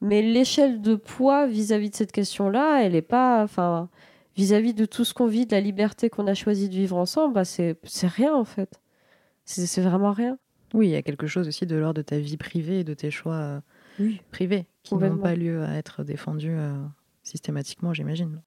Mais 0.00 0.22
l'échelle 0.22 0.80
de 0.80 0.94
poids 0.94 1.46
vis-à-vis 1.46 1.90
de 1.90 1.94
cette 1.96 2.12
question-là, 2.12 2.82
elle 2.82 2.94
est 2.94 3.02
pas. 3.02 3.42
Enfin, 3.42 3.88
vis-à-vis 4.36 4.74
de 4.74 4.84
tout 4.84 5.04
ce 5.04 5.14
qu'on 5.14 5.26
vit, 5.26 5.46
de 5.46 5.52
la 5.52 5.60
liberté 5.60 6.10
qu'on 6.10 6.26
a 6.26 6.34
choisi 6.34 6.68
de 6.68 6.74
vivre 6.74 6.96
ensemble, 6.96 7.34
bah, 7.34 7.44
c'est 7.44 7.76
rien 8.02 8.34
en 8.34 8.44
fait. 8.44 8.80
C'est 9.44 9.82
vraiment 9.82 10.12
rien. 10.12 10.38
Oui, 10.72 10.88
il 10.88 10.90
y 10.90 10.96
a 10.96 11.02
quelque 11.02 11.26
chose 11.26 11.46
aussi 11.46 11.66
de 11.66 11.76
l'ordre 11.76 11.98
de 11.98 12.02
ta 12.02 12.18
vie 12.18 12.36
privée 12.36 12.80
et 12.80 12.84
de 12.84 12.94
tes 12.94 13.10
choix 13.10 13.34
euh, 13.36 13.60
Oui. 14.00 14.20
privés 14.32 14.66
qui 14.82 14.94
n'ont 14.96 15.18
pas 15.18 15.36
lieu 15.36 15.62
à 15.62 15.74
être 15.74 16.02
défendus 16.02 16.56
euh, 16.58 16.74
systématiquement, 17.22 17.94
j'imagine. 17.94 18.40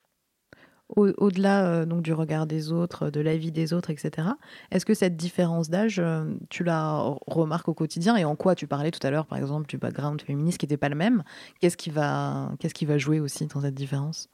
Au- 0.96 1.10
Au-delà 1.18 1.66
euh, 1.66 1.86
donc 1.86 2.02
du 2.02 2.14
regard 2.14 2.48
des 2.48 2.72
autres, 2.72 3.10
de 3.10 3.20
l'avis 3.20 3.52
des 3.52 3.74
autres, 3.74 3.90
etc. 3.90 4.30
Est-ce 4.72 4.86
que 4.86 4.94
cette 4.94 5.18
différence 5.18 5.70
d'âge, 5.70 6.00
euh, 6.00 6.24
tu 6.50 6.64
la 6.64 7.00
remarques 7.28 7.68
au 7.68 7.74
quotidien 7.74 8.16
et 8.16 8.24
en 8.24 8.36
quoi 8.38 8.56
tu 8.56 8.68
parlais 8.68 8.92
tout 8.92 9.06
à 9.06 9.12
l'heure, 9.12 9.26
par 9.26 9.38
exemple, 9.38 9.68
du 9.68 9.78
background 9.78 10.22
féministe 10.22 10.58
qui 10.60 10.66
n'était 10.66 10.78
pas 10.78 10.88
le 10.90 10.96
même? 10.96 11.24
Qu'est-ce 11.60 11.76
qui 11.78 11.90
va, 11.90 12.52
qu'est-ce 12.60 12.74
qui 12.74 12.86
va 12.86 12.98
jouer 12.98 13.20
aussi 13.20 13.48
dans 13.48 13.60
cette 13.62 13.76
différence? 13.76 14.30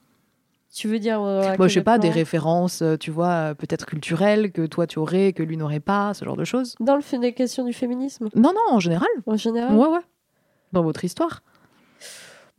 Tu 0.76 0.88
veux 0.88 1.00
dire. 1.00 1.22
euh, 1.22 1.56
Moi, 1.58 1.68
je 1.68 1.74
sais 1.76 1.82
pas, 1.84 1.98
des 2.00 2.10
références, 2.10 2.84
tu 3.00 3.12
vois, 3.12 3.54
peut-être 3.56 3.86
culturelles 3.86 4.52
que 4.52 4.66
toi 4.66 4.88
tu 4.88 4.98
aurais, 5.00 5.34
que 5.34 5.44
lui 5.44 5.56
n'aurait 5.58 5.80
pas, 5.80 6.14
ce 6.16 6.24
genre 6.26 6.38
de 6.38 6.46
choses. 6.46 6.76
Dans 6.80 6.96
le 6.96 7.02
fait 7.02 7.20
des 7.20 7.34
questions 7.34 7.64
du 7.66 7.74
féminisme, 7.74 8.30
Non, 8.36 8.52
non, 8.54 8.76
en 8.76 8.80
général. 8.80 9.08
en 9.28 9.38
général? 9.38 9.76
Ouais, 9.76 9.88
ouais. 9.88 10.00
Dans 10.72 10.82
votre 10.84 11.04
histoire. 11.06 11.44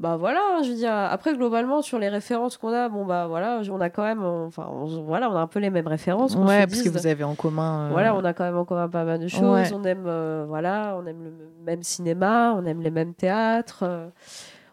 Bah 0.00 0.16
voilà, 0.16 0.40
hein, 0.56 0.62
je 0.64 0.70
veux 0.70 0.74
dire. 0.74 0.92
Après, 0.92 1.34
globalement, 1.36 1.80
sur 1.80 2.00
les 2.00 2.08
références 2.08 2.56
qu'on 2.56 2.72
a, 2.72 2.88
bon 2.88 3.04
bah 3.06 3.28
voilà, 3.28 3.60
on 3.70 3.80
a 3.80 3.90
quand 3.90 4.02
même. 4.02 4.24
Enfin, 4.24 4.68
on, 4.72 4.86
voilà, 5.04 5.30
on 5.30 5.36
a 5.36 5.38
un 5.38 5.46
peu 5.46 5.60
les 5.60 5.70
mêmes 5.70 5.86
références. 5.86 6.34
qu'on 6.34 6.46
Ouais, 6.48 6.62
se 6.62 6.66
parce 6.66 6.82
que 6.82 6.88
vous 6.88 7.06
avez 7.06 7.22
en 7.22 7.36
commun. 7.36 7.86
euh, 7.86 7.88
Voilà, 7.92 8.14
on 8.16 8.24
a 8.24 8.32
quand 8.34 8.42
même 8.44 8.56
encore 8.56 8.78
un 8.78 8.88
pas 8.88 9.04
mal 9.04 9.20
de 9.20 9.28
choses. 9.28 9.42
Ouais. 9.42 9.72
On 9.72 9.84
aime, 9.84 10.04
euh, 10.06 10.44
voilà, 10.48 10.96
on 11.00 11.06
aime 11.06 11.22
le 11.24 11.64
même 11.64 11.84
cinéma, 11.84 12.54
on 12.56 12.64
aime 12.66 12.80
les 12.82 12.90
mêmes 12.90 13.14
théâtres. 13.14 13.84
euh, 13.84 14.08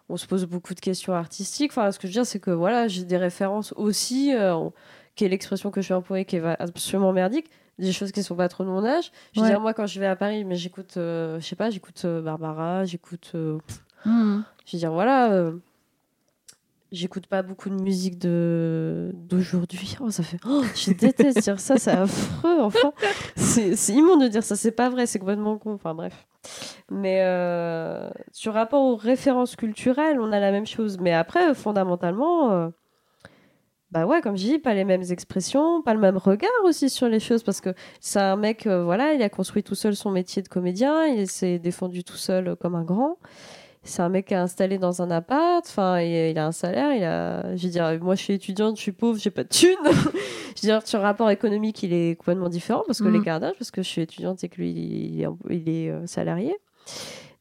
on 0.10 0.18
se 0.18 0.26
pose 0.26 0.46
beaucoup 0.46 0.74
de 0.74 0.80
questions 0.80 1.14
artistiques. 1.14 1.72
Enfin, 1.72 1.92
ce 1.92 2.00
que 2.00 2.08
je 2.08 2.12
veux 2.12 2.14
dire, 2.14 2.26
c'est 2.26 2.40
que 2.40 2.52
voilà, 2.52 2.88
j'ai 2.88 3.04
des 3.06 3.18
références 3.18 3.74
aussi, 3.78 4.34
qui 5.16 5.24
est 5.26 5.30
l'expression 5.30 5.70
que 5.70 5.82
je 5.82 5.90
vais 5.90 5.96
employer, 5.96 6.26
qui 6.26 6.38
est 6.38 6.44
absolument 6.60 7.14
merdique. 7.14 7.50
Des 7.80 7.94
choses 7.94 8.12
qui 8.12 8.22
sont 8.22 8.36
pas 8.36 8.50
trop 8.50 8.64
de 8.64 8.70
mon 8.70 8.84
âge. 8.84 9.12
Je 9.34 9.40
veux 9.40 9.46
Ouais. 9.46 9.52
dire, 9.52 9.62
moi, 9.62 9.74
quand 9.74 9.86
je 9.86 10.00
vais 10.00 10.06
à 10.08 10.16
Paris, 10.16 10.44
mais 10.46 10.56
j'écoute, 10.56 10.94
je 10.96 11.38
sais 11.42 11.56
pas, 11.56 11.70
j'écoute 11.70 12.06
Barbara, 12.06 12.84
j'écoute. 12.86 13.32
Mhm. 14.06 14.44
Je 14.72 14.78
veux 14.78 14.80
dire, 14.80 14.92
voilà. 14.92 15.32
euh, 15.34 15.54
J'écoute 16.92 17.28
pas 17.28 17.42
beaucoup 17.42 17.70
de 17.70 17.82
musique 17.82 18.18
de 18.20 19.12
d'aujourd'hui. 19.14 19.96
Oh, 20.02 20.10
ça 20.12 20.24
fait. 20.24 20.38
Oh, 20.46 20.62
je 20.76 20.92
déteste 20.92 21.40
dire 21.40 21.58
ça, 21.60 21.78
c'est 21.78 21.92
affreux. 21.92 22.60
Enfin, 22.60 22.92
c'est 23.38 23.94
immonde 23.94 24.24
de 24.24 24.28
dire 24.28 24.44
ça. 24.44 24.58
C'est 24.58 24.72
pas 24.74 24.90
vrai, 24.90 25.06
c'est 25.06 25.18
complètement 25.20 25.58
con. 25.58 25.74
Enfin 25.74 25.94
bref. 25.96 26.28
Mais 26.90 27.22
euh, 27.24 28.10
sur 28.34 28.54
rapport 28.54 28.82
aux 28.84 28.98
références 28.98 29.56
culturelles, 29.56 30.20
on 30.20 30.34
a 30.34 30.40
la 30.42 30.52
même 30.52 30.66
chose. 30.66 30.98
Mais 31.00 31.14
après, 31.14 31.54
fondamentalement, 31.54 32.52
euh, 32.52 32.68
bah 33.92 34.06
ouais, 34.06 34.20
comme 34.20 34.36
je 34.36 34.44
dis, 34.44 34.60
pas 34.60 34.74
les 34.74 34.84
mêmes 34.84 35.04
expressions, 35.10 35.82
pas 35.82 35.94
le 35.94 36.00
même 36.02 36.18
regard 36.18 36.52
aussi 36.66 36.90
sur 36.90 37.08
les 37.08 37.22
choses, 37.22 37.44
parce 37.44 37.62
que 37.62 37.74
c'est 38.02 38.20
un 38.20 38.36
mec, 38.36 38.68
voilà, 38.68 39.14
il 39.14 39.22
a 39.22 39.30
construit 39.30 39.64
tout 39.64 39.76
seul 39.76 39.96
son 39.96 40.12
métier 40.12 40.42
de 40.42 40.48
comédien, 40.50 41.06
il 41.06 41.30
s'est 41.30 41.60
défendu 41.60 42.04
tout 42.04 42.18
seul 42.18 42.56
comme 42.58 42.76
un 42.76 42.84
grand. 42.84 43.18
C'est 43.84 44.04
un 44.04 44.10
mec 44.10 44.28
qui 44.28 44.36
est 44.36 44.38
installé 44.38 44.78
dans 44.78 45.02
un 45.02 45.10
appart, 45.10 45.66
enfin, 45.68 46.00
il, 46.02 46.12
il 46.32 46.38
a 46.38 46.46
un 46.46 46.52
salaire, 46.52 46.94
il 46.94 47.04
a, 47.04 47.56
je 47.56 47.64
veux 47.66 47.72
dire, 47.72 47.98
moi 48.02 48.14
je 48.14 48.22
suis 48.24 48.34
étudiante, 48.34 48.78
je 48.78 48.82
suis 48.84 48.92
pauvre, 48.92 49.18
j'ai 49.18 49.32
pas 49.32 49.44
de 49.44 49.50
thunes. 49.50 49.76
je 49.86 50.62
veux 50.62 50.68
dire, 50.68 50.86
sur 50.88 51.00
le 51.00 51.04
rapport 51.04 51.32
économique, 51.32 51.82
il 51.82 51.92
est 51.92 52.16
complètement 52.16 52.50
différent, 52.50 52.84
parce 52.86 53.00
que 53.00 53.06
Mhm. 53.06 53.14
l'écart 53.14 53.40
d'âge, 53.40 53.56
parce 53.58 53.72
que 53.72 53.82
je 53.82 53.88
suis 53.88 54.02
étudiante 54.02 54.44
et 54.44 54.50
que 54.50 54.58
lui, 54.58 54.70
il 54.72 55.22
est, 55.24 55.28
il 55.50 55.68
est, 55.70 55.90
euh, 55.90 56.06
salarié. 56.06 56.56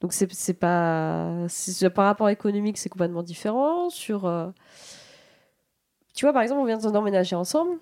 Donc 0.00 0.14
c'est 0.14 0.33
c'est 0.33 0.55
pas, 0.55 1.44
c'est- 1.48 1.90
par 1.90 2.07
rapport 2.07 2.31
économique, 2.31 2.79
c'est 2.79 2.88
complètement 2.88 3.22
différent. 3.22 3.90
Sur, 3.90 4.24
euh, 4.24 4.46
tu 6.14 6.24
vois, 6.24 6.33
par 6.33 6.40
exemple, 6.42 6.62
on 6.62 6.64
vient 6.64 6.79
d'emménager 6.79 7.37
ensemble. 7.37 7.72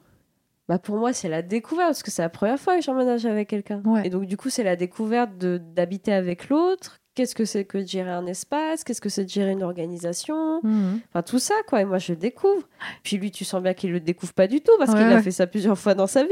Bah 0.69 0.79
pour 0.81 0.97
moi, 0.97 1.13
c'est 1.13 1.29
la 1.29 1.43
découverte, 1.43 1.91
parce 1.91 2.03
que 2.03 2.11
c'est 2.11 2.23
la 2.23 2.29
première 2.29 2.59
fois 2.59 2.77
que 2.77 2.83
j'emménage 2.83 3.25
avec 3.25 3.49
quelqu'un. 3.49 3.81
Ouais. 3.87 4.07
Et 4.07 4.11
donc, 4.11 4.27
du 4.27 4.37
coup, 4.37 4.51
c'est 4.51 4.65
la 4.65 4.77
découverte 4.77 5.39
de- 5.39 5.59
d'habiter 5.59 6.13
avec 6.13 6.49
l'autre. 6.51 6.98
Qu'est-ce 7.19 7.35
que 7.35 7.45
c'est 7.45 7.65
que 7.65 7.79
de 7.79 7.87
gérer 7.87 8.13
un 8.13 8.27
espace 8.27 8.85
Qu'est-ce 8.85 9.01
que 9.01 9.09
c'est 9.09 9.25
de 9.25 9.29
gérer 9.29 9.51
une 9.51 9.65
organisation 9.65 10.61
Mhm. 10.63 11.01
Enfin, 11.09 11.23
tout 11.23 11.41
ça, 11.41 11.55
quoi. 11.67 11.81
Et 11.81 11.85
moi, 11.85 11.99
je 11.99 12.13
le 12.13 12.17
découvre. 12.17 12.63
Puis 13.03 13.17
lui, 13.17 13.33
tu 13.33 13.45
sens 13.45 13.61
bien 13.61 13.75
qu'il 13.75 13.91
le 13.91 13.99
découvre 13.99 14.33
pas 14.35 14.47
du 14.47 14.61
tout, 14.61 14.71
parce 14.79 14.93
Ouais, 14.93 14.99
qu'il 14.99 15.13
a 15.13 15.21
fait 15.21 15.33
ça 15.33 15.49
plusieurs 15.49 15.77
fois 15.77 15.95
dans 15.95 16.07
sa 16.07 16.23
vie. 16.23 16.31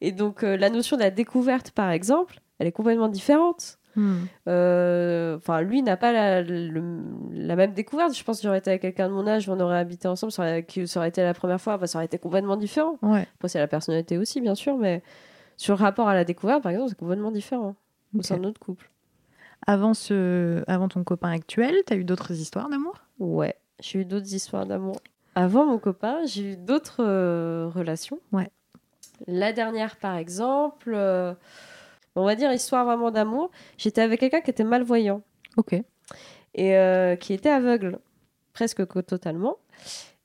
Et 0.00 0.12
donc, 0.12 0.42
euh, 0.42 0.56
la 0.56 0.70
notion 0.70 0.96
de 0.96 1.02
la 1.02 1.10
découverte, 1.10 1.72
par 1.72 1.90
exemple, 1.90 2.40
elle 2.58 2.66
est 2.66 2.72
complètement 2.72 3.08
différente. 3.08 3.78
Mhm. 3.96 4.26
Euh, 4.48 5.36
Enfin, 5.36 5.60
lui 5.60 5.82
n'a 5.82 5.96
pas 5.98 6.10
la, 6.12 6.40
le- 6.40 7.02
la 7.32 7.54
même 7.54 7.74
découverte. 7.74 8.16
Je 8.16 8.24
pense 8.24 8.38
que 8.38 8.44
j'aurais 8.44 8.58
été 8.58 8.70
avec 8.70 8.80
quelqu'un 8.82 9.08
de 9.08 9.12
mon 9.14 9.26
âge, 9.26 9.46
on 9.50 9.60
aurait 9.60 9.78
habité 9.78 10.08
ensemble, 10.08 10.32
ça 10.32 10.42
aurait, 10.42 10.64
qui- 10.64 10.88
ça 10.88 11.00
aurait 11.00 11.10
été 11.10 11.22
la 11.22 11.34
première 11.34 11.60
fois, 11.60 11.76
bah, 11.76 11.86
ça 11.86 11.98
aurait 11.98 12.06
été 12.06 12.16
complètement 12.18 12.56
différent. 12.56 12.96
Ouais. 13.02 13.26
Après, 13.36 13.48
c'est 13.48 13.58
la 13.58 13.66
personnalité 13.68 14.16
aussi, 14.16 14.40
bien 14.40 14.54
sûr, 14.54 14.78
mais 14.78 15.02
sur 15.58 15.76
le 15.76 15.80
rapport 15.82 16.08
à 16.08 16.14
la 16.14 16.24
découverte, 16.24 16.62
par 16.62 16.72
exemple, 16.72 16.88
c'est 16.90 16.98
complètement 16.98 17.30
différent 17.30 17.74
au 18.14 18.18
Ok. 18.20 18.24
sein 18.24 18.36
de 18.38 18.42
notre 18.42 18.58
couple. 18.58 18.88
Avant, 19.66 19.94
ce... 19.94 20.62
Avant 20.66 20.88
ton 20.88 21.04
copain 21.04 21.30
actuel, 21.30 21.74
tu 21.86 21.92
as 21.92 21.96
eu 21.96 22.04
d'autres 22.04 22.32
histoires 22.32 22.68
d'amour? 22.68 22.94
Ouais, 23.18 23.54
j'ai 23.80 24.00
eu 24.00 24.04
d'autres 24.04 24.32
histoires 24.34 24.66
d'amour. 24.66 24.96
Avant 25.34 25.64
mon 25.66 25.78
copain, 25.78 26.18
j'ai 26.26 26.52
eu 26.52 26.56
d'autres 26.56 27.02
euh, 27.02 27.68
relations. 27.74 28.20
Ouais. 28.32 28.50
La 29.26 29.52
dernière, 29.52 29.96
par 29.96 30.16
exemple, 30.16 30.92
euh, 30.94 31.34
on 32.14 32.24
va 32.24 32.34
dire 32.34 32.52
histoire 32.52 32.84
vraiment 32.84 33.10
d'amour. 33.10 33.50
J'étais 33.78 34.00
avec 34.02 34.20
quelqu'un 34.20 34.40
qui 34.40 34.50
était 34.50 34.64
malvoyant 34.64 35.22
Ok. 35.56 35.72
et 36.54 36.76
euh, 36.76 37.16
qui 37.16 37.32
était 37.32 37.48
aveugle, 37.48 37.98
presque 38.52 38.84
que 38.86 38.98
totalement. 39.00 39.56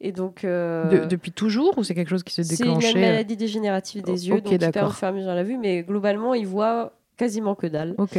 Et 0.01 0.11
donc, 0.11 0.43
euh, 0.43 1.01
De- 1.01 1.05
depuis 1.05 1.31
toujours 1.31 1.77
ou 1.77 1.83
c'est 1.83 1.93
quelque 1.95 2.09
chose 2.09 2.23
qui 2.23 2.33
s'est 2.33 2.43
c'est 2.43 2.65
une 2.65 2.77
maladie 2.99 3.35
dégénérative 3.35 4.01
des 4.03 4.27
yeux, 4.29 4.35
Ok, 4.37 4.43
donc 4.43 4.53
il 4.53 4.71
perd 4.71 4.87
au 4.87 4.91
fur 4.91 5.07
et 5.07 5.11
à 5.11 5.13
mesure 5.13 5.33
la 5.33 5.43
vue, 5.43 5.57
mais 5.57 5.83
globalement, 5.83 6.33
il 6.33 6.47
voit 6.47 6.93
quasiment 7.17 7.53
que 7.55 7.67
dalle. 7.67 7.95
Ok. 7.97 8.17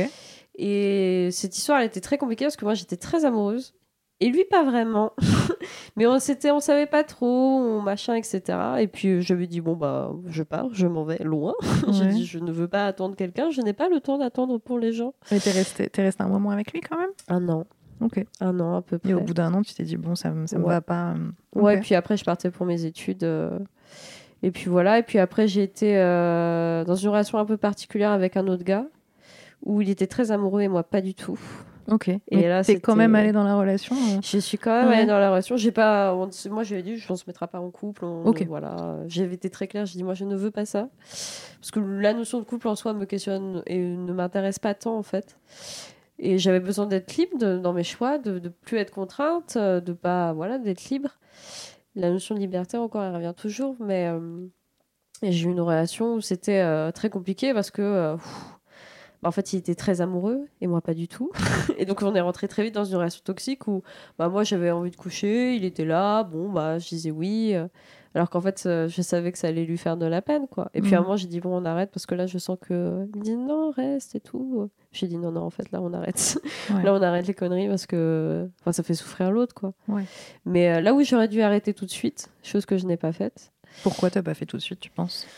Et 0.62 1.31
cette 1.33 1.57
histoire, 1.57 1.81
elle 1.81 1.87
était 1.87 2.01
très 2.01 2.18
compliquée 2.18 2.44
parce 2.44 2.57
que 2.57 2.64
moi, 2.66 2.75
j'étais 2.75 2.96
très 2.96 3.25
amoureuse. 3.25 3.75
Et 4.23 4.29
lui, 4.29 4.44
pas 4.44 4.62
vraiment. 4.62 5.12
Mais 5.96 6.07
on 6.07 6.18
s'était, 6.18 6.51
on 6.51 6.61
savait 6.61 6.85
pas 6.87 7.03
trop, 7.05 7.27
on 7.27 7.81
machin, 7.81 8.14
etc. 8.14 8.42
Et 8.81 8.87
puis, 8.87 9.23
je 9.23 9.33
lui 9.33 9.44
ai 9.44 9.46
dit, 9.46 9.62
bon, 9.62 9.75
bah, 9.77 10.12
je 10.27 10.42
pars, 10.42 10.68
je 10.73 10.87
m'en 10.87 11.05
vais 11.05 11.16
loin. 11.25 11.55
J'ai 11.90 12.05
Ouais. 12.05 12.09
dit, 12.11 12.27
je 12.27 12.38
ne 12.38 12.53
veux 12.53 12.68
pas 12.68 12.87
attendre 12.87 13.16
quelqu'un, 13.16 13.49
je 13.51 13.62
n'ai 13.62 13.73
pas 13.73 13.88
le 13.88 13.99
temps 14.01 14.18
d'attendre 14.18 14.59
pour 14.59 14.79
les 14.79 14.92
gens. 14.92 15.14
Mais 15.33 15.38
t'es 15.40 15.51
resté, 15.53 15.88
t'es 15.88 16.03
resté 16.03 16.23
un 16.23 16.29
moment 16.29 16.51
avec 16.51 16.70
lui 16.73 16.81
quand 16.83 16.99
même? 16.99 17.09
Un 17.29 17.49
an. 17.49 17.64
Ok. 18.03 18.23
Un 18.40 18.61
an, 18.61 18.77
à 18.77 18.83
peu 18.83 18.99
près. 18.99 19.11
Et 19.12 19.14
au 19.14 19.20
bout 19.23 19.33
d'un 19.35 19.55
an, 19.55 19.62
tu 19.62 19.73
t'es 19.73 19.85
dit, 19.85 19.96
bon, 19.96 20.14
ça, 20.14 20.31
me- 20.31 20.46
ça 20.46 20.59
me 20.59 20.64
Ouais. 20.64 20.75
va 20.75 20.81
pas. 20.83 21.12
euh, 21.12 21.31
Ouais, 21.59 21.77
ok. 21.79 21.83
puis 21.83 21.94
après, 21.94 22.18
je 22.18 22.25
partais 22.25 22.51
pour 22.51 22.66
mes 22.66 22.85
études. 22.85 23.25
euh, 23.25 23.59
Et 24.42 24.51
puis 24.51 24.68
voilà. 24.70 24.99
Et 24.99 25.03
puis 25.03 25.18
après, 25.18 25.46
j'ai 25.49 25.62
été 25.62 25.96
euh, 25.99 26.85
dans 26.85 26.94
une 26.94 27.09
relation 27.09 27.38
un 27.38 27.44
peu 27.46 27.57
particulière 27.57 28.11
avec 28.11 28.37
un 28.37 28.46
autre 28.49 28.64
gars 28.64 28.87
où 29.64 29.81
il 29.81 29.90
était 29.90 30.07
très 30.07 30.31
amoureux 30.31 30.62
et 30.62 30.68
moi, 30.68 30.83
pas 30.83 31.01
du 31.01 31.14
tout. 31.14 31.38
Ok. 31.90 32.09
Et 32.09 32.20
Et 32.31 32.49
là, 32.49 32.62
t'es 32.62 32.79
quand 32.79 32.94
même 32.94 33.14
allé 33.16 33.33
dans 33.33 33.42
la 33.42 33.57
relation 33.57 33.96
euh 33.96 34.20
Je 34.23 34.38
suis 34.38 34.59
quand 34.59 34.70
même 34.70 34.88
Ouais. 34.88 34.96
allée 34.99 35.07
dans 35.07 35.18
la 35.18 35.31
relation. 35.31 35.57
J'ai 35.57 35.73
pas, 35.73 36.14
moi, 36.14 36.62
ai 36.70 36.83
dit, 36.83 37.03
on 37.09 37.16
se 37.16 37.25
mettra 37.27 37.49
pas 37.49 37.59
en 37.59 37.70
couple. 37.70 38.05
on- 38.05 38.25
Ok. 38.27 38.44
Voilà. 38.46 38.99
J'avais 39.09 39.35
été 39.35 39.51
très 39.51 39.66
claire. 39.66 39.87
J'ai 39.87 39.96
dit, 39.96 40.05
moi, 40.05 40.14
je 40.14 40.25
ne 40.25 40.37
veux 40.37 40.53
pas 40.53 40.66
ça. 40.66 40.88
Parce 41.09 41.70
que 41.73 41.81
la 41.81 42.12
notion 42.14 42.38
de 42.38 42.44
couple 42.44 42.68
en 42.68 42.77
soi 42.77 42.92
me 42.92 43.07
questionne 43.07 43.62
et 43.66 43.79
ne 43.79 44.12
m'intéresse 44.12 44.61
pas 44.61 44.75
tant, 44.75 44.96
en 44.96 45.03
fait. 45.03 45.37
Et 46.20 46.38
j'avais 46.38 46.61
besoin 46.61 46.87
d'être 46.87 47.16
libre 47.16 47.38
de- 47.38 47.59
dans 47.59 47.73
mes 47.73 47.83
choix, 47.83 48.18
de, 48.18 48.38
de 48.38 48.49
plus 48.51 48.77
être 48.79 48.92
contrainte, 48.92 49.57
de 49.59 49.92
pas, 49.92 50.33
voilà, 50.33 50.59
d'être 50.59 50.90
libre. 50.90 51.09
La 51.96 52.11
notion 52.11 52.37
de 52.37 52.40
liberté, 52.40 52.77
encore, 52.77 53.03
elle 53.03 53.14
revient 53.14 53.35
toujours. 53.37 53.75
Mais 53.81 54.07
euh, 54.07 54.46
j'ai 55.25 55.49
eu 55.49 55.51
une 55.51 55.61
relation 55.61 56.14
où 56.14 56.20
c'était 56.20 56.61
euh, 56.61 56.92
très 56.92 57.11
compliqué 57.11 57.53
parce 57.53 57.73
que. 57.73 57.83
euh, 57.83 58.14
pff, 58.16 58.57
bah, 59.22 59.28
en 59.28 59.33
fait, 59.33 59.52
il 59.52 59.59
était 59.59 59.74
très 59.74 60.00
amoureux 60.00 60.46
et 60.61 60.66
moi 60.66 60.80
pas 60.80 60.94
du 60.94 61.09
tout. 61.09 61.30
et 61.78 61.85
donc, 61.85 62.02
on 62.02 62.14
est 62.14 62.20
rentré 62.20 62.48
très 62.48 62.62
vite 62.62 62.74
dans 62.74 62.85
une 62.85 62.96
relation 62.96 63.20
toxique 63.24 63.66
où 63.68 63.83
bah, 64.18 64.28
moi 64.28 64.44
j'avais 64.44 64.70
envie 64.70 64.90
de 64.90 64.96
coucher, 64.96 65.54
il 65.54 65.64
était 65.64 65.85
là, 65.85 66.22
bon, 66.24 66.50
bah, 66.50 66.78
je 66.78 66.88
disais 66.88 67.11
oui. 67.11 67.52
euh, 67.54 67.66
alors 68.14 68.28
qu'en 68.28 68.40
fait, 68.40 68.64
euh, 68.66 68.88
je 68.88 69.02
savais 69.02 69.30
que 69.30 69.38
ça 69.38 69.46
allait 69.46 69.64
lui 69.64 69.78
faire 69.78 69.96
de 69.96 70.04
la 70.04 70.20
peine, 70.20 70.48
quoi. 70.48 70.68
Et 70.74 70.80
puis 70.80 70.94
à 70.94 70.98
un 70.98 71.00
Mhm. 71.02 71.04
moment, 71.06 71.16
j'ai 71.16 71.28
dit, 71.28 71.38
bon, 71.38 71.56
on 71.56 71.64
arrête 71.64 71.92
parce 71.92 72.06
que 72.06 72.16
là, 72.16 72.26
je 72.26 72.38
sens 72.38 72.59
que. 72.61 73.06
Il 73.14 73.18
me 73.20 73.24
dit, 73.24 73.37
non, 73.37 73.70
reste 73.70 74.16
et 74.16 74.20
tout. 74.20 74.68
J'ai 74.90 75.06
dit, 75.06 75.16
non, 75.16 75.30
non, 75.30 75.42
en 75.42 75.50
fait, 75.50 75.70
là, 75.70 75.80
on 75.80 75.92
arrête. 75.92 76.40
Ouais. 76.74 76.83
là, 76.83 76.92
on 76.92 77.00
arrête 77.02 77.28
les 77.28 77.35
conneries 77.35 77.68
parce 77.68 77.87
que. 77.87 78.48
Enfin, 78.61 78.72
ça 78.72 78.83
fait 78.83 78.94
souffrir 78.94 79.30
l'autre, 79.30 79.54
quoi. 79.54 79.74
Ouais. 79.87 80.02
Mais 80.44 80.72
euh, 80.72 80.80
là 80.80 80.92
où 80.92 81.00
j'aurais 81.04 81.28
dû 81.28 81.40
arrêter 81.40 81.72
tout 81.72 81.85
de 81.85 81.90
suite, 81.90 82.30
chose 82.42 82.66
que 82.66 82.78
je 82.78 82.85
n'ai 82.87 82.96
pas 82.96 83.12
faite, 83.12 83.52
Pourquoi 83.85 84.11
t'as 84.11 84.22
pas 84.22 84.35
fait 84.35 84.46
tout 84.46 84.56
de 84.56 84.62
suite, 84.62 84.80
tu 84.80 84.90
penses? 84.90 85.28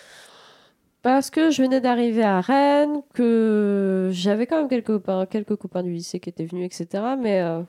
Parce 1.03 1.31
que 1.31 1.51
je 1.51 1.63
venais 1.63 1.81
d'arriver 1.81 2.23
à 2.23 2.41
Rennes, 2.41 3.03
que 3.13 4.09
j'avais 4.13 4.47
quand 4.47 4.57
même 4.57 4.69
quelques 4.69 4.87
copains, 4.87 5.27
quelques 5.27 5.57
copains 5.57 5.83
du 5.83 5.93
lycée 5.93 6.21
qui 6.21 6.29
étaient 6.29 6.45
venus, 6.47 6.65
etc. 6.67 7.03
Mais 7.19 7.41
euh, 7.43 7.63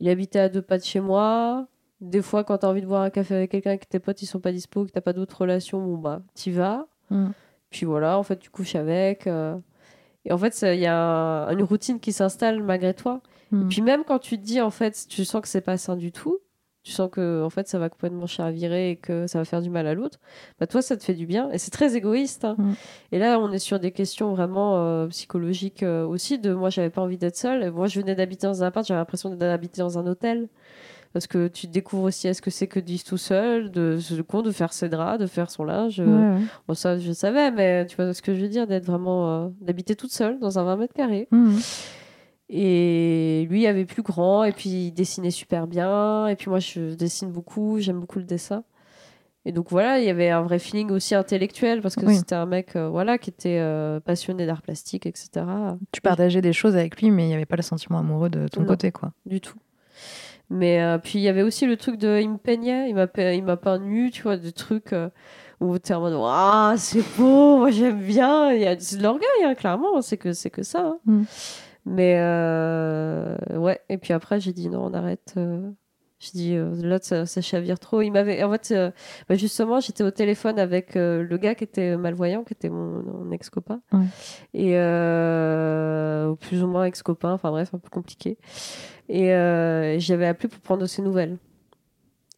il 0.00 0.08
habitait 0.08 0.40
à 0.40 0.48
deux 0.48 0.62
pas 0.62 0.78
de 0.78 0.84
chez 0.84 1.00
moi. 1.00 1.66
Des 2.00 2.22
fois, 2.22 2.44
quand 2.44 2.58
t'as 2.58 2.68
envie 2.68 2.82
de 2.82 2.86
boire 2.86 3.02
un 3.02 3.10
café 3.10 3.34
avec 3.36 3.50
quelqu'un 3.52 3.72
et 3.72 3.78
que 3.78 3.86
tes 3.86 4.00
potes 4.00 4.20
ils 4.20 4.26
sont 4.26 4.40
pas 4.40 4.52
dispo, 4.52 4.84
que 4.84 4.90
t'as 4.90 5.00
pas 5.00 5.12
d'autres 5.12 5.40
relations, 5.40 5.80
bon 5.80 5.96
bah 5.96 6.22
t'y 6.34 6.50
vas. 6.50 6.86
Mm. 7.10 7.28
Puis 7.70 7.86
voilà, 7.86 8.18
en 8.18 8.22
fait, 8.22 8.38
tu 8.38 8.50
couches 8.50 8.74
avec. 8.74 9.26
euh. 9.26 9.56
Et 10.24 10.32
en 10.32 10.38
fait, 10.38 10.60
il 10.62 10.80
y 10.80 10.86
a 10.86 10.98
un- 10.98 11.50
une 11.52 11.62
routine 11.62 12.00
qui 12.00 12.12
s'installe 12.12 12.62
malgré 12.62 12.94
toi. 12.94 13.20
Mm. 13.52 13.68
Puis 13.68 13.80
même 13.80 14.02
quand 14.04 14.18
tu 14.18 14.38
te 14.38 14.44
dis, 14.44 14.60
en 14.60 14.70
fait, 14.70 15.06
tu 15.08 15.24
sens 15.24 15.40
que 15.40 15.48
c'est 15.48 15.60
pas 15.60 15.76
sain 15.78 15.96
du 15.96 16.10
tout, 16.12 16.38
tu 16.86 16.92
sens 16.92 17.10
que 17.10 17.42
en 17.42 17.50
fait 17.50 17.66
ça 17.66 17.80
va 17.80 17.88
complètement 17.88 18.26
chavirer 18.28 18.90
et 18.90 18.96
que 18.96 19.26
ça 19.26 19.38
va 19.40 19.44
faire 19.44 19.60
du 19.60 19.70
mal 19.70 19.88
à 19.88 19.94
l'autre, 19.94 20.20
bah 20.60 20.68
toi 20.68 20.82
ça 20.82 20.96
te 20.96 21.02
fait 21.02 21.14
du 21.14 21.26
bien 21.26 21.50
et 21.50 21.58
c'est 21.58 21.72
très 21.72 21.96
égoïste. 21.96 22.44
hein. 22.44 22.54
Mm. 22.58 22.72
Et 23.10 23.18
là 23.18 23.40
on 23.40 23.50
est 23.50 23.58
sur 23.58 23.80
des 23.80 23.90
questions 23.90 24.32
vraiment 24.34 24.76
euh, 24.76 25.08
psychologiques 25.08 25.82
euh, 25.82 26.06
aussi. 26.06 26.38
De 26.38 26.54
moi 26.54 26.70
j'avais 26.70 26.90
pas 26.90 27.02
envie 27.02 27.18
d'être 27.18 27.36
seule. 27.36 27.64
Et 27.64 27.70
moi 27.70 27.88
je 27.88 27.98
venais 28.00 28.14
d'habiter 28.14 28.46
dans 28.46 28.62
un 28.62 28.66
appart, 28.68 28.86
j'avais 28.86 29.00
l'impression 29.00 29.30
d'habiter 29.34 29.80
dans 29.82 29.98
un 29.98 30.06
hôtel. 30.06 30.48
Parce 31.12 31.26
que 31.26 31.48
tu 31.48 31.66
découvres 31.66 32.04
aussi 32.04 32.28
est-ce 32.28 32.42
que 32.42 32.50
c'est 32.50 32.66
que 32.66 32.78
de 32.78 32.84
vivre 32.86 33.02
tout 33.04 33.16
seul, 33.16 33.70
de 33.70 33.98
con, 34.28 34.42
de 34.42 34.50
faire 34.50 34.72
ses 34.74 34.88
draps, 34.90 35.18
de 35.18 35.26
faire 35.26 35.50
son 35.50 35.64
linge. 35.64 35.98
euh, 35.98 36.04
Ouais, 36.04 36.36
ouais. 36.36 36.42
Bon, 36.68 36.74
ça, 36.74 36.98
je 36.98 37.10
savais, 37.12 37.50
mais 37.50 37.86
tu 37.86 37.96
vois 37.96 38.12
ce 38.12 38.20
que 38.22 38.34
je 38.34 38.40
veux 38.42 38.48
dire, 38.48 38.66
d'être 38.66 38.84
vraiment. 38.84 39.44
euh, 39.46 39.48
d'habiter 39.62 39.96
toute 39.96 40.12
seule 40.12 40.38
dans 40.38 40.58
un 40.58 40.64
20 40.64 40.76
mètres 40.76 40.92
carrés. 40.94 41.26
Mm. 41.30 41.56
Et 42.48 43.46
lui, 43.50 43.62
il 43.62 43.66
avait 43.66 43.84
plus 43.86 44.02
grand, 44.02 44.44
et 44.44 44.52
puis 44.52 44.68
il 44.88 44.92
dessinait 44.92 45.30
super 45.32 45.66
bien. 45.66 46.28
Et 46.28 46.36
puis 46.36 46.48
moi, 46.48 46.60
je 46.60 46.94
dessine 46.94 47.30
beaucoup, 47.32 47.78
j'aime 47.80 47.98
beaucoup 48.00 48.18
le 48.20 48.24
dessin. 48.24 48.62
Et 49.44 49.52
donc 49.52 49.70
voilà, 49.70 49.98
il 50.00 50.04
y 50.04 50.10
avait 50.10 50.30
un 50.30 50.42
vrai 50.42 50.58
feeling 50.58 50.90
aussi 50.90 51.14
intellectuel, 51.14 51.80
parce 51.80 51.94
que 51.96 52.04
Oui. 52.06 52.16
c'était 52.16 52.34
un 52.34 52.46
mec 52.46 52.74
euh, 52.76 52.88
voilà, 52.88 53.16
qui 53.18 53.30
était 53.30 53.58
euh, 53.60 54.00
passionné 54.00 54.44
d'art 54.46 54.62
plastique, 54.62 55.06
etc. 55.06 55.28
Tu 55.92 56.00
partageais 56.00 56.40
des 56.40 56.52
choses 56.52 56.76
avec 56.76 57.00
lui, 57.00 57.10
mais 57.12 57.24
il 57.24 57.28
n'y 57.28 57.34
avait 57.34 57.46
pas 57.46 57.56
le 57.56 57.62
sentiment 57.62 57.98
amoureux 57.98 58.28
de 58.28 58.48
ton 58.48 58.62
Non. 58.62 58.66
côté, 58.66 58.90
quoi. 58.92 59.12
Du 59.24 59.40
tout. 59.40 59.58
Mais 60.50 60.80
euh, 60.80 60.98
puis 60.98 61.18
il 61.18 61.22
y 61.22 61.28
avait 61.28 61.42
aussi 61.42 61.66
le 61.66 61.76
truc 61.76 61.96
de. 61.96 62.20
Il 62.20 62.30
me 62.30 62.38
peignait, 62.38 62.88
il 62.88 62.94
m'a 62.94 63.06
il 63.32 63.42
m'a 63.42 63.56
peint 63.56 63.78
nu, 63.78 64.10
tu 64.12 64.22
vois, 64.22 64.36
des 64.36 64.52
trucs 64.52 64.94
où 65.60 65.78
t'es 65.78 65.94
en 65.94 66.00
mode 66.00 66.16
Ah, 66.24 66.74
c'est 66.76 67.02
beau, 67.16 67.58
moi 67.58 67.70
j'aime 67.72 68.00
bien. 68.00 68.52
Il 68.52 68.60
y 68.62 68.66
a 68.66 68.78
c'est 68.78 68.96
de 68.98 69.02
l'orgueil, 69.02 69.26
hein, 69.44 69.54
clairement, 69.56 70.00
c'est 70.02 70.16
que, 70.16 70.32
c'est 70.32 70.50
que 70.50 70.62
ça. 70.62 70.86
hein. 70.86 70.98
Mm. 71.04 71.22
Mais 71.88 72.16
euh, 72.18 73.36
ouais, 73.56 73.80
et 73.88 73.96
puis 73.96 74.12
après 74.12 74.40
j'ai 74.40 74.52
dit 74.52 74.68
non, 74.68 74.86
on 74.86 74.92
arrête. 74.92 75.34
euh. 75.36 75.70
J'ai 76.18 76.30
dit 76.32 76.54
euh, 76.56 76.74
là, 76.82 76.98
ça, 77.00 77.26
ça 77.26 77.40
chavire 77.42 77.78
trop. 77.78 78.00
Il 78.00 78.10
m'avait. 78.10 78.42
En 78.42 78.50
fait, 78.50 78.74
bah, 79.28 79.34
justement, 79.36 79.80
j'étais 79.80 80.02
au 80.02 80.10
téléphone 80.10 80.58
avec 80.58 80.94
le 80.94 81.36
gars 81.36 81.54
qui 81.54 81.64
était 81.64 81.96
malvoyant, 81.96 82.42
qui 82.42 82.54
était 82.54 82.70
mon, 82.70 83.02
mon 83.02 83.30
ex-copain. 83.32 83.82
Ouais. 83.92 84.06
Et 84.54 84.72
euh, 84.76 86.34
plus 86.36 86.62
ou 86.62 86.66
moins 86.68 86.84
ex-copain, 86.86 87.32
enfin 87.32 87.50
bref, 87.50 87.74
un 87.74 87.78
peu 87.78 87.90
compliqué. 87.90 88.38
Et 89.08 89.32
euh, 89.34 89.98
j'avais 89.98 90.26
appelé 90.26 90.48
pour 90.48 90.60
prendre 90.60 90.80
de 90.82 90.86
ses 90.86 91.02
nouvelles. 91.02 91.36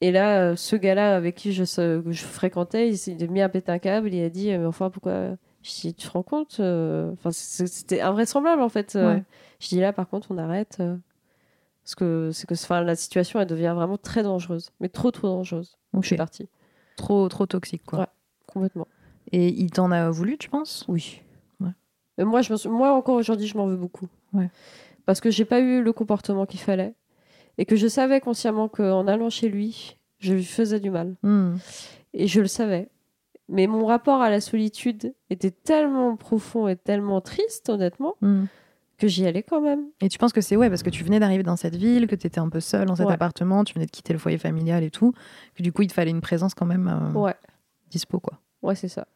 Et 0.00 0.11
là, 0.11 0.56
ce 0.56 0.76
gars-là 0.76 1.16
avec 1.16 1.37
qui 1.37 1.52
je, 1.52 1.62
je 1.64 2.24
fréquentais, 2.24 2.88
il 2.88 2.98
s'est 2.98 3.16
mis 3.28 3.40
à 3.40 3.48
péter 3.48 3.70
un 3.72 3.78
câble. 3.78 4.12
Il 4.12 4.24
a 4.24 4.28
dit 4.28 4.48
Mais 4.48 4.66
enfin, 4.66 4.90
pourquoi 4.90 5.37
Je 5.68 5.81
dis 5.83 5.94
Tu 5.94 6.07
te 6.09 6.12
rends 6.12 6.22
compte 6.22 6.57
euh, 6.61 7.12
Enfin, 7.12 7.31
c'était 7.33 8.00
invraisemblable 8.00 8.62
en 8.62 8.68
fait. 8.68 8.96
Euh, 8.96 9.14
Ouais. 9.16 9.22
Je 9.61 9.68
dis 9.68 9.81
Là, 9.81 9.92
par 9.92 10.09
contre, 10.09 10.28
on 10.31 10.38
arrête. 10.38 10.78
euh, 10.81 10.96
parce 11.85 11.94
que, 11.94 12.31
c'est 12.33 12.46
que 12.46 12.54
enfin, 12.54 12.83
la 12.83 12.96
situation, 12.96 13.40
elle 13.40 13.46
devient 13.46 13.72
vraiment 13.74 13.96
très 13.96 14.22
dangereuse. 14.22 14.70
Mais 14.81 14.88
trop, 14.88 15.11
trop 15.11 15.28
dangereuse. 15.28 15.76
Donc, 15.94 16.02
je 16.02 16.09
suis 16.09 16.16
partie. 16.16 16.48
Trop, 16.96 17.28
trop 17.28 17.46
toxique, 17.46 17.83
quoi. 17.87 18.00
Ouais. 18.00 18.07
Complètement. 18.46 18.87
Et 19.33 19.48
il 19.48 19.70
t'en 19.70 19.90
a 19.90 20.11
voulu, 20.11 20.37
tu 20.38 20.48
penses? 20.50 20.85
Oui. 20.88 21.22
Ouais. 21.61 21.70
Et 22.18 22.24
moi, 22.24 22.42
je 22.42 22.54
suis- 22.54 22.68
moi, 22.68 22.92
encore 22.94 23.14
aujourd'hui, 23.16 23.46
je 23.46 23.57
m'en 23.57 23.66
veux 23.66 23.76
beaucoup. 23.76 24.07
Ouais. 24.35 24.50
Parce 25.07 25.20
que 25.20 25.31
j'ai 25.31 25.44
pas 25.46 25.61
eu 25.61 25.83
le 25.83 25.92
comportement 25.92 26.44
qu'il 26.46 26.61
fallait. 26.61 26.94
Et 27.57 27.64
que 27.64 27.74
je 27.76 27.88
savais 27.88 28.20
consciemment 28.20 28.68
qu'en 28.68 29.07
allant 29.07 29.31
chez 29.31 29.48
lui, 29.48 29.96
je 30.18 30.35
lui 30.35 30.44
faisais 30.44 30.81
du 30.81 30.90
mal. 30.90 31.14
Mm. 31.22 31.57
Et 32.14 32.26
je 32.26 32.40
le 32.40 32.46
savais. 32.46 32.88
Mais 33.48 33.66
mon 33.66 33.87
rapport 33.87 34.20
à 34.20 34.30
la 34.30 34.40
solitude 34.40 35.14
était 35.30 35.50
tellement 35.50 36.16
profond 36.16 36.68
et 36.68 36.76
tellement 36.76 37.20
triste, 37.20 37.68
honnêtement, 37.70 38.14
Mm. 38.20 38.44
que 38.98 39.08
j'y 39.08 39.26
allais 39.26 39.42
quand 39.42 39.61
même. 39.61 39.87
Et 40.00 40.08
tu 40.08 40.18
penses 40.18 40.32
que 40.32 40.40
c'est 40.40 40.56
ouais, 40.56 40.68
parce 40.68 40.82
que 40.82 40.90
tu 40.90 41.02
venais 41.04 41.18
d'arriver 41.20 41.42
dans 41.44 41.56
cette 41.56 41.76
ville, 41.76 42.06
que 42.08 42.16
tu 42.16 42.26
étais 42.26 42.40
un 42.40 42.48
peu 42.48 42.61
seule 42.61 42.87
dans 42.87 42.96
cet 42.96 43.06
Ouais. 43.06 43.14
appartement, 43.14 43.64
tu 43.64 43.74
venais 43.74 43.87
de 43.87 43.90
quitter 43.90 44.12
le 44.12 44.18
foyer 44.18 44.38
familial 44.38 44.82
et 44.84 44.90
tout, 44.90 45.12
que 45.54 45.62
du 45.62 45.72
coup, 45.72 45.82
il 45.82 45.88
te 45.88 45.92
fallait 45.94 46.11
une 46.11 46.20
présence 46.20 46.54
quand 46.54 46.66
même 46.66 46.88
euh, 46.88 47.18
Ouais, 47.18 47.34
dispo, 47.90 48.20
quoi. 48.20 48.38
ouais, 48.62 48.74
c'est 48.74 48.88
ça. 48.88 49.06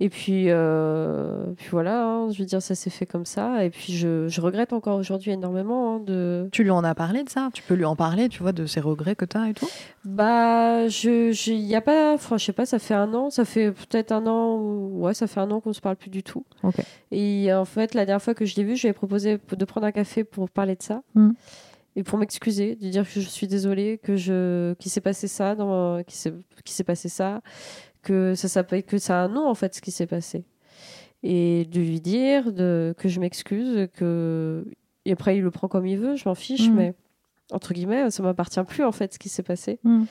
Et 0.00 0.08
puis, 0.08 0.44
euh, 0.48 1.46
puis 1.56 1.68
voilà, 1.70 2.04
hein, 2.04 2.30
je 2.30 2.38
veux 2.38 2.44
dire, 2.44 2.62
ça 2.62 2.74
s'est 2.74 2.90
fait 2.90 3.06
comme 3.06 3.24
ça. 3.24 3.64
Et 3.64 3.70
puis, 3.70 3.92
je, 3.92 4.28
je 4.28 4.40
regrette 4.40 4.72
encore 4.72 4.96
aujourd'hui 4.96 5.32
énormément 5.32 5.96
hein, 5.96 6.00
de, 6.00 6.48
Tu 6.52 6.62
lui 6.62 6.70
en 6.70 6.84
as 6.84 6.94
parlé 6.94 7.24
de 7.24 7.28
ça? 7.28 7.50
Tu 7.52 7.62
peux 7.62 7.74
lui 7.74 7.84
en 7.84 7.96
parler, 7.96 8.28
tu 8.28 8.42
vois, 8.42 8.52
de 8.52 8.66
ses 8.66 8.80
regrets 8.80 9.16
que 9.16 9.24
tu 9.24 9.36
as 9.36 9.48
et 9.48 9.54
tout? 9.54 9.68
Bah, 10.04 10.86
je, 10.86 11.32
je, 11.32 11.52
y 11.52 11.74
a 11.74 11.80
pas, 11.80 12.14
enfin, 12.14 12.38
je 12.38 12.44
sais 12.44 12.52
pas, 12.52 12.64
ça 12.66 12.78
fait 12.78 12.94
un 12.94 13.12
an, 13.14 13.30
ça 13.30 13.44
fait 13.44 13.72
peut-être 13.72 14.12
un 14.12 14.26
an, 14.26 14.56
ou- 14.56 15.00
ouais, 15.04 15.14
ça 15.14 15.26
fait 15.26 15.40
un 15.40 15.50
an 15.50 15.60
qu'on 15.60 15.72
se 15.72 15.80
parle 15.80 15.96
plus 15.96 16.10
du 16.10 16.22
tout. 16.22 16.44
Et 17.10 17.52
en 17.52 17.64
fait, 17.64 17.94
la 17.94 18.06
dernière 18.06 18.22
fois 18.22 18.34
que 18.34 18.44
je 18.44 18.54
l'ai 18.56 18.64
vu, 18.64 18.76
je 18.76 18.82
lui 18.82 18.88
ai 18.90 18.92
proposé 18.92 19.38
de 19.50 19.64
prendre 19.64 19.86
un 19.86 19.92
café 19.92 20.22
pour 20.22 20.48
parler 20.48 20.76
de 20.76 20.82
ça. 20.82 21.02
Mm. 21.14 21.30
Et 21.96 22.04
pour 22.04 22.16
m'excuser, 22.16 22.76
de 22.76 22.88
dire 22.90 23.02
que 23.02 23.10
je 23.20 23.20
suis 23.20 23.48
désolée, 23.48 23.98
que 24.00 24.14
je, 24.14 24.74
qu'il 24.74 24.88
s'est 24.88 25.00
passé 25.00 25.26
ça, 25.26 25.56
dans, 25.56 26.00
s'est, 26.06 26.32
qu'il 26.64 26.72
s'est 26.72 26.84
passé 26.84 27.08
ça, 27.08 27.40
que 28.02 28.34
ça 28.34 28.48
s'appelle, 28.48 28.82
que 28.84 28.98
ça 28.98 29.20
a 29.20 29.24
un 29.24 29.28
nom, 29.28 29.48
en 29.48 29.54
fait, 29.54 29.74
ce 29.74 29.80
qui 29.80 29.90
s'est 29.90 30.06
passé. 30.06 30.44
Et 31.22 31.66
de 31.70 31.80
lui 31.80 32.00
dire 32.00 32.52
de, 32.52 32.94
que 32.96 33.08
je 33.08 33.18
m'excuse, 33.20 33.88
que, 33.94 34.64
et 35.04 35.12
après, 35.12 35.36
il 35.36 35.42
le 35.42 35.50
prend 35.50 35.66
comme 35.68 35.86
il 35.86 35.98
veut, 35.98 36.14
je 36.16 36.28
m'en 36.28 36.34
fiche, 36.34 36.68
Mm. 36.68 36.74
mais 36.74 36.94
entre 37.50 37.72
guillemets, 37.74 38.10
ça 38.10 38.22
m'appartient 38.22 38.62
plus 38.64 38.84
en 38.84 38.92
fait 38.92 39.14
ce 39.14 39.18
qui 39.18 39.28
s'est 39.28 39.42
passé. 39.42 39.80
Mm. 39.82 40.04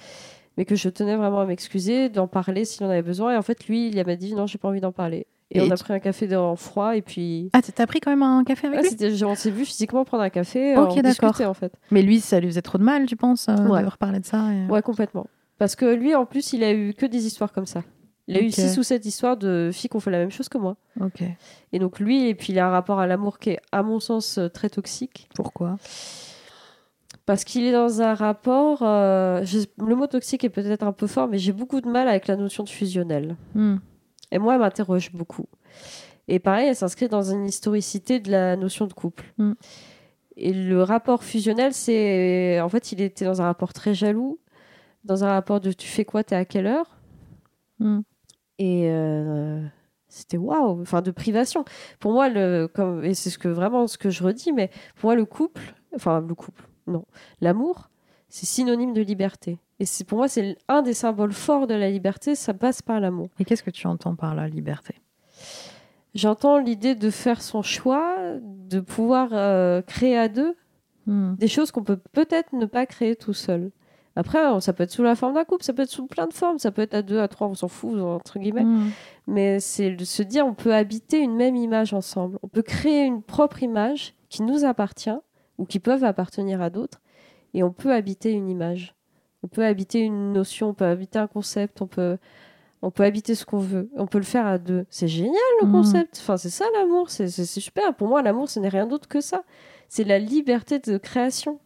Mais 0.58 0.66
que 0.66 0.76
je 0.76 0.90
tenais 0.90 1.16
vraiment 1.16 1.40
à 1.40 1.46
m'excuser, 1.46 2.10
d'en 2.10 2.28
parler 2.28 2.66
s'il 2.66 2.84
en 2.86 2.90
avait 2.90 3.04
besoin. 3.04 3.34
Et 3.36 3.38
en 3.38 3.42
fait, 3.44 3.68
lui, 3.68 3.90
il 3.90 4.04
m'a 4.06 4.16
dit 4.16 4.34
non, 4.34 4.48
j'ai 4.48 4.58
pas 4.58 4.68
envie 4.68 4.82
d'en 4.82 4.92
parler. 4.92 5.28
Et, 5.52 5.60
Et 5.60 5.62
on 5.62 5.72
a 5.72 5.78
tu- 5.78 5.84
pris 5.86 5.94
un 5.94 6.00
café 6.00 6.36
en 6.36 6.56
froid 6.58 6.98
et 6.98 7.02
puis. 7.02 7.50
Ah, 7.54 7.62
t'as 7.62 7.86
pris 7.86 8.02
quand 8.02 8.10
même 8.12 8.24
un 8.24 8.44
café 8.44 8.68
avec 8.68 8.82
Ouais, 8.82 9.08
lui? 9.08 9.24
on 9.24 9.36
s'est 9.36 9.52
vu 9.52 9.64
physiquement 9.64 10.04
prendre 10.04 10.24
un 10.24 10.30
café, 10.30 10.76
Ok, 10.76 11.00
d'accord. 11.02 11.40
en 11.46 11.54
fait. 11.54 11.72
Mais 11.92 12.02
lui, 12.02 12.20
ça 12.20 12.40
lui 12.42 12.48
faisait 12.48 12.62
trop 12.64 12.78
de 12.80 12.84
mal, 12.84 13.06
tu 13.06 13.16
penses, 13.16 13.48
euh, 13.48 13.56
Ouais. 13.70 13.82
de 13.84 13.88
reparler 13.88 14.20
de 14.20 14.26
ça 14.26 14.52
et- 14.52 14.70
Ouais, 14.70 14.82
complètement. 14.82 15.28
Parce 15.58 15.76
que 15.76 15.86
lui, 15.86 16.14
en 16.16 16.26
plus, 16.26 16.54
il 16.54 16.64
a 16.64 16.72
eu 16.74 16.94
que 16.94 17.06
des 17.06 17.26
histoires 17.26 17.52
comme 17.52 17.66
ça. 17.66 17.84
Il 18.28 18.36
a 18.38 18.42
eu 18.42 18.48
Ok. 18.48 18.54
six 18.54 18.78
ou 18.78 18.84
sept 18.84 19.06
histoires 19.06 19.38
de 19.38 19.70
filles 19.74 19.90
qui 19.90 19.96
ont 19.96 20.02
fait 20.02 20.12
la 20.12 20.18
même 20.20 20.32
chose 20.32 20.50
que 20.50 20.58
moi. 20.58 20.76
Ok. 21.00 21.24
Et 21.72 21.80
donc 21.80 22.00
lui, 22.00 22.28
et 22.28 22.36
puis 22.36 22.52
il 22.54 22.60
a 22.60 22.68
un 22.68 22.72
rapport 22.72 23.00
à 23.00 23.08
l'amour 23.08 23.40
qui 23.40 23.52
est, 23.52 23.60
à 23.72 23.84
mon 23.84 24.00
sens, 24.00 24.38
euh, 24.38 24.50
très 24.50 24.70
toxique. 24.70 25.30
Pourquoi? 25.34 25.78
Parce 27.26 27.44
qu'il 27.44 27.64
est 27.66 27.72
dans 27.72 28.02
un 28.02 28.14
rapport... 28.14 28.80
euh, 28.84 29.44
je- 29.44 29.66
le 29.86 29.96
mot 29.96 30.08
toxique 30.08 30.44
est 30.44 30.50
peut-être 30.50 30.84
un 30.84 30.92
peu 30.94 31.08
fort, 31.08 31.28
mais 31.28 31.38
j'ai 31.38 31.52
beaucoup 31.54 31.82
de 31.82 31.88
mal 31.90 32.08
avec 32.08 32.28
la 32.28 32.36
notion 32.36 32.64
de 32.64 32.70
fusionnel. 32.70 33.36
Hmm. 33.56 33.78
Et 34.32 34.40
moi, 34.40 34.54
elle 34.56 34.60
m'interroge 34.60 35.12
beaucoup. 35.14 35.46
Et 36.28 36.40
pareil, 36.40 36.68
elle 36.68 36.76
s'inscrit 36.76 37.08
dans 37.08 37.32
une 37.32 37.46
historicité 37.46 38.20
de 38.20 38.30
la 38.32 38.58
notion 38.58 38.86
de 38.88 38.92
couple. 38.94 39.24
Mm. 39.38 39.54
Et 40.36 40.52
le 40.54 40.84
rapport 40.84 41.24
fusionnel, 41.24 41.74
c'est... 41.74 42.60
En 42.60 42.68
fait, 42.68 42.92
il 42.92 43.02
était 43.02 43.24
dans 43.24 43.42
un 43.42 43.46
rapport 43.46 43.72
très 43.72 43.94
jaloux, 43.94 44.38
dans 45.08 45.24
un 45.24 45.30
rapport 45.30 45.60
de 45.60 45.72
tu 45.72 45.88
fais 45.88 46.06
quoi, 46.06 46.24
t'es 46.24 46.36
à 46.36 46.46
quelle 46.46 46.68
heure 46.68 46.94
Hmm. 47.80 48.00
Et 48.58 48.90
euh, 48.90 49.64
c'était 50.08 50.38
waouh, 50.38 50.82
enfin 50.82 51.04
de 51.04 51.12
privation. 51.12 51.64
Pour 52.00 52.12
moi, 52.12 52.28
le, 52.28 52.68
comme, 52.68 53.04
et 53.04 53.14
c'est 53.14 53.30
ce 53.30 53.38
que 53.38 53.48
vraiment 53.48 53.86
ce 53.86 54.00
que 54.00 54.10
je 54.10 54.24
redis, 54.24 54.52
mais 54.52 54.72
pour 54.96 55.10
moi, 55.10 55.16
le 55.16 55.26
couple, 55.26 55.76
enfin 55.96 56.22
le 56.28 56.34
couple, 56.34 56.68
non, 56.88 57.06
l'amour, 57.40 57.92
c'est 58.30 58.48
synonyme 58.48 58.94
de 58.94 59.02
liberté. 59.02 59.60
Et 59.80 59.86
c'est 59.86 60.06
pour 60.06 60.18
moi, 60.18 60.28
c'est 60.28 60.58
un 60.68 60.82
des 60.82 60.96
symboles 60.96 61.34
forts 61.34 61.68
de 61.68 61.76
la 61.76 61.92
liberté, 61.92 62.34
ça 62.34 62.56
passe 62.56 62.82
par 62.82 63.00
l'amour. 63.00 63.30
Et 63.40 63.46
qu'est-ce 63.46 63.62
que 63.62 63.70
tu 63.70 63.86
entends 63.86 64.16
par 64.16 64.34
la 64.34 64.48
liberté? 64.48 64.96
J'entends 66.16 66.58
l'idée 66.58 66.96
de 66.96 67.12
faire 67.12 67.44
son 67.44 67.62
choix, 67.62 68.18
de 68.42 68.80
pouvoir 68.80 69.30
euh, 69.34 69.84
créer 69.84 70.18
à 70.18 70.30
deux 70.30 70.56
Hmm. 71.08 71.36
des 71.38 71.48
choses 71.48 71.72
qu'on 71.72 71.84
peut 71.86 72.02
peut-être 72.12 72.52
ne 72.52 72.66
pas 72.66 72.86
créer 72.86 73.16
tout 73.16 73.32
seul. 73.32 73.72
Après, 74.18 74.46
on- 74.48 74.60
ça 74.60 74.74
peut 74.74 74.84
être 74.84 74.92
sous 74.92 75.04
la 75.04 75.16
forme 75.16 75.36
d'un 75.36 75.44
couple, 75.46 75.64
ça 75.64 75.74
peut 75.74 75.84
être 75.84 75.90
sous 75.92 76.08
plein 76.08 76.26
de 76.26 76.34
formes, 76.34 76.58
ça 76.58 76.72
peut 76.72 76.82
être 76.82 76.96
à 76.96 77.02
deux, 77.04 77.20
à 77.20 77.28
trois, 77.28 77.48
on 77.48 77.54
s'en 77.54 77.68
fout, 77.68 78.00
entre 78.00 78.40
guillemets. 78.40 78.64
Hmm. 78.64 78.90
Mais 79.28 79.60
c'est 79.60 79.92
de 79.92 80.04
se 80.06 80.24
dire, 80.24 80.46
on 80.48 80.54
peut 80.56 80.74
habiter 80.74 81.20
une 81.20 81.36
même 81.36 81.56
image 81.56 81.94
ensemble. 81.94 82.40
On 82.42 82.48
peut 82.48 82.64
créer 82.64 83.04
une 83.04 83.22
propre 83.22 83.62
image 83.62 84.16
qui 84.30 84.42
nous 84.42 84.66
appartient 84.66 85.12
ou 85.60 85.66
qui 85.66 85.80
peuvent 85.80 86.04
appartenir 86.04 86.62
à 86.62 86.70
d'autres. 86.70 87.00
Et 87.54 87.62
on 87.64 87.72
peut 87.72 87.94
habiter 87.94 88.32
une 88.32 88.50
image. 88.50 88.96
On 89.44 89.48
peut 89.48 89.64
habiter 89.64 90.00
une 90.00 90.34
notion, 90.34 90.70
on 90.70 90.74
peut 90.74 90.86
habiter 90.86 91.20
un 91.20 91.28
concept, 91.28 91.82
on 91.84 91.88
peut, 91.88 92.18
on 92.82 92.90
peut 92.90 93.04
habiter 93.04 93.36
ce 93.36 93.46
qu'on 93.46 93.60
veut. 93.60 93.90
On 93.96 94.08
peut 94.08 94.18
le 94.18 94.24
faire 94.24 94.48
à 94.48 94.58
deux. 94.58 94.86
C'est 94.90 95.08
génial 95.08 95.34
le 95.62 95.68
Mhm. 95.68 95.74
concept. 95.74 96.18
Enfin, 96.22 96.38
c'est 96.38 96.50
ça 96.50 96.66
l'amour. 96.74 97.10
C'est 97.12 97.28
super. 97.46 97.94
Pour 97.96 98.08
moi, 98.08 98.22
l'amour, 98.24 98.50
ce 98.50 98.60
n'est 98.60 98.68
rien 98.70 98.88
d'autre 98.88 99.08
que 99.08 99.22
ça. 99.22 99.44
C'est 99.90 100.04
la 100.04 100.18
liberté 100.20 100.80
de 100.80 100.98
création. 100.98 101.60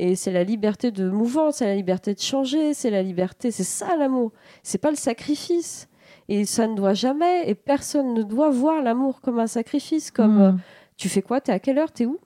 Et 0.00 0.14
c'est 0.14 0.30
la 0.30 0.44
liberté 0.44 0.92
de 0.92 1.10
mouvance, 1.10 1.56
c'est 1.56 1.66
la 1.66 1.74
liberté 1.74 2.14
de 2.14 2.20
changer, 2.20 2.72
c'est 2.72 2.90
la 2.90 3.02
liberté. 3.02 3.50
C'est 3.50 3.64
ça 3.64 3.96
l'amour. 3.96 4.30
C'est 4.62 4.78
pas 4.78 4.90
le 4.90 4.96
sacrifice. 4.96 5.88
Et 6.28 6.44
ça 6.44 6.66
ne 6.68 6.74
doit 6.76 6.94
jamais, 6.94 7.48
et 7.50 7.54
personne 7.54 8.14
ne 8.14 8.22
doit 8.22 8.50
voir 8.50 8.80
l'amour 8.82 9.20
comme 9.20 9.38
un 9.40 9.46
sacrifice, 9.48 10.10
comme 10.10 10.36
Hmm. 10.38 10.42
euh, 10.42 10.52
tu 10.96 11.08
fais 11.08 11.22
quoi, 11.22 11.40
t'es 11.40 11.52
à 11.52 11.58
quelle 11.58 11.78
heure, 11.78 11.90
t'es 11.90 12.06
où? 12.06 12.18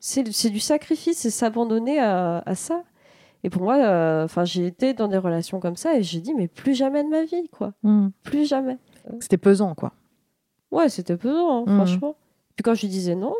C'est 0.00 0.30
c'est 0.32 0.50
du 0.50 0.60
sacrifice, 0.60 1.18
c'est 1.18 1.30
s'abandonner 1.30 1.98
à, 1.98 2.42
à 2.46 2.54
ça. 2.54 2.82
Et 3.42 3.50
pour 3.50 3.62
moi, 3.62 3.76
euh, 3.76 4.26
j'ai 4.44 4.66
été 4.66 4.94
dans 4.94 5.08
des 5.08 5.18
relations 5.18 5.60
comme 5.60 5.76
ça 5.76 5.96
et 5.96 6.02
j'ai 6.02 6.20
dit, 6.20 6.32
mais 6.32 6.48
plus 6.48 6.74
jamais 6.74 7.04
de 7.04 7.08
ma 7.10 7.24
vie, 7.24 7.48
quoi. 7.50 7.74
Hmm. 7.82 8.08
Plus 8.22 8.48
jamais. 8.48 8.78
C'était 9.20 9.36
pesant, 9.36 9.74
quoi. 9.74 9.92
Ouais, 10.70 10.88
c'était 10.88 11.16
pesant, 11.16 11.58
hein, 11.58 11.64
Mhm. 11.66 11.76
franchement. 11.76 12.16
Puis 12.56 12.62
quand 12.62 12.74
je 12.74 12.82
lui 12.82 12.88
disais 12.88 13.14
non, 13.16 13.34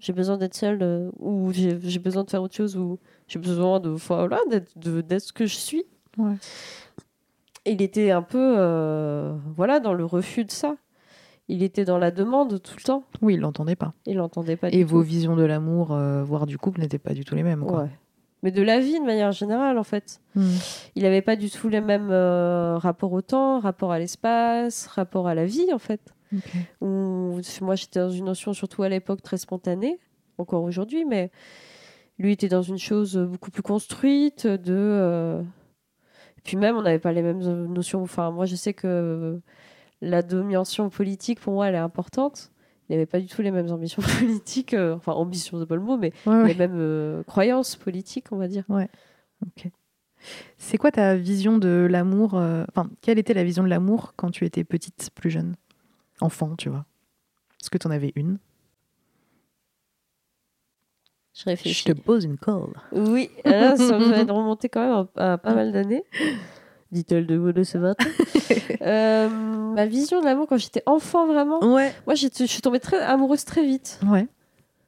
j'ai 0.00 0.12
besoin 0.12 0.36
d'être 0.36 0.54
seule, 0.54 0.78
euh, 0.82 1.10
ou 1.20 1.52
j'ai 1.52 1.98
besoin 2.00 2.24
de 2.24 2.30
faire 2.30 2.42
autre 2.42 2.54
chose, 2.56 2.76
ou 2.76 2.98
j'ai 3.28 3.38
besoin 3.38 3.78
de, 3.80 3.90
voilà, 3.90 4.40
d'être 4.76 5.18
ce 5.22 5.32
que 5.32 5.46
je 5.46 5.56
suis, 5.56 5.84
Ouais. 6.18 6.34
il 7.66 7.80
était 7.82 8.10
un 8.10 8.22
peu 8.22 8.54
euh, 8.58 9.36
voilà 9.56 9.78
dans 9.78 9.94
le 9.94 10.04
refus 10.04 10.44
de 10.44 10.50
ça. 10.50 10.76
Il 11.48 11.62
était 11.64 11.84
dans 11.84 11.98
la 11.98 12.10
demande 12.12 12.60
tout 12.62 12.74
le 12.76 12.82
temps. 12.82 13.04
Oui, 13.22 13.34
il 13.34 13.40
l'entendait 13.40 13.74
pas. 13.76 13.92
Il 14.06 14.16
n'entendait 14.18 14.56
pas 14.56 14.68
Et 14.68 14.78
du 14.78 14.84
vos 14.84 15.00
tout. 15.02 15.08
visions 15.08 15.34
de 15.36 15.42
l'amour, 15.42 15.92
euh, 15.92 16.22
voire 16.22 16.46
du 16.46 16.58
couple, 16.58 16.80
n'étaient 16.80 16.98
pas 17.00 17.12
du 17.12 17.24
tout 17.24 17.34
les 17.34 17.42
mêmes, 17.42 17.64
quoi. 17.64 17.82
Ouais. 17.82 17.90
Mais 18.42 18.50
de 18.52 18.62
la 18.62 18.80
vie 18.80 18.98
de 18.98 19.04
manière 19.04 19.32
générale 19.32 19.76
en 19.78 19.82
fait. 19.84 20.20
Hmm. 20.34 20.48
Il 20.96 21.02
n'avait 21.02 21.22
pas 21.22 21.36
du 21.36 21.50
tout 21.50 21.68
les 21.68 21.80
mêmes 21.82 22.08
euh, 22.10 22.78
rapports 22.78 23.12
au 23.12 23.20
temps, 23.20 23.58
rapport 23.60 23.92
à 23.92 23.98
l'espace, 23.98 24.86
rapport 24.86 25.26
à 25.28 25.34
la 25.34 25.44
vie 25.44 25.72
en 25.74 25.78
fait. 25.78 26.00
Où, 26.80 27.40
moi 27.62 27.74
j'étais 27.74 28.00
dans 28.00 28.10
une 28.10 28.24
notion 28.26 28.52
surtout 28.52 28.82
à 28.82 28.88
l'époque 28.88 29.22
très 29.22 29.36
spontanée, 29.38 29.98
encore 30.38 30.62
aujourd'hui, 30.62 31.04
mais 31.04 31.30
lui 32.18 32.32
était 32.32 32.48
dans 32.48 32.62
une 32.62 32.78
chose 32.78 33.16
beaucoup 33.16 33.50
plus 33.50 33.62
construite 33.62 34.46
de... 34.46 34.74
euh, 34.74 35.42
Et 36.38 36.40
puis 36.44 36.56
même 36.56 36.76
on 36.76 36.82
n'avait 36.82 36.98
pas 36.98 37.12
les 37.12 37.22
mêmes 37.22 37.42
euh, 37.42 37.66
notions. 37.66 38.02
Enfin 38.02 38.30
moi 38.30 38.46
je 38.46 38.56
sais 38.56 38.74
que 38.74 39.40
la 40.02 40.22
domination 40.22 40.88
politique 40.90 41.40
pour 41.40 41.52
moi 41.54 41.68
elle 41.68 41.74
est 41.74 41.78
importante. 41.78 42.52
Il 42.88 42.94
n'avait 42.94 43.06
pas 43.06 43.20
du 43.20 43.26
tout 43.26 43.40
les 43.40 43.50
mêmes 43.52 43.70
ambitions 43.70 44.02
politiques, 44.18 44.74
euh, 44.74 44.94
enfin 44.96 45.12
ambitions 45.12 45.58
c'est 45.60 45.66
pas 45.66 45.76
le 45.76 45.80
mot, 45.82 45.96
mais 45.96 46.12
Ouais, 46.26 46.42
ouais. 46.42 46.48
les 46.48 46.54
mêmes 46.54 46.76
euh, 46.76 47.22
croyances 47.24 47.76
politiques 47.76 48.26
on 48.32 48.36
va 48.36 48.48
dire. 48.48 48.64
Ok. 49.46 49.70
C'est 50.58 50.76
quoi 50.76 50.90
ta 50.90 51.16
vision 51.16 51.56
de 51.56 51.86
l'amour 51.90 52.34
Enfin, 52.34 52.90
quelle 53.00 53.18
était 53.18 53.32
la 53.32 53.42
vision 53.44 53.62
de 53.62 53.68
l'amour 53.68 54.12
quand 54.16 54.30
tu 54.30 54.44
étais 54.44 54.64
petite, 54.64 55.08
plus 55.14 55.30
jeune? 55.30 55.54
Enfant, 56.20 56.54
tu 56.56 56.68
vois 56.68 56.84
Est-ce 57.60 57.70
que 57.70 57.78
tu 57.78 57.86
en 57.86 57.90
avais 57.90 58.12
une? 58.16 58.38
Je 61.34 61.44
réfléchis. 61.44 61.84
Je 61.86 61.92
te 61.92 61.98
pose 61.98 62.24
une 62.24 62.36
colle. 62.36 62.74
Oui, 62.92 63.30
là, 63.44 63.76
ça 63.76 63.98
me 63.98 64.12
fait 64.12 64.30
remonter 64.30 64.68
quand 64.68 64.80
même 64.80 65.06
à, 65.16 65.38
pas 65.38 65.54
mal 65.54 65.72
d'années. 65.72 66.04
Dit-elle 66.92 67.26
de 67.26 67.38
mots 67.38 67.52
de 67.52 67.62
ce 67.62 67.78
matin. 67.78 68.06
Euh, 68.82 69.28
ma 69.28 69.84
vision 69.84 70.20
de 70.20 70.24
l'amour 70.24 70.46
quand 70.48 70.56
j'étais 70.56 70.82
enfant, 70.86 71.26
vraiment? 71.26 71.60
Ouais. 71.74 71.92
Moi, 72.06 72.14
je 72.14 72.28
suis 72.46 72.62
tombée 72.62 72.80
très 72.80 72.98
amoureuse 72.98 73.44
très 73.44 73.62
vite. 73.62 74.00
Ouais. 74.06 74.26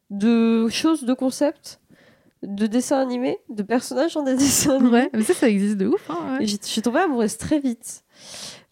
De 0.08 0.66
choses, 0.68 1.04
de 1.04 1.12
concepts, 1.12 1.78
de 2.42 2.66
dessins 2.66 3.00
animés, 3.00 3.38
de 3.50 3.62
personnages 3.62 4.14
dans 4.14 4.22
des 4.22 4.34
dessins 4.38 4.76
animés. 4.76 4.90
Ouais. 4.90 5.10
Mais 5.12 5.22
ça, 5.24 5.34
ça 5.34 5.48
existe 5.48 5.76
de 5.76 5.88
ouf. 5.88 6.08
Hein, 6.08 6.38
ouais. 6.38 6.46
Je 6.46 6.56
suis 6.62 6.80
tombée 6.80 7.00
amoureuse 7.00 7.36
très 7.36 7.58
vite. 7.58 8.02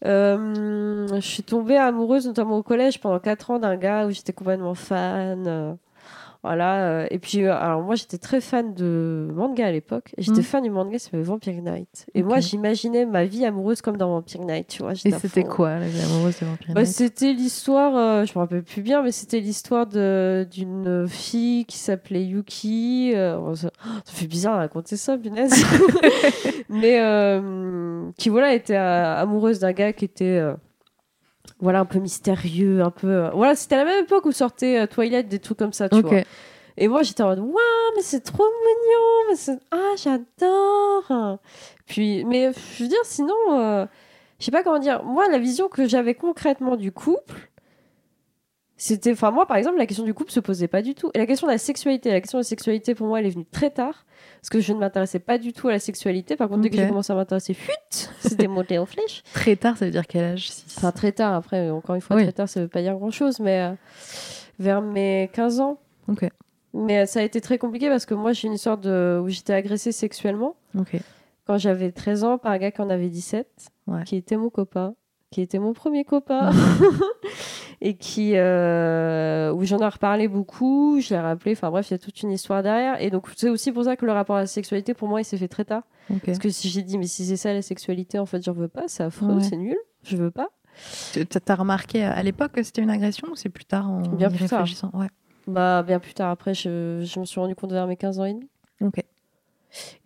Euh, 0.05 1.07
je 1.15 1.19
suis 1.19 1.43
tombée 1.43 1.77
amoureuse 1.77 2.25
notamment 2.25 2.57
au 2.57 2.63
collège 2.63 2.99
pendant 2.99 3.19
4 3.19 3.51
ans 3.51 3.59
d'un 3.59 3.75
gars 3.77 4.07
où 4.07 4.11
j'étais 4.11 4.33
complètement 4.33 4.73
fan. 4.73 5.77
Voilà. 6.43 6.83
euh, 7.01 7.07
et 7.11 7.19
puis, 7.19 7.43
euh, 7.45 7.53
alors 7.55 7.81
moi 7.81 7.95
j'étais 7.95 8.17
très 8.17 8.41
fan 8.41 8.73
de 8.73 9.29
manga 9.33 9.67
à 9.67 9.71
l'époque. 9.71 10.13
Et 10.17 10.21
J'étais 10.23 10.39
Mm. 10.41 10.43
fan 10.43 10.63
du 10.63 10.69
manga 10.69 10.97
s'appelait 10.99 11.21
Vampire 11.21 11.61
Knight. 11.61 12.07
Et 12.15 12.23
moi 12.23 12.39
j'imaginais 12.39 13.05
ma 13.05 13.25
vie 13.25 13.45
amoureuse 13.45 13.81
comme 13.81 13.97
dans 13.97 14.09
Vampire 14.09 14.41
Knight, 14.41 14.67
tu 14.67 14.81
vois. 14.83 14.93
Et 15.05 15.11
c'était 15.11 15.43
quoi 15.43 15.77
la 15.79 15.87
vie 15.87 16.01
amoureuse 16.01 16.39
de 16.39 16.45
Vampire 16.45 16.73
Bah, 16.73 16.81
Knight? 16.81 16.87
c'était 16.93 17.33
l'histoire, 17.33 17.95
euh, 17.95 18.25
je 18.25 18.33
me 18.33 18.39
rappelle 18.39 18.63
plus 18.63 18.81
bien, 18.81 19.01
mais 19.03 19.11
c'était 19.11 19.39
l'histoire 19.39 19.85
de- 19.87 20.47
d'une 20.51 21.07
fille 21.07 21.65
qui 21.65 21.77
s'appelait 21.77 22.23
Yuki. 22.25 23.13
euh, 23.15 23.53
ça, 23.55 23.69
ça 24.05 24.13
fait 24.13 24.27
bizarre 24.27 24.53
de 24.55 24.59
raconter 24.59 24.97
ça, 24.97 25.17
punaise. 25.17 25.51
mais 26.69 26.99
euh, 27.01 28.09
qui, 28.17 28.29
voilà, 28.29 28.53
était 28.53 28.75
euh, 28.75 29.15
amoureuse 29.17 29.59
d'un 29.59 29.73
gars 29.73 29.93
qui 29.93 30.05
était. 30.05 30.41
Euh, 31.61 31.63
voilà, 31.63 31.79
un 31.81 31.85
peu 31.85 31.99
mystérieux, 31.99 32.81
un 32.81 32.91
peu. 32.91 33.07
euh, 33.07 33.29
voilà, 33.31 33.55
c'était 33.55 33.75
à 33.75 33.79
la 33.79 33.85
même 33.85 34.03
époque 34.03 34.25
où 34.25 34.31
sortait 34.31 34.79
euh, 34.81 34.87
Twilight, 34.87 35.27
des 35.27 35.39
trucs 35.39 35.57
comme 35.57 35.73
ça, 35.73 35.87
tu 35.89 35.95
vois. 36.01 36.11
Et 36.77 36.87
moi, 36.87 37.03
j'étais 37.03 37.21
en 37.23 37.27
mode, 37.27 37.39
waouh, 37.39 37.55
mais 37.95 38.01
c'est 38.01 38.21
trop 38.21 38.43
mignon, 38.45 39.29
mais 39.29 39.35
c'est- 39.35 39.59
ah, 39.71 39.93
j'adore. 39.97 41.39
Puis, 41.85 42.23
mais 42.25 42.51
je 42.77 42.83
veux 42.83 42.89
dire, 42.89 43.03
sinon, 43.03 43.35
euh, 43.51 43.85
je 44.39 44.45
sais 44.45 44.51
pas 44.51 44.63
comment 44.63 44.79
dire. 44.79 45.03
Moi, 45.03 45.27
la 45.29 45.37
vision 45.37 45.67
que 45.67 45.87
j'avais 45.87 46.15
concrètement 46.15 46.77
du 46.77 46.91
couple, 46.91 47.49
c'était, 48.77 49.11
enfin, 49.11 49.29
moi, 49.31 49.45
par 49.45 49.57
exemple, 49.57 49.77
la 49.77 49.85
question 49.85 50.03
du 50.05 50.13
couple 50.13 50.31
se 50.31 50.39
posait 50.39 50.67
pas 50.67 50.81
du 50.81 50.95
tout. 50.95 51.11
Et 51.13 51.19
la 51.19 51.25
question 51.27 51.45
de 51.47 51.51
la 51.51 51.57
sexualité, 51.59 52.09
la 52.11 52.21
question 52.21 52.39
de 52.39 52.43
la 52.43 52.47
sexualité, 52.47 52.95
pour 52.95 53.05
moi, 53.07 53.19
elle 53.19 53.27
est 53.27 53.31
venue 53.31 53.45
très 53.45 53.69
tard, 53.69 54.05
parce 54.41 54.49
que 54.49 54.59
je 54.59 54.73
ne 54.73 54.79
m'intéressais 54.79 55.19
pas 55.19 55.37
du 55.37 55.53
tout 55.53 55.67
à 55.67 55.71
la 55.71 55.79
sexualité. 55.79 56.35
Par 56.35 56.49
contre, 56.49 56.61
dès 56.61 56.69
que 56.71 56.75
j'ai 56.77 56.87
commencé 56.87 57.13
à 57.13 57.15
m'intéresser, 57.15 57.53
fuite, 57.53 58.11
c'était 58.19 58.47
monté 58.47 58.77
en 58.79 58.85
flèche. 58.87 59.21
Très 59.33 59.55
tard, 59.55 59.77
ça 59.77 59.85
veut 59.85 59.91
dire 59.91 60.07
quel 60.07 60.23
âge. 60.23 60.49
Enfin, 60.77 60.91
très 60.91 61.11
tard, 61.11 61.33
après, 61.35 61.69
encore 61.69 61.95
une 61.95 62.01
fois, 62.01 62.15
Oui. 62.15 62.23
très 62.23 62.31
tard, 62.33 62.49
ça 62.49 62.59
veut 62.61 62.67
pas 62.67 62.81
dire 62.81 62.95
grand-chose, 62.95 63.39
mais 63.39 63.61
euh, 63.61 63.73
vers 64.59 64.81
mes 64.81 65.29
15 65.33 65.59
ans. 65.59 65.79
Ok. 66.07 66.27
Mais 66.73 66.99
euh, 66.99 67.05
ça 67.05 67.19
a 67.19 67.23
été 67.23 67.39
très 67.41 67.57
compliqué 67.59 67.87
parce 67.89 68.05
que 68.05 68.13
moi, 68.15 68.33
j'ai 68.33 68.47
une 68.47 68.53
histoire 68.55 68.77
de... 68.77 69.19
où 69.23 69.29
j'étais 69.29 69.53
agressée 69.53 69.91
sexuellement 69.91 70.55
Ok. 70.77 70.95
quand 71.45 71.57
j'avais 71.59 71.91
13 71.91 72.23
ans 72.23 72.37
par 72.39 72.53
un 72.53 72.57
gars 72.57 72.71
qui 72.71 72.81
en 72.81 72.89
avait 72.89 73.09
17, 73.09 73.47
Ouais. 73.87 74.03
qui 74.05 74.15
était 74.15 74.37
mon 74.37 74.49
copain, 74.49 74.95
qui 75.29 75.41
était 75.41 75.59
mon 75.59 75.73
premier 75.73 76.03
copain. 76.05 76.51
et 77.83 77.95
qui 77.95 78.33
euh, 78.35 79.51
où 79.53 79.63
j'en 79.65 79.79
ai 79.79 79.87
reparlé 79.87 80.27
beaucoup, 80.27 80.99
je 81.01 81.09
l'ai 81.09 81.19
rappelé, 81.19 81.53
enfin 81.53 81.69
bref, 81.71 81.89
il 81.89 81.93
y 81.93 81.95
a 81.95 81.97
toute 81.97 82.21
une 82.21 82.31
histoire 82.31 82.61
derrière. 82.63 83.01
Et 83.01 83.09
donc 83.09 83.27
c'est 83.35 83.49
aussi 83.49 83.71
pour 83.71 83.83
ça 83.83 83.95
que 83.95 84.05
le 84.05 84.11
rapport 84.11 84.35
à 84.35 84.41
la 84.41 84.47
sexualité, 84.47 84.93
pour 84.93 85.07
moi, 85.07 85.21
il 85.21 85.25
s'est 85.25 85.37
fait 85.37 85.47
très 85.47 85.65
tard. 85.65 85.83
Parce 86.25 86.39
que 86.39 86.49
si 86.49 86.69
j'ai 86.69 86.83
dit, 86.83 86.97
mais 86.97 87.07
si 87.07 87.25
c'est 87.25 87.37
ça 87.37 87.53
la 87.53 87.61
sexualité, 87.61 88.19
en 88.19 88.25
fait, 88.25 88.43
j'en 88.43 88.51
veux 88.53 88.67
pas, 88.67 88.83
c'est 88.87 89.03
affreux, 89.03 89.35
Ouais. 89.35 89.41
c'est 89.43 89.57
nul, 89.57 89.77
je 90.03 90.17
veux 90.17 90.31
pas. 90.31 90.49
Tu- 91.13 91.25
T'as 91.25 91.55
remarqué 91.55 92.03
à 92.03 92.21
l'époque 92.23 92.51
que 92.53 92.63
c'était 92.63 92.81
une 92.81 92.89
agression 92.89 93.27
ou 93.31 93.35
c'est 93.35 93.49
plus 93.49 93.65
tard 93.65 93.89
en 93.89 94.01
Bien 94.01 94.29
y 94.29 94.35
plus 94.35 94.47
tard. 94.47 94.59
réfléchissant? 94.59 94.91
Ouais. 94.93 95.07
Bah, 95.47 95.81
bien 95.83 95.99
plus 95.99 96.13
tard, 96.13 96.29
après, 96.29 96.53
je, 96.53 97.01
je 97.03 97.19
me 97.19 97.25
suis 97.25 97.39
rendu 97.39 97.55
compte 97.55 97.71
vers 97.71 97.87
mes 97.87 97.97
15 97.97 98.19
ans 98.19 98.25
et 98.25 98.33
demi. 98.33 98.47
Ok. 98.81 99.03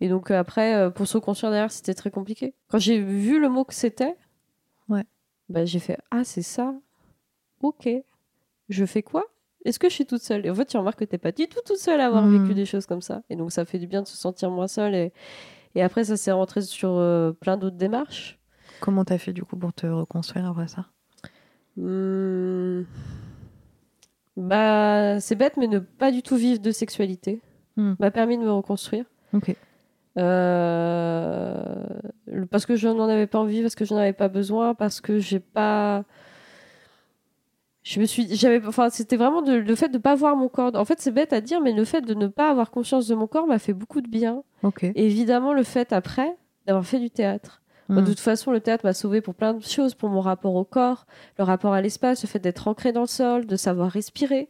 Et 0.00 0.08
donc 0.08 0.30
après, 0.30 0.74
euh, 0.76 0.90
pour 0.90 1.06
se 1.08 1.16
reconstruire 1.16 1.50
derrière, 1.50 1.70
c'était 1.72 1.94
très 1.94 2.10
compliqué. 2.10 2.54
Quand 2.68 2.78
j'ai 2.78 3.00
vu 3.00 3.38
le 3.40 3.48
mot 3.48 3.64
que 3.64 3.74
c'était, 3.74 4.16
Ouais. 4.88 5.04
bah, 5.48 5.64
j'ai 5.64 5.78
fait 5.80 5.98
Ah, 6.10 6.22
c'est 6.24 6.42
ça 6.42 6.74
Ok. 7.62 7.88
Je 8.68 8.84
fais 8.84 9.02
quoi? 9.02 9.24
Est-ce 9.64 9.78
que 9.78 9.88
je 9.88 9.94
suis 9.94 10.06
toute 10.06 10.22
seule? 10.22 10.46
Et 10.46 10.50
en 10.50 10.54
fait, 10.54 10.66
tu 10.66 10.76
remarques 10.76 10.98
que 11.00 11.04
t'es 11.04 11.18
pas 11.18 11.32
du 11.32 11.48
tout 11.48 11.60
toute 11.66 11.78
seule 11.78 12.00
à 12.00 12.06
avoir 12.06 12.24
Mhm. 12.24 12.42
vécu 12.42 12.54
des 12.54 12.66
choses 12.66 12.86
comme 12.86 13.02
ça. 13.02 13.22
Et 13.30 13.36
donc, 13.36 13.50
ça 13.52 13.64
fait 13.64 13.78
du 13.78 13.86
bien 13.86 14.02
de 14.02 14.06
se 14.06 14.16
sentir 14.16 14.50
moins 14.50 14.68
seule. 14.68 14.94
Et, 14.94 15.12
et 15.74 15.82
après, 15.82 16.04
ça 16.04 16.16
s'est 16.16 16.32
rentré 16.32 16.62
sur 16.62 16.90
euh, 16.92 17.32
plein 17.32 17.56
d'autres 17.56 17.76
démarches. 17.76 18.38
Comment 18.80 19.04
t'as 19.04 19.18
fait 19.18 19.32
du 19.32 19.42
coup 19.44 19.56
pour 19.56 19.72
te 19.72 19.86
reconstruire 19.86 20.46
après 20.46 20.68
ça? 20.68 20.86
Hmm. 21.76 22.82
Bah, 24.36 25.18
c'est 25.20 25.34
bête, 25.34 25.56
mais 25.56 25.66
ne 25.66 25.78
pas 25.78 26.12
du 26.12 26.22
tout 26.22 26.36
vivre 26.36 26.60
de 26.60 26.70
sexualité 26.70 27.40
Hmm. 27.76 27.94
m'a 27.98 28.10
permis 28.10 28.38
de 28.38 28.42
me 28.42 28.50
reconstruire. 28.52 29.04
Ok. 29.34 29.54
Euh, 30.18 31.84
parce 32.50 32.64
que 32.64 32.74
je 32.76 32.88
n'en 32.88 33.08
avais 33.08 33.26
pas 33.26 33.38
envie, 33.38 33.60
parce 33.62 33.74
que 33.74 33.84
je 33.84 33.92
n'en 33.92 34.00
avais 34.00 34.12
pas 34.14 34.28
besoin, 34.28 34.74
parce 34.74 35.00
que 35.02 35.18
j'ai 35.18 35.40
pas. 35.40 36.04
Je 37.88 38.00
me 38.00 38.04
suis, 38.04 38.34
j'avais, 38.34 38.66
enfin, 38.66 38.90
c'était 38.90 39.16
vraiment 39.16 39.42
de- 39.42 39.52
le 39.54 39.74
fait 39.76 39.88
de 39.90 39.98
pas 39.98 40.16
voir 40.16 40.34
mon 40.34 40.48
corps. 40.48 40.72
En 40.74 40.84
fait, 40.84 41.00
c'est 41.00 41.12
bête 41.12 41.32
à 41.32 41.40
dire, 41.40 41.60
mais 41.60 41.72
le 41.72 41.84
fait 41.84 42.00
de 42.00 42.14
ne 42.14 42.26
pas 42.26 42.50
avoir 42.50 42.72
conscience 42.72 43.06
de 43.06 43.14
mon 43.14 43.28
corps 43.28 43.46
m'a 43.46 43.60
fait 43.60 43.74
beaucoup 43.74 44.00
de 44.00 44.08
bien. 44.08 44.42
Et 44.96 45.06
évidemment, 45.06 45.52
le 45.52 45.62
fait 45.62 45.92
après 45.92 46.36
d'avoir 46.66 46.84
fait 46.84 46.98
du 46.98 47.10
théâtre. 47.10 47.62
Moi, 47.88 48.02
Hmm. 48.02 48.04
de 48.04 48.10
toute 48.10 48.18
façon, 48.18 48.50
le 48.50 48.58
théâtre 48.58 48.84
m'a 48.84 48.92
sauvé 48.92 49.20
pour 49.20 49.36
plein 49.36 49.54
de 49.54 49.62
choses, 49.62 49.94
pour 49.94 50.08
mon 50.08 50.20
rapport 50.20 50.56
au 50.56 50.64
corps, 50.64 51.06
le 51.38 51.44
rapport 51.44 51.74
à 51.74 51.80
l'espace, 51.80 52.24
le 52.24 52.28
fait 52.28 52.40
d'être 52.40 52.66
ancré 52.66 52.90
dans 52.90 53.02
le 53.02 53.06
sol, 53.06 53.46
de 53.46 53.54
savoir 53.54 53.88
respirer, 53.92 54.48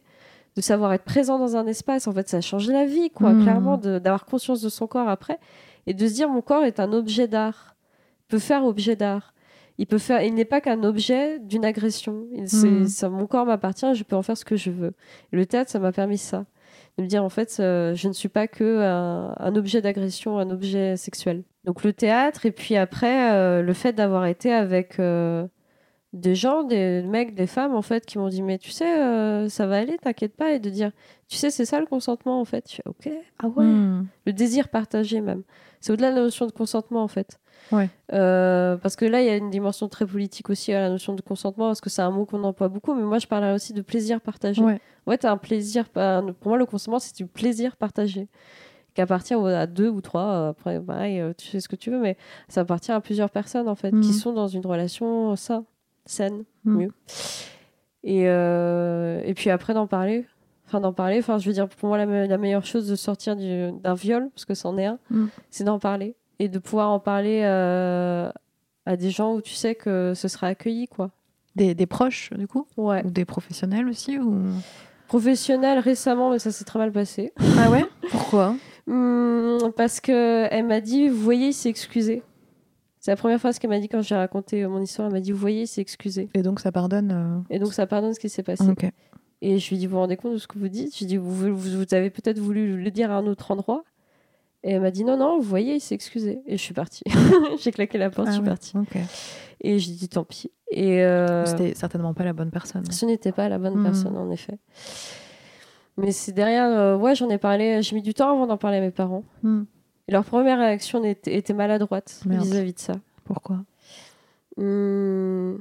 de 0.55 0.61
savoir 0.61 0.91
être 0.93 1.03
présent 1.03 1.37
dans 1.37 1.55
un 1.57 1.67
espace. 1.67 2.07
En 2.07 2.13
fait, 2.13 2.27
ça 2.27 2.37
a 2.37 2.41
changé 2.41 2.73
la 2.73 2.85
vie, 2.85 3.11
quoi, 3.11 3.33
Mhm. 3.33 3.43
clairement, 3.43 3.77
de- 3.77 3.99
d'avoir 3.99 4.25
conscience 4.25 4.61
de 4.63 4.69
son 4.69 4.87
corps 4.87 5.09
après 5.09 5.37
et 5.85 5.93
de 5.93 6.07
se 6.07 6.13
dire 6.15 6.27
mon 6.29 6.41
corps 6.41 6.63
est 6.63 6.79
un 6.79 6.91
objet 6.91 7.27
d'art, 7.27 7.75
peut 8.29 8.39
faire 8.39 8.65
objet 8.65 8.95
d'art. 8.95 9.35
Il 9.79 9.85
peut 9.87 9.97
faire, 9.99 10.21
il 10.23 10.33
n'est 10.33 10.45
pas 10.45 10.59
qu'un 10.61 10.83
objet 10.83 11.39
d'une 11.39 11.63
agression. 11.65 12.25
Mhm. 12.31 12.87
ça- 12.87 13.09
mon 13.09 13.27
corps 13.27 13.45
m'appartient, 13.45 13.93
je 13.93 14.03
peux 14.03 14.15
en 14.15 14.21
faire 14.23 14.37
ce 14.37 14.45
que 14.45 14.55
je 14.55 14.71
veux. 14.71 14.93
Et 15.31 15.35
le 15.35 15.45
théâtre, 15.45 15.69
ça 15.71 15.79
m'a 15.79 15.91
permis 15.91 16.17
ça, 16.17 16.45
de 16.97 17.03
me 17.03 17.07
dire 17.07 17.23
en 17.23 17.29
fait, 17.29 17.57
euh, 17.59 17.93
je 17.95 18.07
ne 18.07 18.13
suis 18.13 18.29
pas 18.29 18.47
que 18.47 18.81
un, 18.81 19.35
un 19.37 19.55
objet 19.55 19.81
d'agression, 19.81 20.39
un 20.39 20.49
objet 20.49 20.97
sexuel. 20.97 21.43
Donc 21.63 21.83
le 21.83 21.93
théâtre, 21.93 22.45
et 22.45 22.51
puis 22.51 22.75
après, 22.75 23.31
euh, 23.33 23.61
le 23.61 23.73
fait 23.73 23.93
d'avoir 23.93 24.25
été 24.25 24.51
avec 24.51 24.99
euh, 24.99 25.45
des 26.13 26.33
gens, 26.33 26.63
des 26.63 27.03
mecs, 27.03 27.35
des 27.35 27.45
femmes, 27.47 27.75
en 27.75 27.81
fait, 27.83 28.05
qui 28.05 28.17
m'ont 28.17 28.29
dit, 28.29 28.41
mais 28.41 28.57
tu 28.57 28.71
sais, 28.71 29.47
ça 29.49 29.67
va 29.67 29.77
aller, 29.77 29.97
t'inquiète 29.99 30.35
pas, 30.35 30.53
et 30.53 30.59
de 30.59 30.69
dire, 30.69 30.91
tu 31.27 31.35
sais, 31.37 31.49
c'est 31.51 31.65
ça 31.65 31.79
le 31.79 31.85
consentement, 31.85 32.39
en 32.39 32.45
fait. 32.45 32.69
Je 32.69 32.75
fais, 32.75 32.83
ok, 32.85 33.09
ah 33.39 33.47
ouais, 33.47 33.65
Hmm. 33.65 34.05
le 34.25 34.33
désir 34.33 34.69
partagé 34.69 35.21
même. 35.21 35.43
C'est 35.81 35.91
au-delà 35.93 36.11
de 36.11 36.15
la 36.15 36.21
notion 36.23 36.45
de 36.47 36.51
consentement, 36.51 37.03
en 37.03 37.07
fait. 37.07 37.39
Ouais. 37.71 37.89
Euh, 38.13 38.77
parce 38.77 38.95
que 38.95 39.03
là, 39.05 39.21
il 39.21 39.25
y 39.27 39.29
a 39.29 39.35
une 39.35 39.49
dimension 39.49 39.87
très 39.89 40.05
politique 40.05 40.49
aussi 40.49 40.71
à 40.73 40.79
la 40.81 40.89
notion 40.89 41.13
de 41.13 41.21
consentement, 41.21 41.67
parce 41.67 41.81
que 41.81 41.89
c'est 41.89 42.01
un 42.01 42.11
mot 42.11 42.25
qu'on 42.25 42.43
emploie 42.43 42.69
beaucoup, 42.69 42.93
mais 42.93 43.03
moi, 43.03 43.19
je 43.19 43.27
parlerais 43.27 43.53
aussi 43.53 43.73
de 43.73 43.81
plaisir 43.81 44.21
partagé. 44.21 44.61
Ouais. 44.63 44.79
Ouais, 45.05 45.17
t'as 45.17 45.31
un 45.31 45.37
plaisir. 45.37 45.89
Pour 45.89 46.01
moi, 46.49 46.57
le 46.57 46.65
consentement, 46.65 46.99
c'est 46.99 47.15
du 47.15 47.25
plaisir 47.27 47.75
partagé. 47.77 48.27
Qui 48.93 49.01
appartient 49.01 49.35
à 49.35 49.67
deux 49.67 49.89
ou 49.89 50.01
trois. 50.01 50.21
euh, 50.23 50.49
Après, 50.49 50.79
pareil, 50.79 51.19
euh, 51.19 51.31
tu 51.37 51.47
fais 51.47 51.59
ce 51.59 51.67
que 51.69 51.75
tu 51.75 51.91
veux, 51.91 51.99
mais 51.99 52.17
ça 52.47 52.61
appartient 52.61 52.91
à 52.91 52.99
plusieurs 52.99 53.29
personnes, 53.29 53.67
en 53.67 53.75
fait, 53.75 53.91
qui 53.99 54.13
sont 54.13 54.33
dans 54.33 54.47
une 54.47 54.65
relation 54.65 55.35
saine, 55.35 55.63
saine, 56.05 56.43
Mhm. 56.65 56.77
mieux. 56.77 56.91
Et, 58.03 58.23
euh, 58.27 59.21
et 59.25 59.33
puis 59.33 59.49
après, 59.49 59.73
d'en 59.73 59.87
parler. 59.87 60.25
Enfin, 60.67 60.81
d'en 60.81 60.91
parler. 60.93 61.17
Enfin, 61.19 61.37
je 61.37 61.47
veux 61.47 61.53
dire, 61.53 61.67
pour 61.69 61.87
moi, 61.89 61.97
la, 61.97 62.05
me- 62.05 62.27
la 62.27 62.37
meilleure 62.37 62.65
chose 62.65 62.87
de 62.87 62.95
sortir 62.95 63.35
du- 63.35 63.71
d'un 63.81 63.93
viol, 63.93 64.29
parce 64.35 64.45
que 64.45 64.53
c'en 64.53 64.77
est 64.77 64.85
un, 64.85 64.99
Mhm. 65.09 65.29
c'est 65.49 65.63
d'en 65.63 65.79
parler. 65.79 66.15
Et 66.39 66.49
de 66.49 66.59
pouvoir 66.59 66.91
en 66.91 66.99
parler 66.99 67.41
euh, 67.45 68.29
à 68.85 68.95
des 68.97 69.09
gens 69.09 69.33
où 69.33 69.41
tu 69.41 69.53
sais 69.53 69.75
que 69.75 70.13
ce 70.15 70.27
sera 70.27 70.47
accueilli, 70.47 70.87
quoi. 70.87 71.09
Des, 71.55 71.73
des 71.73 71.85
proches, 71.87 72.31
du 72.37 72.47
coup? 72.47 72.67
Ouais. 72.77 73.03
Ou 73.05 73.09
des 73.09 73.25
professionnels 73.25 73.87
aussi 73.87 74.19
ou... 74.19 74.43
Professionnel 75.07 75.79
récemment, 75.79 76.31
mais 76.31 76.39
ça 76.39 76.51
s'est 76.51 76.65
très 76.65 76.79
mal 76.79 76.91
passé. 76.91 77.31
Ah 77.57 77.69
ouais? 77.71 77.85
Pourquoi? 78.11 78.55
Hmm, 78.87 79.57
parce 79.77 80.01
que 80.01 80.47
elle 80.51 80.65
m'a 80.65 80.81
dit, 80.81 81.07
vous 81.07 81.21
voyez, 81.21 81.47
il 81.47 81.53
s'est 81.53 81.69
excusé. 81.69 82.23
C'est 82.99 83.11
la 83.11 83.15
première 83.15 83.39
phrase 83.39 83.57
qu'elle 83.57 83.69
m'a 83.69 83.79
dit 83.79 83.87
quand 83.87 84.01
j'ai 84.01 84.15
raconté 84.15 84.67
mon 84.67 84.81
histoire. 84.81 85.07
Elle 85.07 85.13
m'a 85.13 85.19
dit, 85.21 85.31
vous 85.31 85.37
voyez, 85.39 85.61
il 85.61 85.67
s'est 85.67 85.79
excusé. 85.81 86.27
Et 86.33 86.41
donc 86.41 86.59
ça 86.59 86.73
pardonne 86.73 87.11
euh, 87.11 87.39
Et 87.49 87.57
donc 87.59 87.73
ça 87.73 87.87
pardonne 87.87 88.13
ce 88.13 88.19
qui 88.19 88.27
s'est 88.27 88.43
passé. 88.43 88.65
Et 89.41 89.59
je 89.59 89.69
lui 89.69 89.77
dis, 89.77 89.85
vous 89.85 89.93
vous 89.93 89.99
rendez 89.99 90.17
compte 90.17 90.33
de 90.33 90.37
ce 90.37 90.47
que 90.47 90.57
vous 90.57 90.67
dites? 90.67 90.93
Je 90.95 90.99
lui 90.99 91.05
dis, 91.05 91.17
vous, 91.17 91.31
vous, 91.33 91.55
vous 91.55 91.93
avez 91.93 92.09
peut-être 92.09 92.39
voulu 92.39 92.81
le 92.81 92.91
dire 92.91 93.11
à 93.11 93.15
un 93.17 93.27
autre 93.27 93.51
endroit? 93.51 93.83
Et 94.63 94.71
elle 94.71 94.81
m'a 94.81 94.89
dit, 94.91 95.03
non, 95.03 95.15
non, 95.17 95.37
vous 95.37 95.47
voyez, 95.47 95.75
il 95.75 95.79
s'est 95.79 95.93
excusé. 95.95 96.41
Et 96.47 96.57
je 96.57 96.61
suis 96.61 96.73
partie. 96.73 97.03
j'ai 97.59 97.71
claqué 97.71 97.97
la 97.99 98.09
porte, 98.09 98.27
Ah 98.29 98.31
je 98.31 98.35
suis 98.37 98.41
ouais, 98.43 98.49
partie. 98.49 98.73
Et 99.61 99.77
j'ai 99.79 99.91
dit, 99.91 100.09
tant 100.09 100.23
pis. 100.23 100.51
Et 100.71 101.03
euh, 101.03 101.45
C'était 101.45 101.75
certainement 101.75 102.13
pas 102.15 102.23
la 102.23 102.33
bonne 102.33 102.49
personne. 102.51 102.83
ce 102.91 103.05
n'était 103.05 103.31
pas 103.31 103.47
la 103.47 103.59
bonne 103.59 103.75
Mhm. 103.75 103.83
personne, 103.83 104.17
en 104.17 104.29
effet. 104.31 104.57
Mais 105.97 106.11
c'est 106.11 106.31
derrière, 106.31 106.67
euh, 106.69 106.97
ouais, 106.97 107.15
j'en 107.15 107.29
ai 107.29 107.37
parlé, 107.37 107.81
j'ai 107.81 107.95
mis 107.95 108.01
du 108.01 108.13
temps 108.13 108.31
avant 108.31 108.47
d'en 108.47 108.57
parler 108.57 108.77
à 108.77 108.81
mes 108.81 108.91
parents. 108.91 109.23
Hmm. 109.43 109.63
Et 110.07 110.11
leur 110.11 110.23
première 110.25 110.57
réaction 110.57 111.03
était, 111.03 111.35
était 111.35 111.53
maladroite 111.53 112.21
vis-à-vis 112.25 112.73
de 112.73 112.79
ça. 112.79 112.93
Pourquoi? 113.23 113.57
Hmm. 114.57 115.55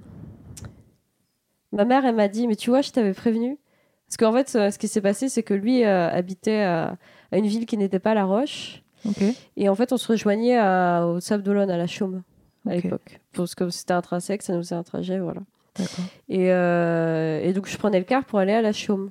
Ma 1.72 1.84
mère, 1.84 2.04
elle 2.06 2.14
m'a 2.16 2.28
dit, 2.28 2.46
mais 2.48 2.56
tu 2.56 2.70
vois, 2.70 2.80
je 2.80 2.90
t'avais 2.90 3.12
prévenu. 3.12 3.58
Parce 4.08 4.16
qu'en 4.18 4.32
fait, 4.32 4.54
euh, 4.56 4.70
ce 4.70 4.78
qui 4.78 4.88
s'est 4.88 5.00
passé, 5.00 5.28
c'est 5.28 5.42
que 5.42 5.54
lui 5.54 5.84
euh, 5.84 6.08
habitait 6.10 6.62
à, 6.62 6.96
à 7.32 7.38
une 7.38 7.46
ville 7.46 7.66
qui 7.66 7.76
n'était 7.76 7.98
pas 7.98 8.14
La 8.14 8.24
Roche. 8.24 8.82
Et 9.56 9.68
en 9.68 9.74
fait, 9.74 9.92
on 9.92 9.96
se 9.96 10.06
rejoignait 10.10 10.56
à- 10.58 11.06
au 11.06 11.20
Sable 11.20 11.42
d'Olonne, 11.42 11.70
à 11.70 11.76
la 11.76 11.86
Chaume, 11.86 12.22
à 12.68 12.74
l'époque. 12.74 13.20
Parce 13.34 13.54
que 13.54 13.68
c'était 13.70 13.92
intrinsèque, 13.94 14.42
ça 14.42 14.52
nous 14.52 14.60
faisait 14.62 14.74
un 14.74 14.82
trajet, 14.82 15.18
voilà. 15.18 15.40
Et, 16.28 16.50
euh, 16.52 17.40
et 17.42 17.52
donc, 17.52 17.66
je 17.68 17.76
prenais 17.76 17.98
le 17.98 18.04
car 18.04 18.24
pour 18.24 18.38
aller 18.38 18.52
à 18.52 18.62
la 18.62 18.72
Chaume. 18.72 19.10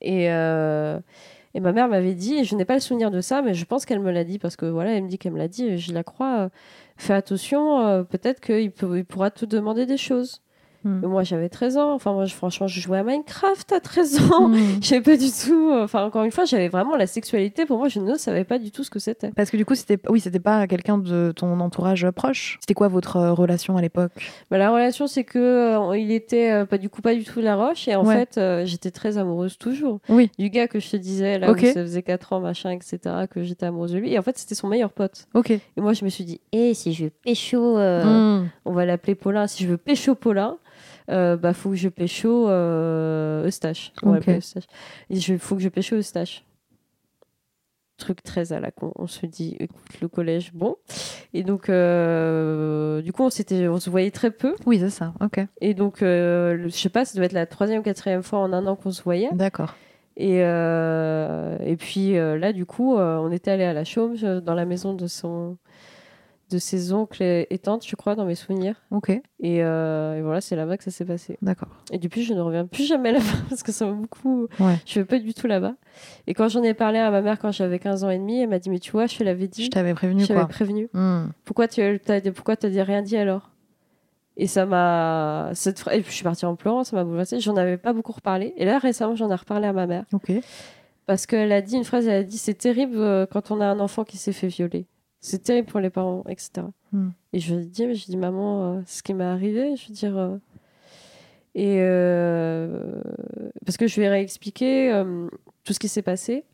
Et, 0.00 0.30
euh, 0.30 0.98
et 1.54 1.60
ma 1.60 1.72
mère 1.72 1.88
m'avait 1.88 2.14
dit, 2.14 2.34
et 2.36 2.44
je 2.44 2.54
n'ai 2.54 2.64
pas 2.64 2.74
le 2.74 2.80
souvenir 2.80 3.10
de 3.10 3.20
ça, 3.20 3.42
mais 3.42 3.54
je 3.54 3.64
pense 3.64 3.84
qu'elle 3.86 4.00
me 4.00 4.10
l'a 4.10 4.24
dit, 4.24 4.38
parce 4.38 4.56
que 4.56 4.66
voilà, 4.66 4.92
elle 4.94 5.04
me 5.04 5.08
dit 5.08 5.18
qu'elle 5.18 5.32
me 5.32 5.38
l'a 5.38 5.48
dit, 5.48 5.64
et 5.64 5.78
je 5.78 5.92
la 5.92 6.04
crois. 6.04 6.38
euh, 6.40 6.48
fais 6.96 7.14
attention, 7.14 7.80
euh, 7.86 8.02
peut-être 8.04 8.40
qu'il 8.40 8.72
il 8.94 9.04
pourra 9.04 9.30
te 9.30 9.44
demander 9.44 9.86
des 9.86 9.96
choses. 9.96 10.42
Hmm. 10.86 11.04
Moi, 11.06 11.22
j'avais 11.24 11.48
13 11.48 11.76
ans. 11.78 11.92
Enfin, 11.94 12.12
moi, 12.12 12.26
je- 12.26 12.34
franchement, 12.34 12.68
je 12.68 12.80
jouais 12.80 12.98
à 12.98 13.02
Minecraft 13.02 13.72
à 13.72 13.80
13 13.80 14.30
ans. 14.32 14.48
Hmm. 14.48 14.54
Je 14.80 14.86
savais 14.86 15.02
pas 15.02 15.16
du 15.16 15.26
tout. 15.30 15.70
euh, 15.72 15.82
Enfin, 15.84 16.04
encore 16.04 16.22
une 16.22 16.30
fois, 16.30 16.44
j'avais 16.44 16.68
vraiment 16.68 16.96
la 16.96 17.06
sexualité. 17.06 17.66
Pour 17.66 17.78
moi, 17.78 17.88
je 17.88 17.98
ne 18.00 18.14
savais 18.14 18.44
pas 18.44 18.58
du 18.58 18.70
tout 18.70 18.84
ce 18.84 18.90
que 18.90 18.98
c'était. 18.98 19.30
Parce 19.32 19.50
que 19.50 19.56
du 19.56 19.64
coup, 19.64 19.74
c'était 19.74 19.98
oui, 20.08 20.20
c'était 20.20 20.38
pas 20.40 20.66
quelqu'un 20.68 20.98
de 20.98 21.32
ton 21.34 21.58
entourage 21.60 22.08
proche. 22.10 22.58
C'était 22.60 22.74
quoi 22.74 22.86
votre 22.88 23.16
euh, 23.16 23.32
relation 23.32 23.76
à 23.76 23.80
l'époque? 23.82 24.12
Bah, 24.50 24.58
la 24.58 24.70
relation, 24.70 25.06
c'est 25.08 25.24
que 25.24 25.38
euh, 25.38 25.96
il 25.98 26.12
était 26.12 26.52
euh, 26.52 26.64
pas 26.66 26.78
du 26.78 26.88
coup 26.88 27.02
pas 27.02 27.14
du 27.14 27.24
tout 27.24 27.40
de 27.40 27.44
la 27.44 27.56
roche. 27.56 27.88
Et 27.88 27.96
en 27.96 28.04
Ouais. 28.04 28.14
fait, 28.14 28.38
euh, 28.38 28.64
j'étais 28.64 28.90
très 28.92 29.18
amoureuse 29.18 29.58
toujours. 29.58 29.98
Oui. 30.08 30.30
Du 30.38 30.50
gars 30.50 30.68
que 30.68 30.78
je 30.78 30.88
te 30.90 30.96
disais, 30.96 31.38
là 31.38 31.50
où 31.50 31.56
ça 31.58 31.72
faisait 31.72 32.02
4 32.02 32.32
ans, 32.32 32.40
machin, 32.40 32.70
etc., 32.70 32.98
que 33.30 33.42
j'étais 33.42 33.66
amoureuse 33.66 33.92
de 33.92 33.98
lui. 33.98 34.12
Et 34.12 34.18
en 34.18 34.22
fait, 34.22 34.38
c'était 34.38 34.54
son 34.54 34.68
meilleur 34.68 34.92
pote. 34.92 35.26
Ok. 35.34 35.50
Et 35.50 35.60
moi, 35.78 35.92
je 35.94 36.04
me 36.04 36.10
suis 36.10 36.24
dit, 36.24 36.40
eh, 36.52 36.74
si 36.74 36.92
je 36.92 37.04
veux 37.04 37.10
pécho, 37.10 37.76
Hmm. 37.76 38.46
on 38.64 38.72
va 38.72 38.84
l'appeler 38.86 39.14
Paulin. 39.14 39.46
Si 39.46 39.64
je 39.64 39.68
veux 39.68 39.76
pécho 39.78 40.14
Paulin, 40.14 40.56
euh, 41.10 41.36
bah, 41.36 41.52
faut 41.52 41.70
que 41.70 41.76
je 41.76 41.88
pécho 41.88 42.48
euh, 42.48 43.46
Eustache. 43.46 43.92
On 44.02 44.10
va 44.10 44.18
Ok. 44.18 44.26
l'appeler 44.26 44.38
Eustache. 44.38 44.64
Il 45.10 45.38
faut 45.38 45.56
que 45.56 45.62
je 45.62 45.68
pécho 45.68 45.96
Eustache. 45.96 46.44
Truc 47.98 48.22
très 48.22 48.52
à 48.52 48.60
la 48.60 48.70
con. 48.70 48.92
On 48.96 49.06
se 49.06 49.24
dit, 49.24 49.56
écoute, 49.58 50.00
le 50.02 50.08
collège, 50.08 50.52
bon. 50.52 50.76
Et 51.32 51.42
donc, 51.42 51.70
euh, 51.70 53.00
du 53.00 53.12
coup, 53.12 53.22
on, 53.22 53.30
se 53.30 53.88
voyait 53.88 54.10
très 54.10 54.30
peu. 54.30 54.54
Oui, 54.66 54.78
c'est 54.78 54.90
ça. 54.90 55.14
Ok. 55.20 55.40
Et 55.62 55.72
donc, 55.72 56.02
euh, 56.02 56.54
le- 56.54 56.68
je 56.68 56.74
sais 56.74 56.90
pas, 56.90 57.06
ça 57.06 57.14
devait 57.14 57.26
être 57.26 57.32
la 57.32 57.46
troisième 57.46 57.80
ou 57.80 57.82
quatrième 57.82 58.22
fois 58.22 58.40
en 58.40 58.52
un 58.52 58.66
an 58.66 58.76
qu'on 58.76 58.90
se 58.90 59.02
voyait. 59.02 59.30
D'accord. 59.32 59.74
Et, 60.18 60.38
et 60.38 61.76
puis 61.78 62.14
là, 62.14 62.52
du 62.52 62.64
coup, 62.66 62.96
on 62.96 63.30
était 63.32 63.50
allé 63.50 63.64
à 63.64 63.72
la 63.74 63.84
Chaume, 63.84 64.16
dans 64.40 64.54
la 64.54 64.64
maison 64.64 64.94
de 64.94 65.06
son 65.06 65.56
de 66.50 66.58
ses 66.58 66.92
oncles 66.92 67.22
et 67.22 67.58
tantes, 67.58 67.84
je 67.86 67.96
crois, 67.96 68.14
dans 68.14 68.24
mes 68.24 68.34
souvenirs. 68.34 68.76
Ok. 68.90 69.10
Et, 69.10 69.62
euh, 69.62 70.18
et 70.18 70.22
voilà, 70.22 70.40
c'est 70.40 70.54
là-bas 70.54 70.76
que 70.76 70.84
ça 70.84 70.90
s'est 70.90 71.04
passé. 71.04 71.38
D'accord. 71.42 71.68
Et 71.90 71.98
depuis, 71.98 72.22
je 72.22 72.34
ne 72.34 72.40
reviens 72.40 72.66
plus 72.66 72.84
jamais 72.84 73.12
là-bas 73.12 73.24
parce 73.48 73.62
que 73.62 73.72
ça 73.72 73.86
m'a 73.86 73.92
beaucoup. 73.92 74.46
Ouais. 74.60 74.76
Je 74.86 74.98
ne 74.98 75.04
vais 75.04 75.08
pas 75.08 75.18
du 75.18 75.34
tout 75.34 75.46
là-bas. 75.46 75.74
Et 76.26 76.34
quand 76.34 76.48
j'en 76.48 76.62
ai 76.62 76.74
parlé 76.74 76.98
à 76.98 77.10
ma 77.10 77.20
mère 77.20 77.38
quand 77.38 77.50
j'avais 77.50 77.78
15 77.78 78.04
ans 78.04 78.10
et 78.10 78.18
demi, 78.18 78.40
elle 78.40 78.48
m'a 78.48 78.58
dit 78.58 78.70
Mais 78.70 78.78
tu 78.78 78.92
vois, 78.92 79.06
je 79.06 79.18
te 79.18 79.24
l'avais 79.24 79.48
dit. 79.48 79.64
Je 79.64 79.70
t'avais 79.70 79.94
prévenu 79.94 80.22
Je 80.22 80.28
t'avais 80.28 80.46
prévenu. 80.46 80.88
Hmm. 80.92 81.26
Pourquoi 81.44 81.66
tu 81.68 81.80
as, 81.82 82.20
pourquoi 82.32 82.56
t'as 82.56 82.68
dit 82.68 82.82
rien 82.82 83.02
dit 83.02 83.16
alors? 83.16 83.50
Et 84.36 84.46
ça 84.46 84.66
m'a. 84.66 85.50
Cette... 85.54 85.80
Et 85.92 86.02
puis 86.02 86.10
je 86.10 86.16
suis 86.16 86.24
partie 86.24 86.46
en 86.46 86.56
pleurant, 86.56 86.84
ça 86.84 86.94
m'a 86.94 87.04
bouleversée. 87.04 87.40
J'en 87.40 87.56
avais 87.56 87.78
pas 87.78 87.92
beaucoup 87.92 88.12
reparlé. 88.12 88.52
Et 88.56 88.64
là, 88.64 88.78
récemment, 88.78 89.16
j'en 89.16 89.30
ai 89.30 89.34
reparlé 89.34 89.66
à 89.66 89.72
ma 89.72 89.86
mère. 89.86 90.04
Ok. 90.12 90.30
Parce 91.06 91.26
qu'elle 91.26 91.52
a 91.52 91.62
dit 91.62 91.76
une 91.76 91.84
phrase 91.84 92.06
elle 92.06 92.20
a 92.20 92.22
dit 92.24 92.36
C'est 92.36 92.54
terrible 92.54 92.98
euh, 92.98 93.26
quand 93.26 93.50
on 93.50 93.60
a 93.60 93.66
un 93.66 93.80
enfant 93.80 94.04
qui 94.04 94.18
s'est 94.18 94.32
fait 94.32 94.48
violer. 94.48 94.86
C'est 95.28 95.42
terrible 95.42 95.66
pour 95.68 95.80
les 95.80 95.90
parents, 95.90 96.22
etc. 96.28 96.66
Hmm. 96.92 97.08
Et 97.32 97.40
je 97.40 97.54
lui 97.54 97.62
ai 97.64 97.66
dit 97.66 97.86
Mais 97.86 97.94
je 97.94 98.06
dis, 98.06 98.16
maman, 98.16 98.74
euh, 98.76 98.80
ce 98.86 99.02
qui 99.02 99.12
m'est 99.14 99.24
arrivé. 99.24 99.74
Je 99.76 99.88
veux 99.88 99.94
dire. 99.94 100.16
euh, 100.16 100.36
Et. 101.54 101.78
euh, 101.80 103.02
Parce 103.64 103.76
que 103.76 103.86
je 103.86 103.96
lui 103.96 104.04
ai 104.06 104.08
réexpliqué 104.08 104.92
euh, 104.92 105.26
tout 105.64 105.72
ce 105.72 105.78
qui 105.78 105.88
s'est 105.88 106.02
passé. 106.02 106.44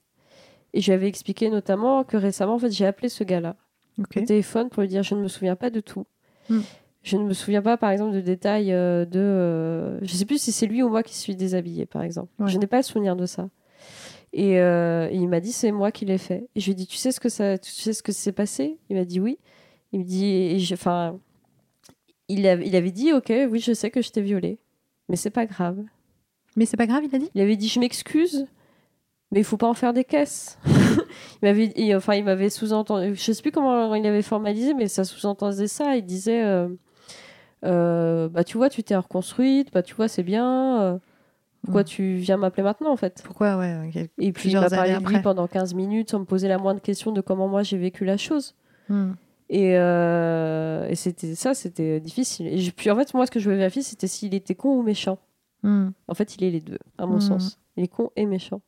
Et 0.73 0.81
je 0.81 0.87
lui 0.87 0.95
avais 0.95 1.07
expliqué 1.09 1.51
notamment 1.51 2.03
que 2.03 2.17
récemment, 2.17 2.55
en 2.55 2.59
fait, 2.59 2.71
j'ai 2.71 2.87
appelé 2.87 3.09
ce 3.11 3.25
gars-là 3.25 3.57
au 3.99 4.05
téléphone 4.27 4.71
pour 4.71 4.81
lui 4.81 4.89
dire 4.89 5.03
je 5.03 5.15
ne 5.15 5.21
me 5.21 5.29
souviens 5.29 5.55
pas 5.57 5.69
de 5.69 5.81
tout. 5.81 6.07
Hmm. 6.49 6.61
Je 7.03 7.17
ne 7.19 7.25
me 7.25 7.35
souviens 7.35 7.61
pas, 7.61 7.77
par 7.77 7.91
exemple, 7.91 8.13
de 8.15 8.21
détails 8.23 8.69
de. 8.71 9.99
je 10.03 10.15
sais 10.15 10.25
plus 10.25 10.41
si 10.41 10.51
c'est 10.53 10.67
lui 10.67 10.83
ou 10.83 10.89
moi 10.89 11.03
qui 11.03 11.15
suis 11.15 11.37
déshabillée, 11.37 11.85
par 11.85 12.03
exemple. 12.03 12.31
Ouais. 12.39 12.49
Je 12.49 12.57
n'ai 12.59 12.67
pas 12.67 12.79
le 12.79 12.83
souvenir 12.85 13.17
de 13.17 13.27
ça. 13.27 13.49
Et, 14.35 14.59
euh, 14.61 15.09
et 15.11 15.17
il 15.17 15.29
m'a 15.29 15.41
dit 15.41 15.53
c'est 15.53 15.73
moi 15.73 15.93
qui 15.93 16.05
l'ai 16.07 16.19
fait. 16.19 16.49
Et 16.55 16.61
je 16.61 16.67
lui 16.67 16.73
ai 16.73 16.75
dit 16.75 16.87
tu 16.87 16.97
sais 16.97 17.13
ce 17.13 17.21
que 17.21 17.29
ça, 17.29 17.59
tu 17.59 17.71
sais 17.71 17.93
ce 17.93 18.03
que 18.03 18.13
s'est 18.13 18.33
passé? 18.33 18.79
Il 18.89 18.97
m'a 18.97 19.05
dit 19.05 19.21
oui. 19.21 19.39
Il 19.93 20.01
me 20.01 20.05
dit 20.05 20.57
enfin, 20.73 21.19
il, 22.29 22.47
avait- 22.47 22.67
il 22.67 22.75
avait 22.77 22.91
dit 22.93 23.13
ok 23.13 23.33
oui 23.51 23.61
je 23.61 23.73
sais 23.75 23.91
que 23.91 24.01
je 24.03 24.11
t'ai 24.11 24.23
violée, 24.23 24.59
mais 25.09 25.17
c'est 25.17 25.31
pas 25.31 25.47
grave. 25.47 25.83
Mais 26.57 26.67
c'est 26.67 26.77
pas 26.77 26.87
grave, 26.87 27.03
il 27.05 27.15
a 27.15 27.19
dit? 27.19 27.31
Il 27.35 27.41
avait 27.41 27.57
dit 27.57 27.69
je 27.69 27.79
m'excuse, 27.81 28.47
mais 29.31 29.41
il 29.41 29.45
faut 29.45 29.57
pas 29.59 29.69
en 29.69 29.75
faire 29.75 29.93
des 29.93 30.05
caisses. 30.05 30.59
il 30.67 31.43
m'avait, 31.43 31.95
enfin, 31.95 32.15
il 32.15 32.25
m'avait 32.25 32.51
sous-entendu. 32.51 33.15
Je 33.15 33.33
sais 33.33 33.43
plus 33.43 33.53
comment 33.53 33.95
il 33.95 34.07
avait 34.07 34.23
formalisé, 34.23 34.75
mais 34.75 34.89
ça 34.89 35.05
sous-entendait 35.05 35.67
ça. 35.69 35.97
Il 35.97 36.05
disait, 36.05 36.43
euh, 36.45 36.69
euh, 37.65 38.29
bah 38.29 38.45
tu 38.45 38.57
vois, 38.59 38.69
tu 38.69 38.83
t'es 38.83 38.97
reconstruite, 38.97 39.73
bah 39.73 39.83
tu 39.83 39.95
vois, 39.95 40.09
c'est 40.09 40.23
bien. 40.23 41.01
Pourquoi 41.65 41.83
Mm. 41.83 41.85
tu 41.85 42.15
viens 42.17 42.37
m'appeler 42.37 42.63
maintenant 42.63 42.93
en 42.93 42.97
fait? 42.97 43.23
Pourquoi, 43.25 43.57
ouais. 43.57 43.77
ok. 43.89 44.09
Et 44.19 44.33
puis 44.33 44.51
il 44.51 44.59
m'a 44.59 44.69
parlé 44.69 44.95
de 44.99 45.07
lui 45.07 45.21
pendant 45.21 45.47
15 45.47 45.75
minutes 45.75 46.11
sans 46.11 46.21
me 46.21 46.25
poser 46.25 46.49
la 46.49 46.59
moindre 46.59 46.81
question 46.81 47.13
de 47.13 47.21
comment 47.21 47.49
moi 47.49 47.63
j'ai 47.63 47.79
vécu 47.79 48.05
la 48.05 48.17
chose. 48.17 48.55
Hmm. 48.89 49.13
Et, 49.49 49.77
euh, 49.77 50.89
et 50.89 50.95
c'était 50.95 51.35
ça, 51.35 51.55
c'était 51.55 52.01
difficile. 52.01 52.47
Et 52.49 52.71
puis 52.71 52.91
en 52.91 52.97
fait, 52.97 53.13
moi, 53.15 53.27
ce 53.27 53.31
que 53.31 53.39
je 53.39 53.45
voulais 53.45 53.59
vérifier, 53.59 53.83
c'était 53.83 54.07
s'il 54.07 54.35
était 54.35 54.55
con 54.55 54.77
ou 54.79 54.83
méchant. 54.83 55.19
Hmm. 55.63 55.91
En 56.09 56.15
fait, 56.15 56.37
il 56.37 56.45
est 56.45 56.51
les 56.51 56.61
deux, 56.61 56.79
à 56.99 57.07
mon 57.07 57.21
sens. 57.21 57.59
Il 57.77 57.85
est 57.85 57.89
con 57.89 58.11
et 58.17 58.25
méchant. 58.27 58.61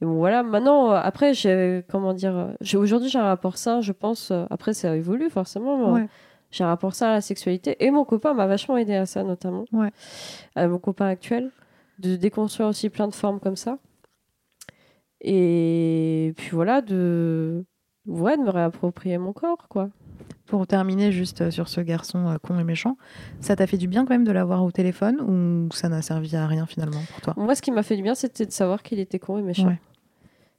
Et 0.00 0.04
bon, 0.04 0.14
voilà. 0.16 0.42
Maintenant, 0.42 0.90
euh, 0.90 1.00
après, 1.02 1.34
j'ai, 1.34 1.84
comment 1.90 2.12
dire, 2.14 2.36
euh, 2.36 2.52
j'ai, 2.60 2.76
aujourd'hui, 2.78 3.08
j'ai 3.10 3.18
un 3.18 3.24
rapport 3.24 3.56
sain, 3.58 3.80
je 3.82 3.92
pense. 3.92 4.32
après, 4.50 4.74
ça 4.74 4.96
évolue 4.96 5.30
forcément. 5.30 5.92
mais, 5.92 6.00
Ouais. 6.02 6.08
J'ai 6.50 6.64
un 6.64 6.68
rapport 6.68 6.94
sain 6.94 7.08
à 7.08 7.12
la 7.12 7.20
sexualité. 7.20 7.76
Et 7.84 7.90
mon 7.90 8.04
copain 8.04 8.32
m'a 8.32 8.46
vachement 8.46 8.76
aidé 8.78 8.94
à 8.94 9.04
ça, 9.04 9.22
notamment. 9.22 9.64
Ouais. 9.72 9.90
Mon 10.56 10.78
copain 10.78 11.06
actuel. 11.06 11.50
De 11.98 12.16
déconstruire 12.16 12.68
aussi 12.68 12.90
plein 12.90 13.08
de 13.08 13.14
formes 13.14 13.40
comme 13.40 13.56
ça. 13.56 13.78
Et 15.20 16.34
puis 16.36 16.50
voilà, 16.50 16.82
de, 16.82 17.64
ouais, 18.06 18.36
de 18.36 18.42
me 18.42 18.50
réapproprier 18.50 19.18
mon 19.18 19.32
corps, 19.32 19.66
quoi. 19.68 19.88
Pour 20.46 20.66
terminer 20.66 21.10
juste 21.10 21.40
euh, 21.40 21.50
sur 21.50 21.68
ce 21.68 21.80
garçon 21.80 22.28
euh, 22.28 22.36
con 22.38 22.58
et 22.60 22.64
méchant, 22.64 22.96
ça 23.40 23.56
t'a 23.56 23.66
fait 23.66 23.78
du 23.78 23.88
bien 23.88 24.04
quand 24.04 24.14
même 24.14 24.24
de 24.24 24.30
l'avoir 24.30 24.62
au 24.62 24.70
téléphone 24.70 25.20
ou 25.20 25.72
ça 25.74 25.88
n'a 25.88 26.02
servi 26.02 26.36
à 26.36 26.46
rien 26.46 26.66
finalement 26.66 27.00
pour 27.10 27.20
toi? 27.20 27.34
Moi, 27.36 27.54
ce 27.56 27.62
qui 27.62 27.72
m'a 27.72 27.82
fait 27.82 27.96
du 27.96 28.02
bien, 28.02 28.14
c'était 28.14 28.46
de 28.46 28.52
savoir 28.52 28.82
qu'il 28.82 29.00
était 29.00 29.18
con 29.18 29.38
et 29.38 29.42
méchant. 29.42 29.66
Ouais. 29.68 29.80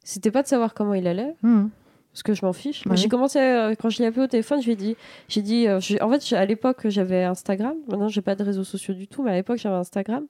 C'était 0.03 0.31
pas 0.31 0.43
de 0.43 0.47
savoir 0.47 0.73
comment 0.73 0.93
il 0.93 1.07
allait, 1.07 1.35
Hmm. 1.43 1.67
Parce 2.11 2.23
que 2.23 2.33
je 2.33 2.45
m'en 2.45 2.53
fiche. 2.53 2.83
Bah 2.87 2.95
j'ai 2.95 3.09
commencé 3.09 3.39
euh, 3.39 3.75
quand 3.79 3.89
je 3.89 3.99
l'ai 3.99 4.05
appelé 4.07 4.23
au 4.23 4.27
téléphone, 4.27 4.59
je 4.61 4.65
lui 4.65 4.73
ai 4.73 4.75
dit, 4.75 4.95
j'ai 5.29 5.41
dit, 5.41 5.67
euh, 5.67 5.79
en 6.01 6.09
fait, 6.11 6.33
à 6.35 6.45
l'époque 6.45 6.87
j'avais 6.89 7.23
Instagram. 7.23 7.75
Maintenant, 7.87 8.07
j'ai 8.07 8.21
pas 8.21 8.35
de 8.35 8.43
réseaux 8.43 8.63
sociaux 8.63 8.93
du 8.93 9.07
tout, 9.07 9.21
mais 9.23 9.31
à 9.31 9.35
l'époque 9.35 9.57
j'avais 9.57 9.75
Instagram. 9.75 10.25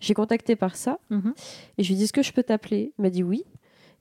J'ai 0.00 0.14
contacté 0.14 0.56
par 0.56 0.76
ça 0.76 0.98
Mhm. 1.10 1.32
et 1.78 1.82
je 1.82 1.88
lui 1.88 1.94
ai 1.94 1.98
dit, 1.98 2.04
est-ce 2.04 2.12
que 2.12 2.22
je 2.22 2.32
peux 2.32 2.42
t'appeler? 2.42 2.92
Il 2.98 3.02
m'a 3.02 3.10
dit 3.10 3.22
oui. 3.22 3.44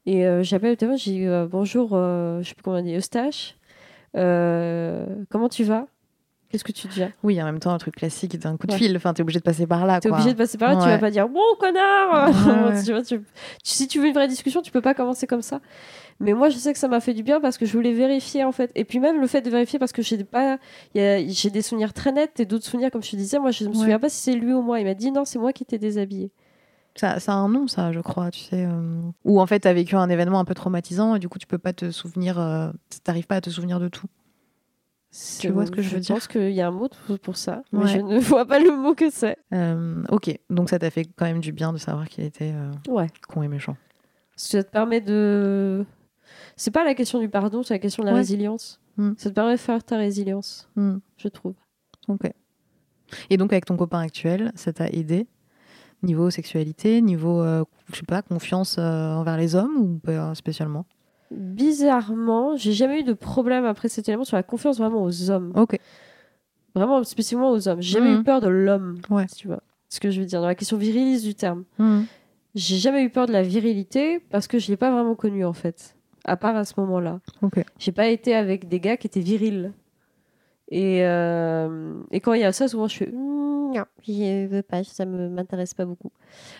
Et 0.05 0.25
euh, 0.25 0.41
j'ai 0.43 0.55
appelé 0.55 0.71
au 0.71 0.75
téléphone, 0.75 0.97
j'ai 0.99 1.11
dit 1.11 1.25
euh, 1.25 1.45
bonjour, 1.49 1.89
je 1.91 2.41
sais 2.43 2.53
plus 2.55 2.63
comment 2.63 2.77
on 2.77 2.81
dit, 2.81 2.95
Eustache. 2.95 3.55
Comment 4.15 5.49
tu 5.49 5.63
vas? 5.63 5.87
Qu'est-ce 6.49 6.65
que 6.65 6.73
tu 6.73 6.87
deviens? 6.87 7.13
Oui, 7.23 7.41
en 7.41 7.45
même 7.45 7.59
temps, 7.59 7.71
un 7.71 7.77
truc 7.77 7.95
classique 7.95 8.37
d'un 8.37 8.57
coup 8.57 8.67
de 8.67 8.73
Ouais. 8.73 8.77
fil. 8.77 8.93
Enfin, 8.97 9.13
t'es 9.13 9.21
obligé 9.21 9.39
de 9.39 9.43
passer 9.43 9.65
par 9.65 9.85
là. 9.85 10.01
T'es 10.01 10.11
obligé 10.11 10.33
de 10.33 10.37
passer 10.37 10.57
par 10.57 10.73
là, 10.73 10.75
tu 10.75 10.81
Ouais. 10.85 10.89
vas 10.95 10.97
pas 10.97 11.09
dire 11.09 11.29
bon 11.29 11.39
connard. 11.57 12.29
Ouais, 12.29 12.73
ouais. 12.73 12.83
Tu 12.85 12.91
vois, 12.91 13.01
tu- 13.03 13.19
tu- 13.19 13.25
si 13.63 13.87
tu 13.87 13.99
veux 14.01 14.07
une 14.07 14.13
vraie 14.13 14.27
discussion, 14.27 14.61
tu 14.61 14.69
peux 14.69 14.81
pas 14.81 14.93
commencer 14.93 15.27
comme 15.27 15.41
ça. 15.41 15.61
Mais 16.19 16.33
moi, 16.33 16.49
je 16.49 16.57
sais 16.57 16.73
que 16.73 16.79
ça 16.79 16.87
m'a 16.87 16.99
fait 16.99 17.13
du 17.13 17.23
bien 17.23 17.39
parce 17.41 17.57
que 17.57 17.65
je 17.65 17.73
voulais 17.73 17.93
vérifier 17.93 18.43
en 18.43 18.51
fait. 18.51 18.71
Et 18.75 18.83
puis 18.85 18.99
même 18.99 19.19
le 19.21 19.27
fait 19.27 19.41
de 19.41 19.49
vérifier 19.49 19.79
parce 19.79 19.91
que 19.91 20.01
j'ai 20.01 20.23
pas, 20.23 20.57
j'ai 20.95 21.49
des 21.49 21.61
souvenirs 21.61 21.93
très 21.93 22.11
nets 22.11 22.39
et 22.39 22.45
d'autres 22.45 22.65
souvenirs 22.65 22.91
comme 22.91 23.03
je 23.03 23.11
te 23.11 23.15
disais. 23.15 23.39
Moi, 23.39 23.51
je 23.51 23.63
me 23.65 23.69
Ouais. 23.69 23.75
souviens 23.75 23.99
pas 23.99 24.09
si 24.09 24.17
c'est 24.21 24.35
lui 24.35 24.53
ou 24.53 24.61
moi. 24.61 24.79
Il 24.79 24.85
m'a 24.85 24.93
dit 24.93 25.11
non, 25.11 25.25
c'est 25.25 25.39
moi 25.39 25.53
qui 25.53 25.65
t'ai 25.65 25.77
déshabillé. 25.77 26.31
Ça, 26.95 27.19
ça 27.21 27.31
a 27.31 27.35
un 27.35 27.47
nom, 27.47 27.67
ça, 27.67 27.93
je 27.93 28.01
crois, 28.01 28.31
tu 28.31 28.41
sais. 28.41 28.65
euh, 28.65 29.01
Ou 29.23 29.39
en 29.39 29.45
fait, 29.47 29.61
t'as 29.61 29.71
vécu 29.71 29.95
un 29.95 30.09
événement 30.09 30.39
un 30.39 30.45
peu 30.45 30.53
traumatisant 30.53 31.15
et 31.15 31.19
du 31.19 31.29
coup, 31.29 31.39
tu 31.39 31.47
peux 31.47 31.57
pas 31.57 31.71
te 31.73 31.89
souvenir. 31.89 32.37
euh, 32.37 32.69
T'arrives 33.05 33.27
pas 33.27 33.35
à 33.37 33.41
te 33.41 33.49
souvenir 33.49 33.79
de 33.79 33.87
tout. 33.87 34.07
C'est- 35.13 35.49
vois 35.49 35.65
ce 35.65 35.71
que 35.71 35.81
je 35.81 35.89
veux 35.89 35.99
dire? 35.99 36.07
Je 36.07 36.13
pense 36.13 36.27
qu'il 36.27 36.51
y 36.51 36.61
a 36.61 36.67
un 36.67 36.71
mot 36.71 36.87
pour- 37.21 37.35
ça, 37.35 37.63
mais 37.73 37.83
Ouais. 37.83 37.87
je 37.89 37.97
ne 37.99 38.19
vois 38.19 38.45
pas 38.45 38.59
le 38.59 38.75
mot 38.75 38.93
que 38.93 39.09
c'est. 39.09 39.37
Euh, 39.53 40.03
ok, 40.09 40.37
donc 40.49 40.69
ça 40.69 40.79
t'a 40.79 40.89
fait 40.89 41.05
quand 41.17 41.25
même 41.25 41.39
du 41.41 41.51
bien 41.51 41.73
de 41.73 41.77
savoir 41.77 42.07
qu'il 42.07 42.23
était 42.23 42.53
euh, 42.53 42.71
Ouais. 42.89 43.07
con 43.27 43.43
et 43.43 43.47
méchant. 43.49 43.75
Ça 44.37 44.63
te 44.63 44.69
permet 44.69 45.01
de. 45.01 45.85
C'est 46.55 46.71
pas 46.71 46.83
la 46.83 46.93
question 46.95 47.19
du 47.19 47.29
pardon, 47.29 47.63
c'est 47.63 47.73
la 47.73 47.79
question 47.79 48.03
de 48.03 48.07
la 48.07 48.13
Ouais. 48.13 48.19
résilience. 48.19 48.79
Mm. 48.97 49.11
Ça 49.17 49.29
te 49.29 49.35
permet 49.35 49.53
de 49.53 49.57
faire 49.59 49.83
ta 49.83 49.97
résilience, 49.97 50.69
Hmm, 50.75 50.97
je 51.17 51.27
trouve. 51.27 51.53
ok. 52.07 52.31
Et 53.29 53.37
donc, 53.37 53.51
avec 53.51 53.65
ton 53.65 53.75
copain 53.77 53.99
actuel, 53.99 54.51
ça 54.55 54.71
t'a 54.73 54.87
aidé 54.89 55.27
Niveau 56.03 56.31
sexualité, 56.31 56.99
niveau, 57.01 57.41
euh, 57.43 57.63
je 57.93 57.97
sais 57.97 58.05
pas, 58.07 58.21
confiance 58.23 58.77
euh, 58.79 59.13
envers 59.13 59.37
les 59.37 59.53
hommes 59.53 59.75
ou 59.77 59.99
pas 59.99 60.33
spécialement? 60.33 60.85
Bizarrement, 61.29 62.55
j'ai 62.55 62.71
jamais 62.73 63.01
eu 63.01 63.03
de 63.03 63.13
problème 63.13 63.65
après 63.65 63.87
cet 63.89 64.07
élément 64.09 64.23
sur 64.23 64.35
la 64.37 64.43
confiance 64.43 64.77
vraiment 64.79 65.03
aux 65.03 65.29
hommes. 65.29 65.51
Ok. 65.55 65.77
Vraiment 66.73 67.03
spécifiquement 67.03 67.51
aux 67.51 67.67
hommes. 67.67 67.81
J'ai 67.81 67.99
jamais 67.99 68.13
eu 68.15 68.23
peur 68.23 68.41
de 68.41 68.47
l'homme, 68.47 68.97
Ouais. 69.09 69.25
si 69.27 69.35
tu 69.35 69.47
vois. 69.47 69.61
Ce 69.89 69.99
que 69.99 70.09
je 70.09 70.21
veux 70.21 70.25
dire, 70.25 70.41
dans 70.41 70.47
la 70.47 70.55
question 70.55 70.77
viriliste 70.77 71.25
du 71.25 71.35
terme. 71.35 71.65
Hmm, 71.77 72.01
J'ai 72.55 72.77
jamais 72.77 73.03
eu 73.03 73.09
peur 73.09 73.27
de 73.27 73.31
la 73.33 73.43
virilité 73.43 74.19
parce 74.19 74.47
que 74.47 74.57
je 74.59 74.67
l'ai 74.69 74.77
pas 74.77 74.91
vraiment 74.91 75.15
connue 75.15 75.45
en 75.45 75.53
fait. 75.53 75.95
À 76.25 76.37
part 76.37 76.55
à 76.55 76.65
ce 76.65 76.73
moment-là. 76.77 77.19
Ok. 77.41 77.63
J'ai 77.79 77.91
pas 77.91 78.07
été 78.07 78.35
avec 78.35 78.67
des 78.67 78.79
gars 78.79 78.97
qui 78.97 79.07
étaient 79.07 79.21
virils. 79.21 79.73
Et, 80.69 81.05
euh, 81.05 82.01
et 82.11 82.21
quand 82.21 82.33
il 82.33 82.41
y 82.41 82.45
a 82.45 82.51
ça, 82.53 82.67
souvent 82.67 82.87
je 82.87 82.97
fais 82.97 83.11
Hmm, 83.11 83.73
non, 83.73 83.85
je 84.07 84.47
veux 84.47 84.61
pas, 84.61 84.83
ça 84.83 85.05
me 85.05 85.29
m'intéresse 85.29 85.73
pas 85.73 85.85
beaucoup. 85.85 86.11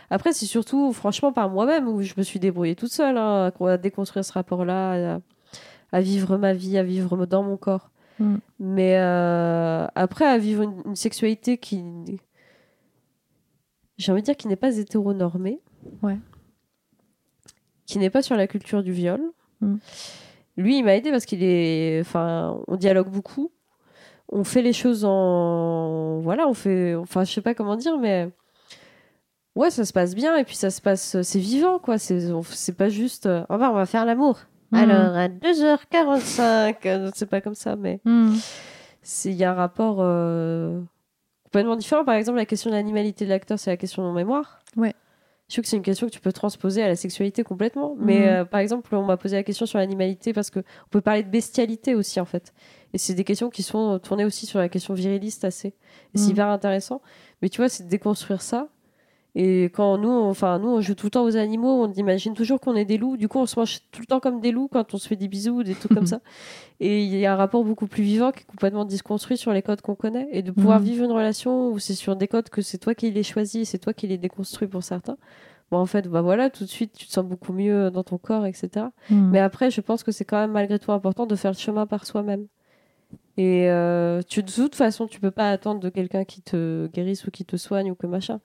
Après, 0.10 0.34
c'est 0.34 0.46
surtout, 0.46 0.92
franchement, 0.92 1.32
par 1.32 1.50
moi-même 1.50 1.88
où 1.88 2.02
je 2.02 2.14
me 2.18 2.24
suis 2.24 2.40
débrouillée 2.40 2.76
toute 2.76 2.92
seule 2.92 3.18
hein, 3.18 3.52
à 3.60 3.78
déconstruire 3.78 4.26
ce 4.26 4.34
rapport-là, 4.34 5.16
à, 5.16 5.20
à 5.92 6.02
vivre 6.02 6.38
ma 6.38 6.54
vie, 6.54 6.78
à 6.78 6.84
vivre 6.84 7.26
dans 7.26 7.44
mon 7.44 7.58
corps. 7.58 7.90
Mm. 8.20 8.36
Mais 8.60 8.98
euh, 8.98 9.88
après, 9.96 10.26
à 10.26 10.38
vivre 10.38 10.64
une, 10.64 10.82
une 10.86 10.96
sexualité 10.96 11.58
qui. 11.58 11.84
J'ai 13.98 14.12
envie 14.12 14.22
de 14.22 14.26
dire 14.26 14.38
qui 14.38 14.48
n'est 14.48 14.56
pas 14.56 14.78
hétéronormée. 14.78 15.62
Ouais. 16.02 16.18
Qui 17.86 18.00
n'est 18.00 18.10
pas 18.10 18.22
sur 18.22 18.36
la 18.36 18.48
culture 18.48 18.84
du 18.84 18.92
viol. 18.92 19.22
Mm. 19.62 19.76
Lui, 20.58 20.78
il 20.80 20.84
m'a 20.84 20.96
aidé 20.96 21.12
parce 21.12 21.26
qu'il 21.26 21.44
est. 21.44 22.00
Enfin, 22.02 22.60
on 22.68 22.76
dialogue 22.76 23.10
beaucoup. 23.10 23.52
On 24.30 24.44
fait 24.44 24.62
les 24.62 24.74
choses 24.74 25.06
en. 25.06 26.20
Voilà, 26.20 26.48
on 26.48 26.54
fait. 26.54 26.96
Enfin, 26.96 27.24
je 27.24 27.32
sais 27.32 27.42
pas 27.42 27.54
comment 27.54 27.76
dire, 27.76 27.98
mais. 27.98 28.30
Ouais, 29.56 29.70
ça 29.70 29.84
se 29.86 29.92
passe 29.92 30.16
bien 30.16 30.38
et 30.38 30.44
puis 30.46 30.56
ça 30.56 30.70
se 30.70 30.82
passe. 30.82 31.22
C'est 31.24 31.40
vivant, 31.40 31.78
quoi. 31.80 31.98
C'est 31.98 32.32
on- 32.32 32.42
pas 32.78 32.90
juste. 32.90 33.28
revoir, 33.50 33.72
on 33.72 33.76
va 33.76 33.86
faire 33.86 34.06
l'amour. 34.06 34.40
Mhm. 34.72 34.80
Alors, 34.80 35.16
à 35.18 35.28
2h45. 35.28 36.86
euh, 36.86 37.12
C'est 37.14 37.26
pas 37.30 37.42
comme 37.42 37.56
ça, 37.56 37.76
mais 37.76 38.00
c'est- 39.02 39.30
il 39.32 39.36
y 39.36 39.44
a 39.44 39.52
un 39.52 39.56
rapport 39.56 39.98
euh, 40.00 40.80
complètement 41.44 41.76
différent. 41.76 42.06
Par 42.06 42.16
exemple, 42.16 42.38
la 42.38 42.46
question 42.46 42.70
de 42.70 42.76
l'animalité 42.76 43.26
de 43.26 43.30
l'acteur, 43.30 43.60
c'est 43.60 43.72
la 43.72 43.78
question 43.78 44.08
de 44.10 44.16
mémoire. 44.16 44.60
Ouais. 44.78 44.94
Je 45.52 45.56
trouve 45.58 45.64
que 45.64 45.70
c'est 45.70 45.76
une 45.76 45.84
question 45.84 46.08
que 46.08 46.14
tu 46.14 46.22
peux 46.22 46.32
transposer 46.32 46.82
à 46.82 46.88
la 46.88 46.96
sexualité 46.96 47.44
complètement. 47.44 47.94
Mais 48.00 48.22
Mhm. 48.22 48.26
euh, 48.28 48.46
par 48.46 48.62
exemple, 48.62 48.96
on 48.96 49.04
m'a 49.04 49.18
posé 49.18 49.36
la 49.36 49.44
question 49.44 49.66
sur 49.66 49.80
l'animalité 49.80 50.32
parce 50.32 50.50
que 50.50 50.60
on 50.60 50.90
peut 50.92 51.02
parler 51.02 51.24
de 51.24 51.30
bestialité 51.30 51.94
aussi, 51.94 52.22
en 52.22 52.26
fait. 52.26 52.54
Et 52.94 52.98
c'est 52.98 53.14
des 53.16 53.26
questions 53.26 53.50
qui 53.50 53.62
sont 53.62 54.00
tournées 54.00 54.24
aussi 54.24 54.46
sur 54.46 54.60
la 54.60 54.70
question 54.70 54.94
viriliste 54.94 55.44
assez. 55.44 55.68
Et 55.68 55.74
c'est 56.16 56.28
Mhm. 56.28 56.32
hyper 56.32 56.48
intéressant. 56.48 57.02
Mais 57.42 57.50
tu 57.50 57.58
vois, 57.58 57.68
c'est 57.68 57.84
de 57.84 57.90
déconstruire 57.90 58.42
ça. 58.42 58.70
Et 59.34 59.66
quand 59.74 59.98
nous, 59.98 60.10
on- 60.10 60.30
enfin, 60.30 60.60
nous, 60.60 60.68
on 60.68 60.82
joue 60.82 60.94
tout 60.94 61.06
le 61.06 61.12
temps 61.12 61.24
aux 61.24 61.38
animaux, 61.38 61.84
on 61.86 61.92
imagine 61.94 62.34
toujours 62.34 62.60
qu'on 62.60 62.76
est 62.76 62.84
des 62.86 62.98
loups. 62.98 63.16
Du 63.16 63.30
coup, 63.30 63.40
on 63.40 63.46
se 63.46 63.58
mange 63.58 63.80
tout 63.92 64.02
le 64.02 64.06
temps 64.06 64.20
comme 64.20 64.42
des 64.42 64.52
loups 64.52 64.68
quand 64.70 64.94
on 64.94 64.98
se 64.98 65.08
fait 65.08 65.16
des 65.16 65.30
bisous 65.30 65.60
ou 65.60 65.64
des 65.64 65.74
trucs 65.76 65.94
comme 65.94 66.06
ça. 66.06 66.20
Et 66.82 67.04
il 67.04 67.16
y 67.18 67.26
a 67.26 67.34
un 67.34 67.38
rapport 67.38 67.64
beaucoup 67.64 67.88
plus 67.88 68.04
vivant 68.04 68.32
qui 68.32 68.40
est 68.42 68.46
complètement 68.46 68.84
disconstruit 68.86 69.38
sur 69.38 69.54
les 69.54 69.62
codes 69.62 69.80
qu'on 69.82 69.96
connaît. 69.96 70.28
Et 70.32 70.42
de 70.42 70.52
pouvoir 70.52 70.80
Mhm. 70.80 70.86
vivre 70.86 71.06
une 71.06 71.12
relation 71.14 71.70
où 71.70 71.80
c'est 71.80 71.94
sur 71.94 72.16
des 72.18 72.28
codes 72.28 72.50
que 72.50 72.62
c'est 72.62 72.78
toi 72.78 72.94
qui 72.94 73.10
les 73.12 73.24
choisis, 73.24 73.70
c'est 73.70 73.78
toi 73.80 73.94
qui 73.94 74.08
les 74.08 74.18
déconstruis 74.18 74.68
pour 74.68 74.84
certains. 74.84 75.18
Bon, 75.72 75.78
en 75.78 75.86
fait, 75.86 76.10
bah 76.10 76.22
voilà, 76.22 76.50
tout 76.50 76.66
de 76.66 76.70
suite, 76.70 76.92
tu 76.94 77.08
te 77.08 77.12
sens 77.14 77.24
beaucoup 77.26 77.54
mieux 77.54 77.90
dans 77.90 78.04
ton 78.04 78.18
corps, 78.18 78.46
etc. 78.46 78.92
hmm. 79.10 79.30
Mais 79.32 79.40
après, 79.40 79.72
je 79.72 79.80
pense 79.80 80.04
que 80.04 80.12
c'est 80.12 80.26
quand 80.26 80.38
même 80.40 80.52
malgré 80.52 80.78
tout 80.80 80.92
important 80.92 81.26
de 81.26 81.36
faire 81.38 81.52
le 81.52 81.58
chemin 81.58 81.86
par 81.86 82.06
soi-même. 82.06 82.48
Et 83.38 83.70
euh, 83.70 84.22
tu, 84.28 84.44
de 84.44 84.52
toute 84.52 84.76
façon, 84.76 85.08
tu 85.08 85.22
peux 85.22 85.32
pas 85.32 85.50
attendre 85.50 85.80
de 85.80 85.88
quelqu'un 85.88 86.26
qui 86.26 86.42
te 86.42 86.88
guérisse 86.88 87.26
ou 87.26 87.32
qui 87.32 87.46
te 87.46 87.56
soigne 87.56 87.90
ou 87.92 87.96
que 87.96 88.06
machin. 88.08 88.42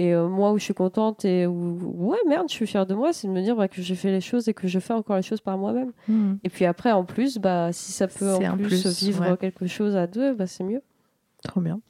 Et 0.00 0.14
euh, 0.14 0.28
moi, 0.28 0.52
où 0.52 0.58
je 0.58 0.62
suis 0.62 0.74
contente 0.74 1.24
et 1.24 1.44
où, 1.48 1.76
ouais, 2.08 2.18
merde, 2.28 2.46
je 2.48 2.54
suis 2.54 2.68
fière 2.68 2.86
de 2.86 2.94
moi, 2.94 3.12
c'est 3.12 3.26
de 3.26 3.32
me 3.32 3.42
dire 3.42 3.56
bah, 3.56 3.66
que 3.66 3.82
j'ai 3.82 3.96
fait 3.96 4.12
les 4.12 4.20
choses 4.20 4.46
et 4.48 4.54
que 4.54 4.68
je 4.68 4.78
fais 4.78 4.92
encore 4.94 5.16
les 5.16 5.22
choses 5.22 5.40
par 5.40 5.58
moi-même. 5.58 5.90
Hmm. 6.06 6.34
Et 6.44 6.48
puis 6.50 6.66
après, 6.66 6.92
en 6.92 7.04
plus, 7.04 7.38
bah, 7.38 7.72
si 7.72 7.90
ça 7.90 8.06
peut 8.06 8.32
en 8.32 8.56
plus, 8.56 8.82
plus, 8.82 9.02
vivre 9.02 9.28
ouais. 9.28 9.36
quelque 9.36 9.66
chose 9.66 9.96
à 9.96 10.06
deux, 10.06 10.34
bah, 10.34 10.46
c'est 10.46 10.62
mieux. 10.62 10.82
Trop 11.42 11.60
bien. 11.60 11.80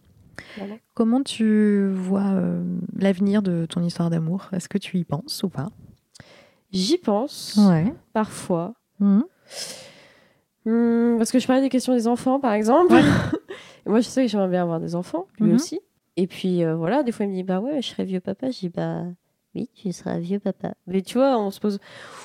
Voilà. 0.56 0.76
Comment 0.94 1.22
tu 1.22 1.86
vois 1.92 2.30
euh, 2.32 2.62
l'avenir 2.96 3.42
de 3.42 3.66
ton 3.66 3.82
histoire 3.82 4.08
d'amour? 4.08 4.48
Est-ce 4.52 4.70
que 4.70 4.78
tu 4.78 4.96
y 4.96 5.04
penses 5.04 5.42
ou 5.42 5.50
pas? 5.50 5.68
J'y 6.72 6.96
pense, 6.96 7.58
Ouais. 7.68 7.92
parfois. 8.14 8.72
Mhm. 9.00 9.24
Hmm, 10.64 11.16
parce 11.18 11.30
que 11.30 11.38
je 11.38 11.46
parlais 11.46 11.62
des 11.62 11.68
questions 11.68 11.94
des 11.94 12.08
enfants, 12.08 12.40
par 12.40 12.52
exemple. 12.54 12.94
Et 13.86 13.90
moi, 13.90 14.00
je 14.00 14.08
sais 14.08 14.22
que 14.24 14.28
j'aimerais 14.30 14.48
bien 14.48 14.62
avoir 14.62 14.80
des 14.80 14.94
enfants, 14.94 15.26
lui 15.40 15.48
Mhm. 15.50 15.54
aussi. 15.56 15.80
Et 16.20 16.26
puis, 16.26 16.64
euh, 16.64 16.74
voilà, 16.74 17.02
des 17.04 17.12
fois, 17.12 17.26
il 17.26 17.30
me 17.30 17.34
dit, 17.34 17.44
bah 17.44 17.60
ouais, 17.60 17.80
je 17.80 17.88
serai 17.88 18.04
vieux 18.04 18.18
papa. 18.20 18.50
Je 18.50 18.58
dis, 18.58 18.68
bah 18.68 19.04
oui, 19.54 19.70
tu 19.74 19.92
seras 19.92 20.18
vieux 20.18 20.40
papa. 20.40 20.74
Mais 20.88 21.00
tu 21.02 21.16
vois, 21.18 21.38
on 21.38 21.50
se 21.52 21.60
pose. 21.60 21.78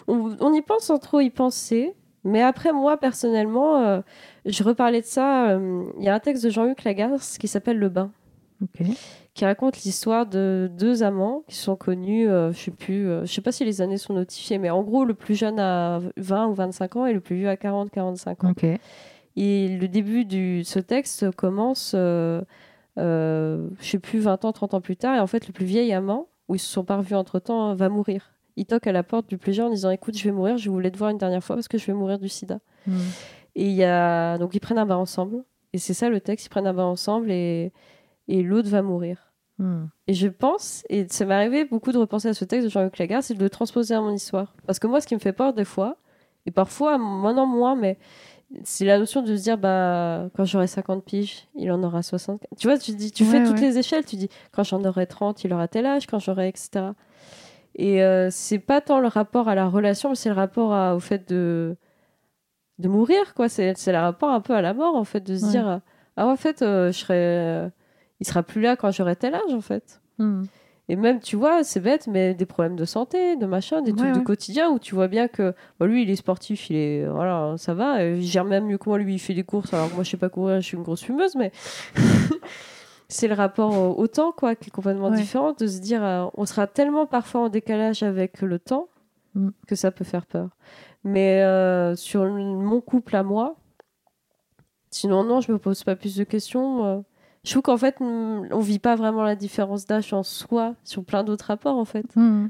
On, 0.07 0.35
on 0.39 0.51
y 0.53 0.61
pense 0.63 0.83
sans 0.85 0.97
trop 0.97 1.19
y 1.19 1.29
penser. 1.29 1.93
Mais 2.23 2.41
après, 2.41 2.73
moi, 2.73 2.97
personnellement, 2.97 3.77
euh, 3.83 4.01
je 4.45 4.63
reparlais 4.63 5.01
de 5.01 5.05
ça. 5.05 5.51
euh, 5.51 5.83
Il 5.99 6.05
y 6.05 6.09
a 6.09 6.15
un 6.15 6.19
texte 6.19 6.43
de 6.43 6.49
Jean-Luc 6.49 6.83
Lagarce 6.85 7.37
qui 7.37 7.47
s'appelle 7.47 7.77
Le 7.77 7.89
bain, 7.89 8.11
Ok. 8.63 8.81
qui 9.35 9.45
raconte 9.45 9.83
l'histoire 9.83 10.25
de 10.25 10.71
deux 10.75 11.03
amants 11.03 11.43
qui 11.47 11.55
sont 11.57 11.75
connus, 11.75 12.27
euh, 12.29 12.51
je 12.53 12.57
sais 12.57 12.71
plus, 12.71 13.07
euh, 13.09 13.25
je 13.25 13.31
sais 13.33 13.41
pas 13.41 13.51
si 13.51 13.63
les 13.65 13.81
années 13.81 13.97
sont 13.97 14.13
notifiées, 14.13 14.57
mais 14.57 14.69
en 14.69 14.81
gros, 14.83 15.03
le 15.05 15.13
plus 15.13 15.35
jeune 15.35 15.59
a 15.59 15.99
20 16.17 16.47
ou 16.47 16.53
25 16.53 16.95
ans 16.95 17.05
et 17.05 17.13
le 17.13 17.19
plus 17.19 17.35
vieux 17.35 17.49
a 17.49 17.57
40, 17.57 17.91
45 17.91 18.43
ans. 18.45 18.53
Et 19.35 19.67
le 19.67 19.87
début 19.87 20.25
de 20.25 20.61
ce 20.63 20.79
texte 20.79 21.29
commence, 21.31 21.91
euh, 21.95 22.41
je 22.97 23.67
sais 23.79 23.99
plus, 23.99 24.19
20 24.19 24.45
ans, 24.45 24.51
30 24.51 24.73
ans 24.75 24.81
plus 24.81 24.97
tard. 24.97 25.15
Et 25.15 25.19
en 25.19 25.27
fait, 25.27 25.47
le 25.47 25.53
plus 25.53 25.65
vieil 25.65 25.93
amant, 25.93 26.27
où 26.47 26.55
ils 26.55 26.59
se 26.59 26.71
sont 26.71 26.83
pas 26.83 26.97
revus 26.97 27.15
entre 27.15 27.39
temps, 27.39 27.73
va 27.75 27.89
mourir. 27.89 28.33
Il 28.55 28.65
toque 28.65 28.87
à 28.87 28.91
la 28.91 29.03
porte 29.03 29.27
du 29.27 29.37
plus 29.37 29.53
jeune 29.53 29.67
en 29.67 29.71
disant 29.71 29.89
Écoute, 29.89 30.17
je 30.17 30.23
vais 30.23 30.31
mourir, 30.31 30.57
je 30.57 30.69
voulais 30.69 30.91
te 30.91 30.97
voir 30.97 31.09
une 31.09 31.17
dernière 31.17 31.43
fois 31.43 31.55
parce 31.55 31.67
que 31.67 31.77
je 31.77 31.85
vais 31.85 31.93
mourir 31.93 32.19
du 32.19 32.29
sida. 32.29 32.59
Mhm. 32.85 32.99
Et 33.55 33.65
il 33.65 33.75
y 33.75 33.83
a... 33.83 34.37
donc 34.37 34.55
ils 34.55 34.59
prennent 34.59 34.77
un 34.77 34.85
bain 34.85 34.97
ensemble. 34.97 35.43
Et 35.73 35.79
c'est 35.79 35.93
ça 35.93 36.09
le 36.09 36.19
texte 36.21 36.45
ils 36.45 36.49
prennent 36.49 36.67
un 36.67 36.73
bain 36.73 36.85
ensemble 36.85 37.31
et, 37.31 37.71
et 38.27 38.43
l'autre 38.43 38.69
va 38.69 38.81
mourir. 38.81 39.33
Mhm. 39.57 39.89
Et 40.07 40.13
je 40.13 40.27
pense, 40.27 40.83
et 40.89 41.07
ça 41.09 41.25
m'est 41.25 41.33
arrivé 41.33 41.65
beaucoup 41.65 41.91
de 41.91 41.97
repenser 41.97 42.27
à 42.27 42.33
ce 42.33 42.45
texte 42.45 42.65
de 42.65 42.71
Jean-Luc 42.71 42.97
Lagarde, 42.97 43.23
c'est 43.23 43.33
de 43.33 43.43
le 43.43 43.49
transposer 43.49 43.95
à 43.95 44.01
mon 44.01 44.11
histoire. 44.11 44.53
Parce 44.65 44.79
que 44.79 44.87
moi, 44.87 45.01
ce 45.01 45.07
qui 45.07 45.15
me 45.15 45.19
fait 45.19 45.33
peur 45.33 45.53
des 45.53 45.65
fois, 45.65 45.97
et 46.45 46.51
parfois, 46.51 46.97
maintenant 46.97 47.45
moins, 47.45 47.75
mais 47.75 47.97
c'est 48.63 48.85
la 48.85 48.99
notion 48.99 49.21
de 49.21 49.35
se 49.35 49.41
dire, 49.43 49.57
bah, 49.57 50.29
quand 50.35 50.45
j'aurai 50.45 50.67
50 50.67 51.03
piges, 51.03 51.47
il 51.55 51.71
en 51.71 51.81
aura 51.83 52.03
60. 52.03 52.45
Tu 52.57 52.67
vois, 52.67 52.77
tu, 52.77 52.91
dis, 52.93 53.11
tu 53.11 53.25
fais 53.25 53.39
Ouais, 53.39 53.45
toutes 53.47 53.59
les 53.61 53.77
échelles, 53.77 54.05
tu 54.05 54.15
dis, 54.15 54.29
quand 54.51 54.63
j'en 54.63 54.83
aurai 54.85 55.07
30, 55.07 55.43
il 55.43 55.53
aura 55.53 55.67
tel 55.67 55.85
âge, 55.85 56.05
quand 56.07 56.19
j'aurai, 56.19 56.47
etc. 56.49 56.91
Et 57.75 58.03
euh, 58.03 58.29
c'est 58.31 58.59
pas 58.59 58.81
tant 58.81 58.99
le 58.99 59.07
rapport 59.07 59.47
à 59.49 59.55
la 59.55 59.67
relation, 59.67 60.09
mais 60.09 60.15
c'est 60.15 60.29
le 60.29 60.35
rapport 60.35 60.73
à- 60.73 60.95
au 60.95 60.99
fait 60.99 61.27
de, 61.27 61.75
de 62.79 62.87
mourir, 62.87 63.33
quoi. 63.33 63.49
C'est 63.49 63.73
c'est 63.77 63.91
le 63.91 63.97
rapport 63.99 64.29
un 64.29 64.41
peu 64.41 64.53
à 64.53 64.61
la 64.61 64.73
mort, 64.73 64.95
en 64.95 65.03
fait, 65.03 65.21
de 65.21 65.35
se 65.37 65.45
Ouais. 65.45 65.51
dire, 65.51 65.81
ah, 66.17 66.27
en 66.27 66.35
fait, 66.35 66.61
euh, 66.61 66.91
je 66.91 66.97
serai. 66.99 67.15
euh, 67.17 67.69
il 68.19 68.27
sera 68.27 68.43
plus 68.43 68.61
là 68.61 68.75
quand 68.75 68.91
j'aurai 68.91 69.15
tel 69.15 69.33
âge, 69.35 69.53
en 69.53 69.61
fait. 69.61 69.99
Mhm. 70.19 70.45
Et 70.89 70.95
même, 70.97 71.19
tu 71.21 71.35
vois, 71.37 71.63
c'est 71.63 71.79
bête, 71.79 72.07
mais 72.07 72.33
des 72.33 72.45
problèmes 72.45 72.75
de 72.75 72.83
santé, 72.85 73.35
de 73.37 73.45
machin, 73.45 73.81
des 73.81 73.93
trucs 73.93 74.11
Ouais, 74.13 74.19
de 74.19 74.23
quotidien 74.25 74.69
où 74.69 74.79
tu 74.79 74.95
vois 74.95 75.07
bien 75.07 75.27
que 75.29 75.53
bah, 75.79 75.85
lui, 75.85 76.03
il 76.03 76.09
est 76.09 76.15
sportif, 76.17 76.69
il 76.69 76.75
est. 76.75 77.07
Voilà, 77.07 77.55
ça 77.57 77.73
va. 77.73 78.03
Il 78.03 78.21
gère 78.23 78.43
même 78.43 78.65
mieux 78.65 78.77
que 78.77 78.89
moi, 78.89 78.97
lui, 78.97 79.13
il 79.15 79.19
fait 79.19 79.33
des 79.33 79.43
courses. 79.43 79.73
Alors 79.73 79.89
que 79.89 79.95
moi, 79.95 80.03
je 80.03 80.09
sais 80.09 80.17
pas 80.17 80.29
courir, 80.29 80.59
je 80.59 80.67
suis 80.67 80.77
une 80.77 80.83
grosse 80.83 81.03
fumeuse, 81.03 81.35
mais. 81.35 81.51
c'est 83.07 83.27
le 83.27 83.35
rapport 83.35 83.97
au, 83.97 84.07
temps, 84.07 84.31
quoi, 84.31 84.55
qui 84.55 84.69
est 84.69 84.71
complètement 84.71 85.09
Ouais. 85.09 85.17
différent, 85.17 85.53
de 85.53 85.67
se 85.67 85.79
dire, 85.79 86.03
euh, 86.03 86.25
on 86.35 86.45
sera 86.45 86.67
tellement 86.67 87.05
parfois 87.05 87.41
en 87.41 87.49
décalage 87.49 88.03
avec 88.03 88.41
le 88.41 88.59
temps 88.59 88.87
Mm. 89.35 89.49
que 89.67 89.75
ça 89.75 89.89
peut 89.91 90.03
faire 90.03 90.25
peur. 90.27 90.49
Mais 91.03 91.41
euh, 91.41 91.95
sur 91.95 92.23
mon 92.25 92.81
couple 92.81 93.15
à 93.15 93.23
moi, 93.23 93.55
sinon, 94.91 95.23
non, 95.23 95.41
je 95.41 95.51
me 95.51 95.57
pose 95.57 95.83
pas 95.83 95.95
plus 95.95 96.15
de 96.15 96.23
questions. 96.23 96.85
euh, 96.85 96.99
je 97.43 97.51
trouve 97.51 97.61
qu'en 97.63 97.77
fait, 97.77 97.97
on 97.99 98.59
vit 98.59 98.79
pas 98.79 98.95
vraiment 98.95 99.23
la 99.23 99.35
différence 99.35 99.85
d'âge 99.85 100.13
en 100.13 100.23
soi 100.23 100.75
sur 100.83 101.03
plein 101.03 101.23
d'autres 101.23 101.45
rapports, 101.45 101.77
en 101.77 101.85
fait. 101.85 102.15
Mhm. 102.15 102.49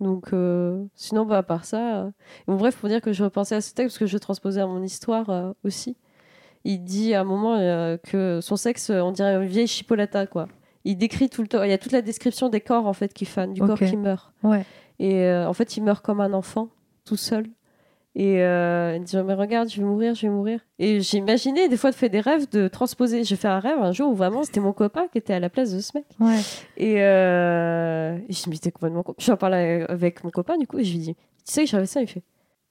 Donc, 0.00 0.32
euh, 0.32 0.84
sinon, 0.94 1.24
bah, 1.24 1.38
à 1.38 1.42
part 1.42 1.64
ça. 1.64 1.96
euh, 2.04 2.10
bon, 2.46 2.56
bref, 2.56 2.76
pour 2.76 2.88
dire 2.88 3.00
que 3.00 3.12
je 3.12 3.24
repensais 3.24 3.54
à 3.54 3.60
ce 3.60 3.72
texte 3.74 3.94
parce 3.96 3.98
que 3.98 4.06
je 4.06 4.18
transposais 4.18 4.60
à 4.60 4.66
mon 4.66 4.82
histoire 4.82 5.30
euh, 5.30 5.52
aussi. 5.64 5.96
Il 6.64 6.82
dit 6.84 7.14
à 7.14 7.20
un 7.20 7.24
moment 7.24 7.56
euh, 7.56 7.96
que 7.96 8.40
son 8.40 8.56
sexe, 8.56 8.90
on 8.90 9.12
dirait 9.12 9.34
une 9.34 9.46
vieille 9.46 9.66
chipolata, 9.66 10.26
quoi. 10.26 10.48
Il 10.84 10.96
décrit 10.96 11.28
tout 11.30 11.42
le 11.42 11.48
temps. 11.48 11.62
Il 11.62 11.70
y 11.70 11.72
a 11.74 11.78
toute 11.78 11.92
la 11.92 12.02
description 12.02 12.48
des 12.48 12.60
corps, 12.60 12.86
en 12.86 12.92
fait, 12.92 13.12
qui 13.12 13.24
fanent, 13.24 13.52
du 13.52 13.60
corps 13.60 13.78
qui 13.78 13.96
meurt. 13.96 14.32
Ouais. 14.42 14.64
Et 14.98 15.28
en 15.30 15.52
fait, 15.52 15.76
il 15.76 15.82
meurt 15.82 16.04
comme 16.04 16.20
un 16.20 16.32
enfant, 16.34 16.68
tout 17.04 17.16
seul. 17.16 17.46
Et 18.16 18.42
euh, 18.42 18.94
il 18.96 19.02
dit 19.02 19.16
Mais 19.16 19.34
regarde, 19.34 19.68
je 19.68 19.78
vais 19.80 19.86
mourir, 19.86 20.14
je 20.14 20.22
vais 20.22 20.32
mourir. 20.32 20.60
Et 20.78 21.00
j'ai 21.00 21.18
imaginé, 21.18 21.68
des 21.68 21.76
fois, 21.76 21.90
de 21.90 21.96
faire 21.96 22.10
des 22.10 22.20
rêves, 22.20 22.48
de 22.48 22.68
transposer. 22.68 23.24
J'ai 23.24 23.36
fait 23.36 23.48
un 23.48 23.58
rêve 23.58 23.78
un 23.80 23.90
jour 23.92 24.10
où 24.12 24.14
vraiment 24.14 24.44
c'était 24.44 24.60
mon 24.60 24.72
copain 24.72 25.08
qui 25.10 25.18
était 25.18 25.34
à 25.34 25.40
la 25.40 25.48
place 25.50 25.74
de 25.74 25.80
ce 25.80 25.90
mec. 25.96 26.04
Ouais. 26.20 26.38
Et, 26.76 27.02
euh, 27.02 28.16
et 28.28 28.32
je 28.32 28.48
me 28.48 28.54
disais 28.54 28.70
complètement. 28.70 29.04
J'en 29.18 29.36
parlais 29.36 29.84
avec 29.88 30.22
mon 30.22 30.30
copain, 30.30 30.56
du 30.58 30.66
coup, 30.66 30.78
et 30.78 30.84
je 30.84 30.92
lui 30.92 30.98
dis 30.98 31.14
Tu 31.14 31.52
sais 31.52 31.64
que 31.64 31.70
j'avais 31.70 31.86
ça 31.86 32.00
Il 32.00 32.06
fait 32.06 32.22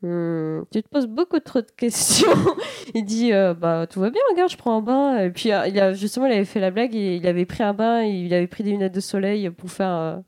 Hmm, 0.02 0.64
Tu 0.70 0.84
te 0.84 0.90
poses 0.90 1.08
beaucoup 1.08 1.40
trop 1.40 1.62
de 1.62 1.72
questions. 1.78 2.28
il 2.94 3.06
dit 3.06 3.32
euh, 3.34 3.54
Bah, 3.54 3.86
tout 3.90 4.00
va 4.02 4.10
bien, 4.10 4.22
regarde, 4.32 4.50
je 4.52 4.58
prends 4.58 4.78
un 4.78 4.82
bain. 4.82 5.18
Et 5.20 5.30
puis, 5.30 5.52
euh, 5.52 5.66
il 5.68 5.80
a, 5.80 5.94
justement, 5.94 6.26
il 6.26 6.34
avait 6.34 6.46
fait 6.46 6.60
la 6.62 6.72
blague, 6.72 6.96
et 6.96 7.16
il 7.16 7.28
avait 7.28 7.46
pris 7.46 7.64
un 7.64 7.74
bain, 7.74 8.04
et 8.04 8.10
il 8.10 8.34
avait 8.34 8.48
pris 8.48 8.64
des 8.64 8.72
lunettes 8.72 8.94
de 8.96 9.00
soleil 9.02 9.50
pour 9.50 9.70
faire. 9.72 10.22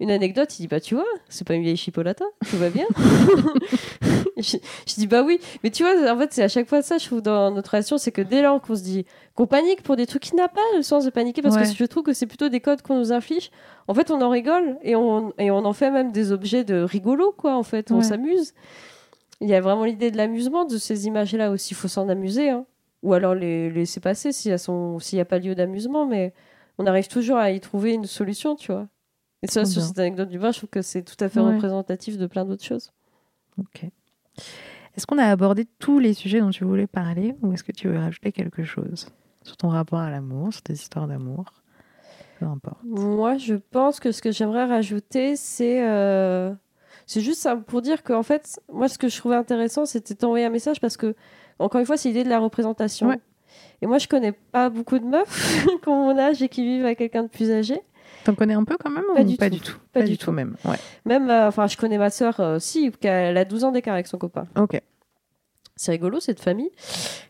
Une 0.00 0.10
anecdote, 0.10 0.58
il 0.58 0.62
dit 0.62 0.68
bah 0.68 0.80
tu 0.80 0.94
vois, 0.96 1.04
c'est 1.28 1.46
pas 1.46 1.54
une 1.54 1.62
vieille 1.62 1.76
chipolata, 1.76 2.24
tout 2.50 2.56
va 2.56 2.70
bien. 2.70 2.86
je, 4.36 4.56
je 4.86 4.94
dis 4.94 5.06
bah 5.06 5.22
oui, 5.22 5.38
mais 5.62 5.70
tu 5.70 5.82
vois, 5.82 6.10
en 6.12 6.18
fait 6.18 6.32
c'est 6.32 6.42
à 6.42 6.48
chaque 6.48 6.68
fois 6.68 6.82
ça, 6.82 6.98
je 6.98 7.06
trouve 7.06 7.22
dans 7.22 7.50
notre 7.50 7.70
relation, 7.72 7.98
c'est 7.98 8.12
que 8.12 8.22
dès 8.22 8.42
lors 8.42 8.60
qu'on 8.60 8.74
se 8.76 8.82
dit 8.82 9.04
qu'on 9.34 9.46
panique 9.46 9.82
pour 9.82 9.96
des 9.96 10.06
trucs 10.06 10.22
qui 10.22 10.34
n'a 10.36 10.48
pas 10.48 10.60
le 10.76 10.82
sens 10.82 11.04
de 11.04 11.10
paniquer, 11.10 11.42
parce 11.42 11.54
Ouais. 11.56 11.62
que 11.62 11.68
je 11.68 11.84
trouve 11.84 12.02
que 12.02 12.12
c'est 12.12 12.26
plutôt 12.26 12.48
des 12.48 12.60
codes 12.60 12.82
qu'on 12.82 12.96
nous 12.98 13.12
inflige. 13.12 13.50
En 13.88 13.94
fait, 13.94 14.10
on 14.10 14.20
en 14.22 14.30
rigole 14.30 14.76
et 14.82 14.96
on 14.96 15.32
et 15.38 15.50
on 15.50 15.64
en 15.64 15.72
fait 15.72 15.90
même 15.90 16.12
des 16.12 16.32
objets 16.32 16.64
de 16.64 16.80
rigolo 16.82 17.32
quoi. 17.36 17.54
En 17.56 17.62
fait, 17.62 17.90
on 17.92 18.02
s'amuse. 18.02 18.52
Il 19.42 19.48
y 19.48 19.54
a 19.54 19.60
vraiment 19.60 19.84
l'idée 19.84 20.10
de 20.10 20.16
l'amusement 20.16 20.64
de 20.66 20.76
ces 20.76 21.06
images-là 21.06 21.50
aussi. 21.50 21.72
Il 21.72 21.76
faut 21.76 21.88
s'en 21.88 22.08
amuser, 22.08 22.50
hein. 22.50 22.66
ou 23.02 23.14
alors 23.14 23.34
les 23.34 23.70
laisser 23.70 24.00
passer 24.00 24.32
s'il 24.32 24.50
y 24.50 24.54
a 24.54 24.58
son 24.58 24.98
s'il 24.98 25.18
y 25.18 25.20
a 25.20 25.24
pas 25.24 25.38
lieu 25.38 25.54
d'amusement, 25.54 26.06
mais 26.06 26.32
on 26.78 26.86
arrive 26.86 27.08
toujours 27.08 27.36
à 27.38 27.50
y 27.50 27.60
trouver 27.60 27.92
une 27.92 28.04
solution, 28.06 28.54
tu 28.56 28.72
vois. 28.72 28.86
Et 29.42 29.46
ça, 29.46 29.64
sur 29.64 29.82
cette 29.82 29.98
anecdote 29.98 30.28
du 30.28 30.38
bain, 30.38 30.52
je 30.52 30.58
trouve 30.58 30.70
que 30.70 30.82
c'est 30.82 31.02
tout 31.02 31.22
à 31.22 31.28
fait 31.28 31.40
Ouais. 31.40 31.54
représentatif 31.54 32.18
de 32.18 32.26
plein 32.26 32.44
d'autres 32.44 32.64
choses. 32.64 32.92
Ok. 33.58 33.84
Est-ce 34.96 35.06
qu'on 35.06 35.18
a 35.18 35.24
abordé 35.24 35.66
tous 35.78 35.98
les 35.98 36.14
sujets 36.14 36.40
dont 36.40 36.50
tu 36.50 36.64
voulais 36.64 36.86
parler 36.86 37.34
ou 37.42 37.52
est-ce 37.52 37.64
que 37.64 37.72
tu 37.72 37.88
veux 37.88 37.98
rajouter 37.98 38.32
quelque 38.32 38.64
chose 38.64 39.08
sur 39.42 39.56
ton 39.56 39.68
rapport 39.68 40.00
à 40.00 40.10
l'amour, 40.10 40.52
sur 40.52 40.62
tes 40.62 40.74
histoires 40.74 41.06
d'amour? 41.06 41.44
Peu 42.38 42.46
importe. 42.46 42.78
Moi, 42.84 43.36
je 43.38 43.54
pense 43.54 44.00
que 44.00 44.12
ce 44.12 44.20
que 44.22 44.32
j'aimerais 44.32 44.64
rajouter, 44.66 45.36
c'est 45.36 45.86
euh, 45.86 46.52
c'est 47.06 47.20
juste 47.20 47.40
ça, 47.40 47.56
pour 47.56 47.82
dire 47.82 48.02
qu'en 48.02 48.22
fait, 48.22 48.60
moi, 48.72 48.88
ce 48.88 48.98
que 48.98 49.08
je 49.08 49.16
trouvais 49.16 49.36
intéressant, 49.36 49.84
c'était 49.86 50.14
d'envoyer 50.14 50.46
un 50.46 50.50
message 50.50 50.80
parce 50.80 50.96
que, 50.96 51.14
encore 51.58 51.80
une 51.80 51.86
fois, 51.86 51.96
c'est 51.96 52.08
l'idée 52.08 52.24
de 52.24 52.28
la 52.28 52.38
représentation. 52.38 53.08
Ouais. 53.08 53.20
Et 53.82 53.86
moi, 53.86 53.98
je 53.98 54.06
connais 54.08 54.32
pas 54.32 54.70
beaucoup 54.70 54.98
de 54.98 55.04
meufs 55.04 55.64
qui 55.82 55.88
ont 55.88 56.06
mon 56.12 56.18
âge 56.18 56.42
et 56.42 56.48
qui 56.48 56.64
vivent 56.64 56.84
avec 56.84 56.98
quelqu'un 56.98 57.24
de 57.24 57.28
plus 57.28 57.50
âgé. 57.50 57.80
T'en 58.24 58.34
connais 58.34 58.54
un 58.54 58.64
peu 58.64 58.76
quand 58.78 58.90
même 58.90 59.04
Pas 59.14 59.22
ou 59.22 59.24
du 59.24 59.36
pas 59.36 59.48
tout. 59.48 59.54
du 59.56 59.60
tout? 59.60 59.78
Pas 59.92 60.00
Pas 60.00 60.06
du 60.06 60.18
tout 60.18 60.32
même. 60.32 60.56
Ouais. 60.64 60.76
Même, 61.06 61.30
euh, 61.30 61.48
enfin, 61.48 61.66
je 61.66 61.76
connais 61.76 61.98
ma 61.98 62.10
sœur, 62.10 62.38
euh, 62.40 62.58
si, 62.58 62.90
qu'elle 62.92 63.36
a 63.36 63.44
12 63.44 63.64
ans 63.64 63.72
d'écart 63.72 63.94
avec 63.94 64.06
son 64.06 64.18
copain. 64.18 64.46
Ok. 64.56 64.80
C'est 65.76 65.92
rigolo, 65.92 66.20
cette 66.20 66.40
famille. 66.40 66.70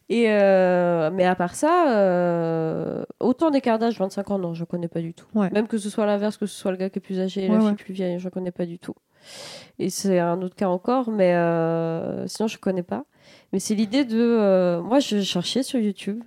Et 0.08 0.24
euh, 0.28 1.10
mais 1.12 1.24
à 1.24 1.36
part 1.36 1.54
ça, 1.54 1.92
euh, 1.96 3.04
autant 3.20 3.52
d'écart 3.52 3.78
d'âge, 3.78 3.96
25 3.96 4.30
ans, 4.32 4.38
non, 4.40 4.54
je 4.54 4.64
connais 4.64 4.88
pas 4.88 5.00
du 5.00 5.14
tout. 5.14 5.26
Ouais. 5.36 5.48
Même 5.50 5.68
que 5.68 5.78
ce 5.78 5.88
soit 5.88 6.04
l'inverse, 6.04 6.36
que 6.36 6.46
ce 6.46 6.58
soit 6.58 6.72
le 6.72 6.76
gars 6.76 6.90
qui 6.90 6.98
est 6.98 7.02
plus 7.02 7.20
âgé 7.20 7.44
et 7.44 7.48
Ouais, 7.48 7.54
la 7.54 7.60
fille 7.60 7.74
plus 7.74 7.94
vieille, 7.94 8.18
je 8.18 8.28
connais 8.28 8.50
pas 8.50 8.66
du 8.66 8.80
tout. 8.80 8.96
Et 9.78 9.88
c'est 9.88 10.18
un 10.18 10.42
autre 10.42 10.56
cas 10.56 10.66
encore, 10.68 11.10
mais 11.12 11.30
sinon 12.26 12.48
je 12.48 12.58
connais 12.58 12.82
pas. 12.82 13.04
Mais 13.52 13.60
c'est 13.60 13.76
l'idée 13.76 14.04
de, 14.04 14.80
moi 14.80 14.98
je 14.98 15.20
cherchais 15.20 15.62
sur 15.62 15.78
YouTube. 15.78 16.20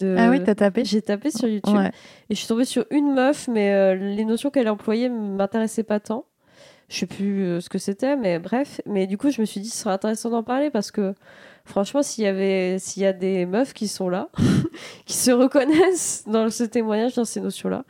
De... 0.00 0.14
Ah 0.18 0.30
oui, 0.30 0.42
t'as 0.44 0.54
tapé 0.54 0.84
J'ai 0.84 1.02
tapé 1.02 1.30
sur 1.30 1.48
YouTube 1.48 1.74
Ouais. 1.76 1.88
et 2.30 2.34
je 2.34 2.38
suis 2.38 2.46
tombée 2.46 2.64
sur 2.64 2.84
une 2.90 3.12
meuf, 3.14 3.48
mais 3.48 3.72
euh, 3.72 3.94
les 3.94 4.24
notions 4.24 4.50
qu'elle 4.50 4.68
employait 4.68 5.08
m'intéressaient 5.08 5.82
pas 5.82 5.98
tant. 6.00 6.24
Je 6.88 6.98
sais 6.98 7.06
plus 7.06 7.42
euh, 7.44 7.60
ce 7.60 7.68
que 7.68 7.78
c'était, 7.78 8.16
mais 8.16 8.38
bref. 8.38 8.80
Mais 8.86 9.06
du 9.06 9.18
coup, 9.18 9.30
je 9.30 9.40
me 9.40 9.46
suis 9.46 9.60
dit, 9.60 9.68
ce 9.68 9.78
serait 9.78 9.92
intéressant 9.92 10.30
d'en 10.30 10.42
parler 10.42 10.70
parce 10.70 10.90
que 10.90 11.14
franchement, 11.64 12.02
s'il 12.02 12.24
y 12.24 12.26
avait, 12.26 12.78
s'il 12.78 13.02
y 13.02 13.06
a 13.06 13.12
des 13.12 13.44
meufs 13.44 13.74
qui 13.74 13.88
sont 13.88 14.08
là, 14.08 14.28
qui 15.04 15.14
se 15.14 15.30
reconnaissent 15.30 16.24
dans 16.26 16.48
ce 16.50 16.64
témoignage, 16.64 17.14
dans 17.14 17.24
ces 17.26 17.40
notions-là, 17.40 17.84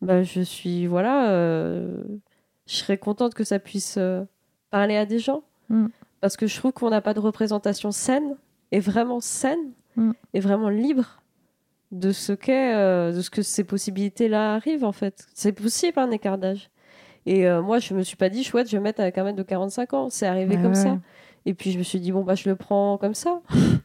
bah, 0.00 0.22
je 0.22 0.40
suis, 0.40 0.86
voilà, 0.86 1.30
euh, 1.30 2.02
je 2.66 2.74
serais 2.76 2.98
contente 2.98 3.34
que 3.34 3.44
ça 3.44 3.58
puisse 3.58 3.98
parler 4.70 4.96
à 4.96 5.04
des 5.06 5.18
gens. 5.18 5.42
Mm. 5.68 5.86
Parce 6.20 6.36
que 6.36 6.46
je 6.46 6.56
trouve 6.56 6.72
qu'on 6.72 6.90
n'a 6.90 7.00
pas 7.00 7.14
de 7.14 7.20
représentation 7.20 7.90
saine, 7.90 8.36
et 8.70 8.80
vraiment 8.80 9.20
saine, 9.20 9.72
Mm. 9.96 10.12
est 10.34 10.40
vraiment 10.40 10.68
libre 10.68 11.17
de 11.90 12.12
ce 12.12 12.32
qu'est, 12.32 12.74
euh, 12.74 13.12
de 13.12 13.20
ce 13.20 13.30
que 13.30 13.42
ces 13.42 13.64
possibilités-là 13.64 14.54
arrivent 14.54 14.84
en 14.84 14.92
fait. 14.92 15.26
C'est 15.34 15.52
possible 15.52 15.98
un 15.98 16.10
écart 16.10 16.38
d'âge. 16.38 16.70
Et 17.26 17.46
euh, 17.46 17.62
moi, 17.62 17.78
je 17.78 17.94
me 17.94 18.02
suis 18.02 18.16
pas 18.16 18.28
dit 18.28 18.44
chouette, 18.44 18.70
je 18.70 18.76
vais 18.76 18.82
mettre 18.82 19.00
avec 19.00 19.18
un 19.18 19.24
mec 19.24 19.36
de 19.36 19.42
45 19.42 19.94
ans. 19.94 20.08
C'est 20.10 20.26
arrivé 20.26 20.56
comme 20.56 20.68
ouais. 20.68 20.74
ça. 20.74 20.98
Et 21.46 21.54
puis 21.54 21.72
je 21.72 21.78
me 21.78 21.82
suis 21.82 22.00
dit 22.00 22.12
bon 22.12 22.24
bah 22.24 22.34
je 22.34 22.48
le 22.48 22.56
prends 22.56 22.98
comme 22.98 23.14
ça. 23.14 23.40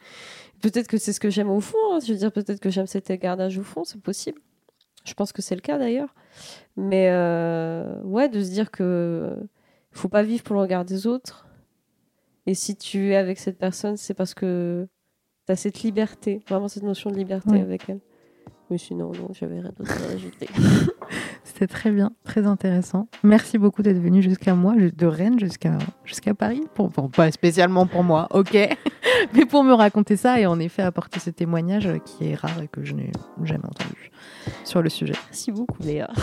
peut-être 0.62 0.88
que 0.88 0.98
c'est 0.98 1.14
ce 1.14 1.20
que 1.20 1.30
j'aime 1.30 1.50
au 1.50 1.60
fond. 1.60 1.78
hein. 1.92 2.00
Je 2.06 2.12
veux 2.14 2.18
dire 2.18 2.32
peut-être 2.32 2.60
que 2.60 2.70
j'aime 2.70 2.88
cet 2.88 3.10
écart 3.10 3.38
d'âge 3.38 3.58
au 3.58 3.64
fond, 3.64 3.84
c'est 3.84 4.02
possible. 4.02 4.40
Je 5.06 5.14
pense 5.14 5.34
que 5.34 5.42
c'est 5.42 5.56
le 5.56 5.62
cas 5.62 5.78
d'ailleurs. 5.78 6.14
Mais 6.78 7.10
euh, 7.10 8.02
ouais, 8.04 8.30
de 8.30 8.42
se 8.42 8.50
dire 8.50 8.72
que 8.72 9.36
faut 9.92 10.10
pas 10.10 10.24
vivre 10.24 10.44
pour 10.44 10.56
le 10.56 10.62
regard 10.62 10.86
des 10.86 11.08
autres. 11.08 11.48
Et 12.46 12.54
si 12.56 12.76
tu 12.76 13.12
es 13.12 13.16
avec 13.16 13.40
cette 13.40 13.58
personne, 13.58 13.96
c'est 13.96 14.14
parce 14.14 14.34
que 14.34 14.88
tu 15.46 15.52
as 15.52 15.56
cette 15.56 15.82
liberté, 15.84 16.42
vraiment 16.48 16.68
cette 16.68 16.84
notion 16.84 17.10
de 17.12 17.16
liberté 17.16 17.52
Ouais. 17.52 17.62
avec 17.62 17.90
elle. 17.90 18.00
Mais 18.70 18.78
sinon, 18.78 19.12
non, 19.12 19.28
j'avais 19.34 19.60
rien 19.60 19.72
d'autre 19.78 19.92
à 20.10 20.14
ajouter. 20.14 20.48
C'était 21.44 21.68
très 21.68 21.92
bien, 21.92 22.12
très 22.24 22.48
intéressant. 22.48 23.08
Merci 23.22 23.58
beaucoup 23.58 23.84
d'être 23.84 24.00
venu 24.00 24.24
jusqu'à 24.24 24.56
moi, 24.56 24.74
de 24.76 25.06
Rennes 25.06 25.38
jusqu'à 25.38 25.78
jusqu'à 26.06 26.34
Paris. 26.34 26.64
Pour, 26.74 26.90
pour- 26.90 27.12
pas 27.12 27.30
spécialement 27.32 27.86
pour 27.86 28.04
moi, 28.04 28.28
ok. 28.32 28.54
Mais 29.34 29.46
pour 29.46 29.64
me 29.64 29.74
raconter 29.74 30.16
ça 30.16 30.40
et 30.40 30.46
en 30.46 30.60
effet 30.60 30.82
apporter 30.82 31.20
ce 31.20 31.30
témoignage 31.30 31.90
qui 32.06 32.30
est 32.30 32.36
rare 32.36 32.62
et 32.62 32.68
que 32.70 32.84
je 32.84 32.94
n'ai 32.96 33.12
jamais 33.44 33.66
entendu 33.66 34.12
sur 34.64 34.82
le 34.82 34.90
sujet. 34.90 35.14
Merci 35.30 35.52
beaucoup, 35.52 35.84
Léa. 35.84 36.10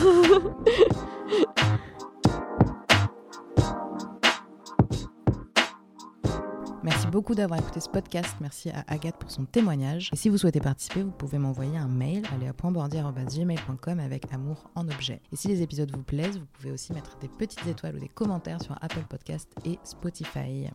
Merci 6.83 7.07
beaucoup 7.09 7.35
d'avoir 7.35 7.61
écouté 7.61 7.79
ce 7.81 7.89
podcast. 7.89 8.35
Merci 8.41 8.71
à 8.71 8.85
Agathe 8.89 9.17
pour 9.17 9.31
son 9.31 9.45
témoignage. 9.45 10.09
Et 10.13 10.17
si 10.17 10.31
vous 10.31 10.39
souhaitez 10.39 10.61
participer, 10.61 11.03
vous 11.03 11.11
pouvez 11.11 11.39
m'envoyer 11.39 11.77
un 11.77 11.89
mail 11.89 12.23
à 12.33 12.39
léa.bordier.gmail.com 12.39 14.01
avec 14.01 14.33
amour 14.33 14.71
en 14.75 14.89
objet. 14.89 15.21
Et 15.33 15.37
si 15.37 15.49
les 15.49 15.61
épisodes 15.63 15.91
vous 15.95 16.03
plaisent, 16.03 16.39
vous 16.39 16.47
pouvez 16.47 16.73
aussi 16.73 16.93
mettre 16.95 17.19
des 17.19 17.29
petites 17.29 17.67
étoiles 17.67 17.97
ou 17.97 18.01
des 18.01 18.09
commentaires 18.09 18.63
sur 18.63 18.77
Apple 18.81 19.05
Podcast 19.09 19.53
et 19.65 19.79
Spotify. 19.85 20.69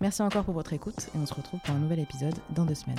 Merci 0.00 0.22
encore 0.22 0.44
pour 0.44 0.54
votre 0.54 0.72
écoute 0.72 1.08
et 1.14 1.18
on 1.18 1.26
se 1.26 1.34
retrouve 1.34 1.60
pour 1.60 1.74
un 1.74 1.78
nouvel 1.78 2.00
épisode 2.00 2.34
dans 2.50 2.64
deux 2.64 2.74
semaines. 2.74 2.98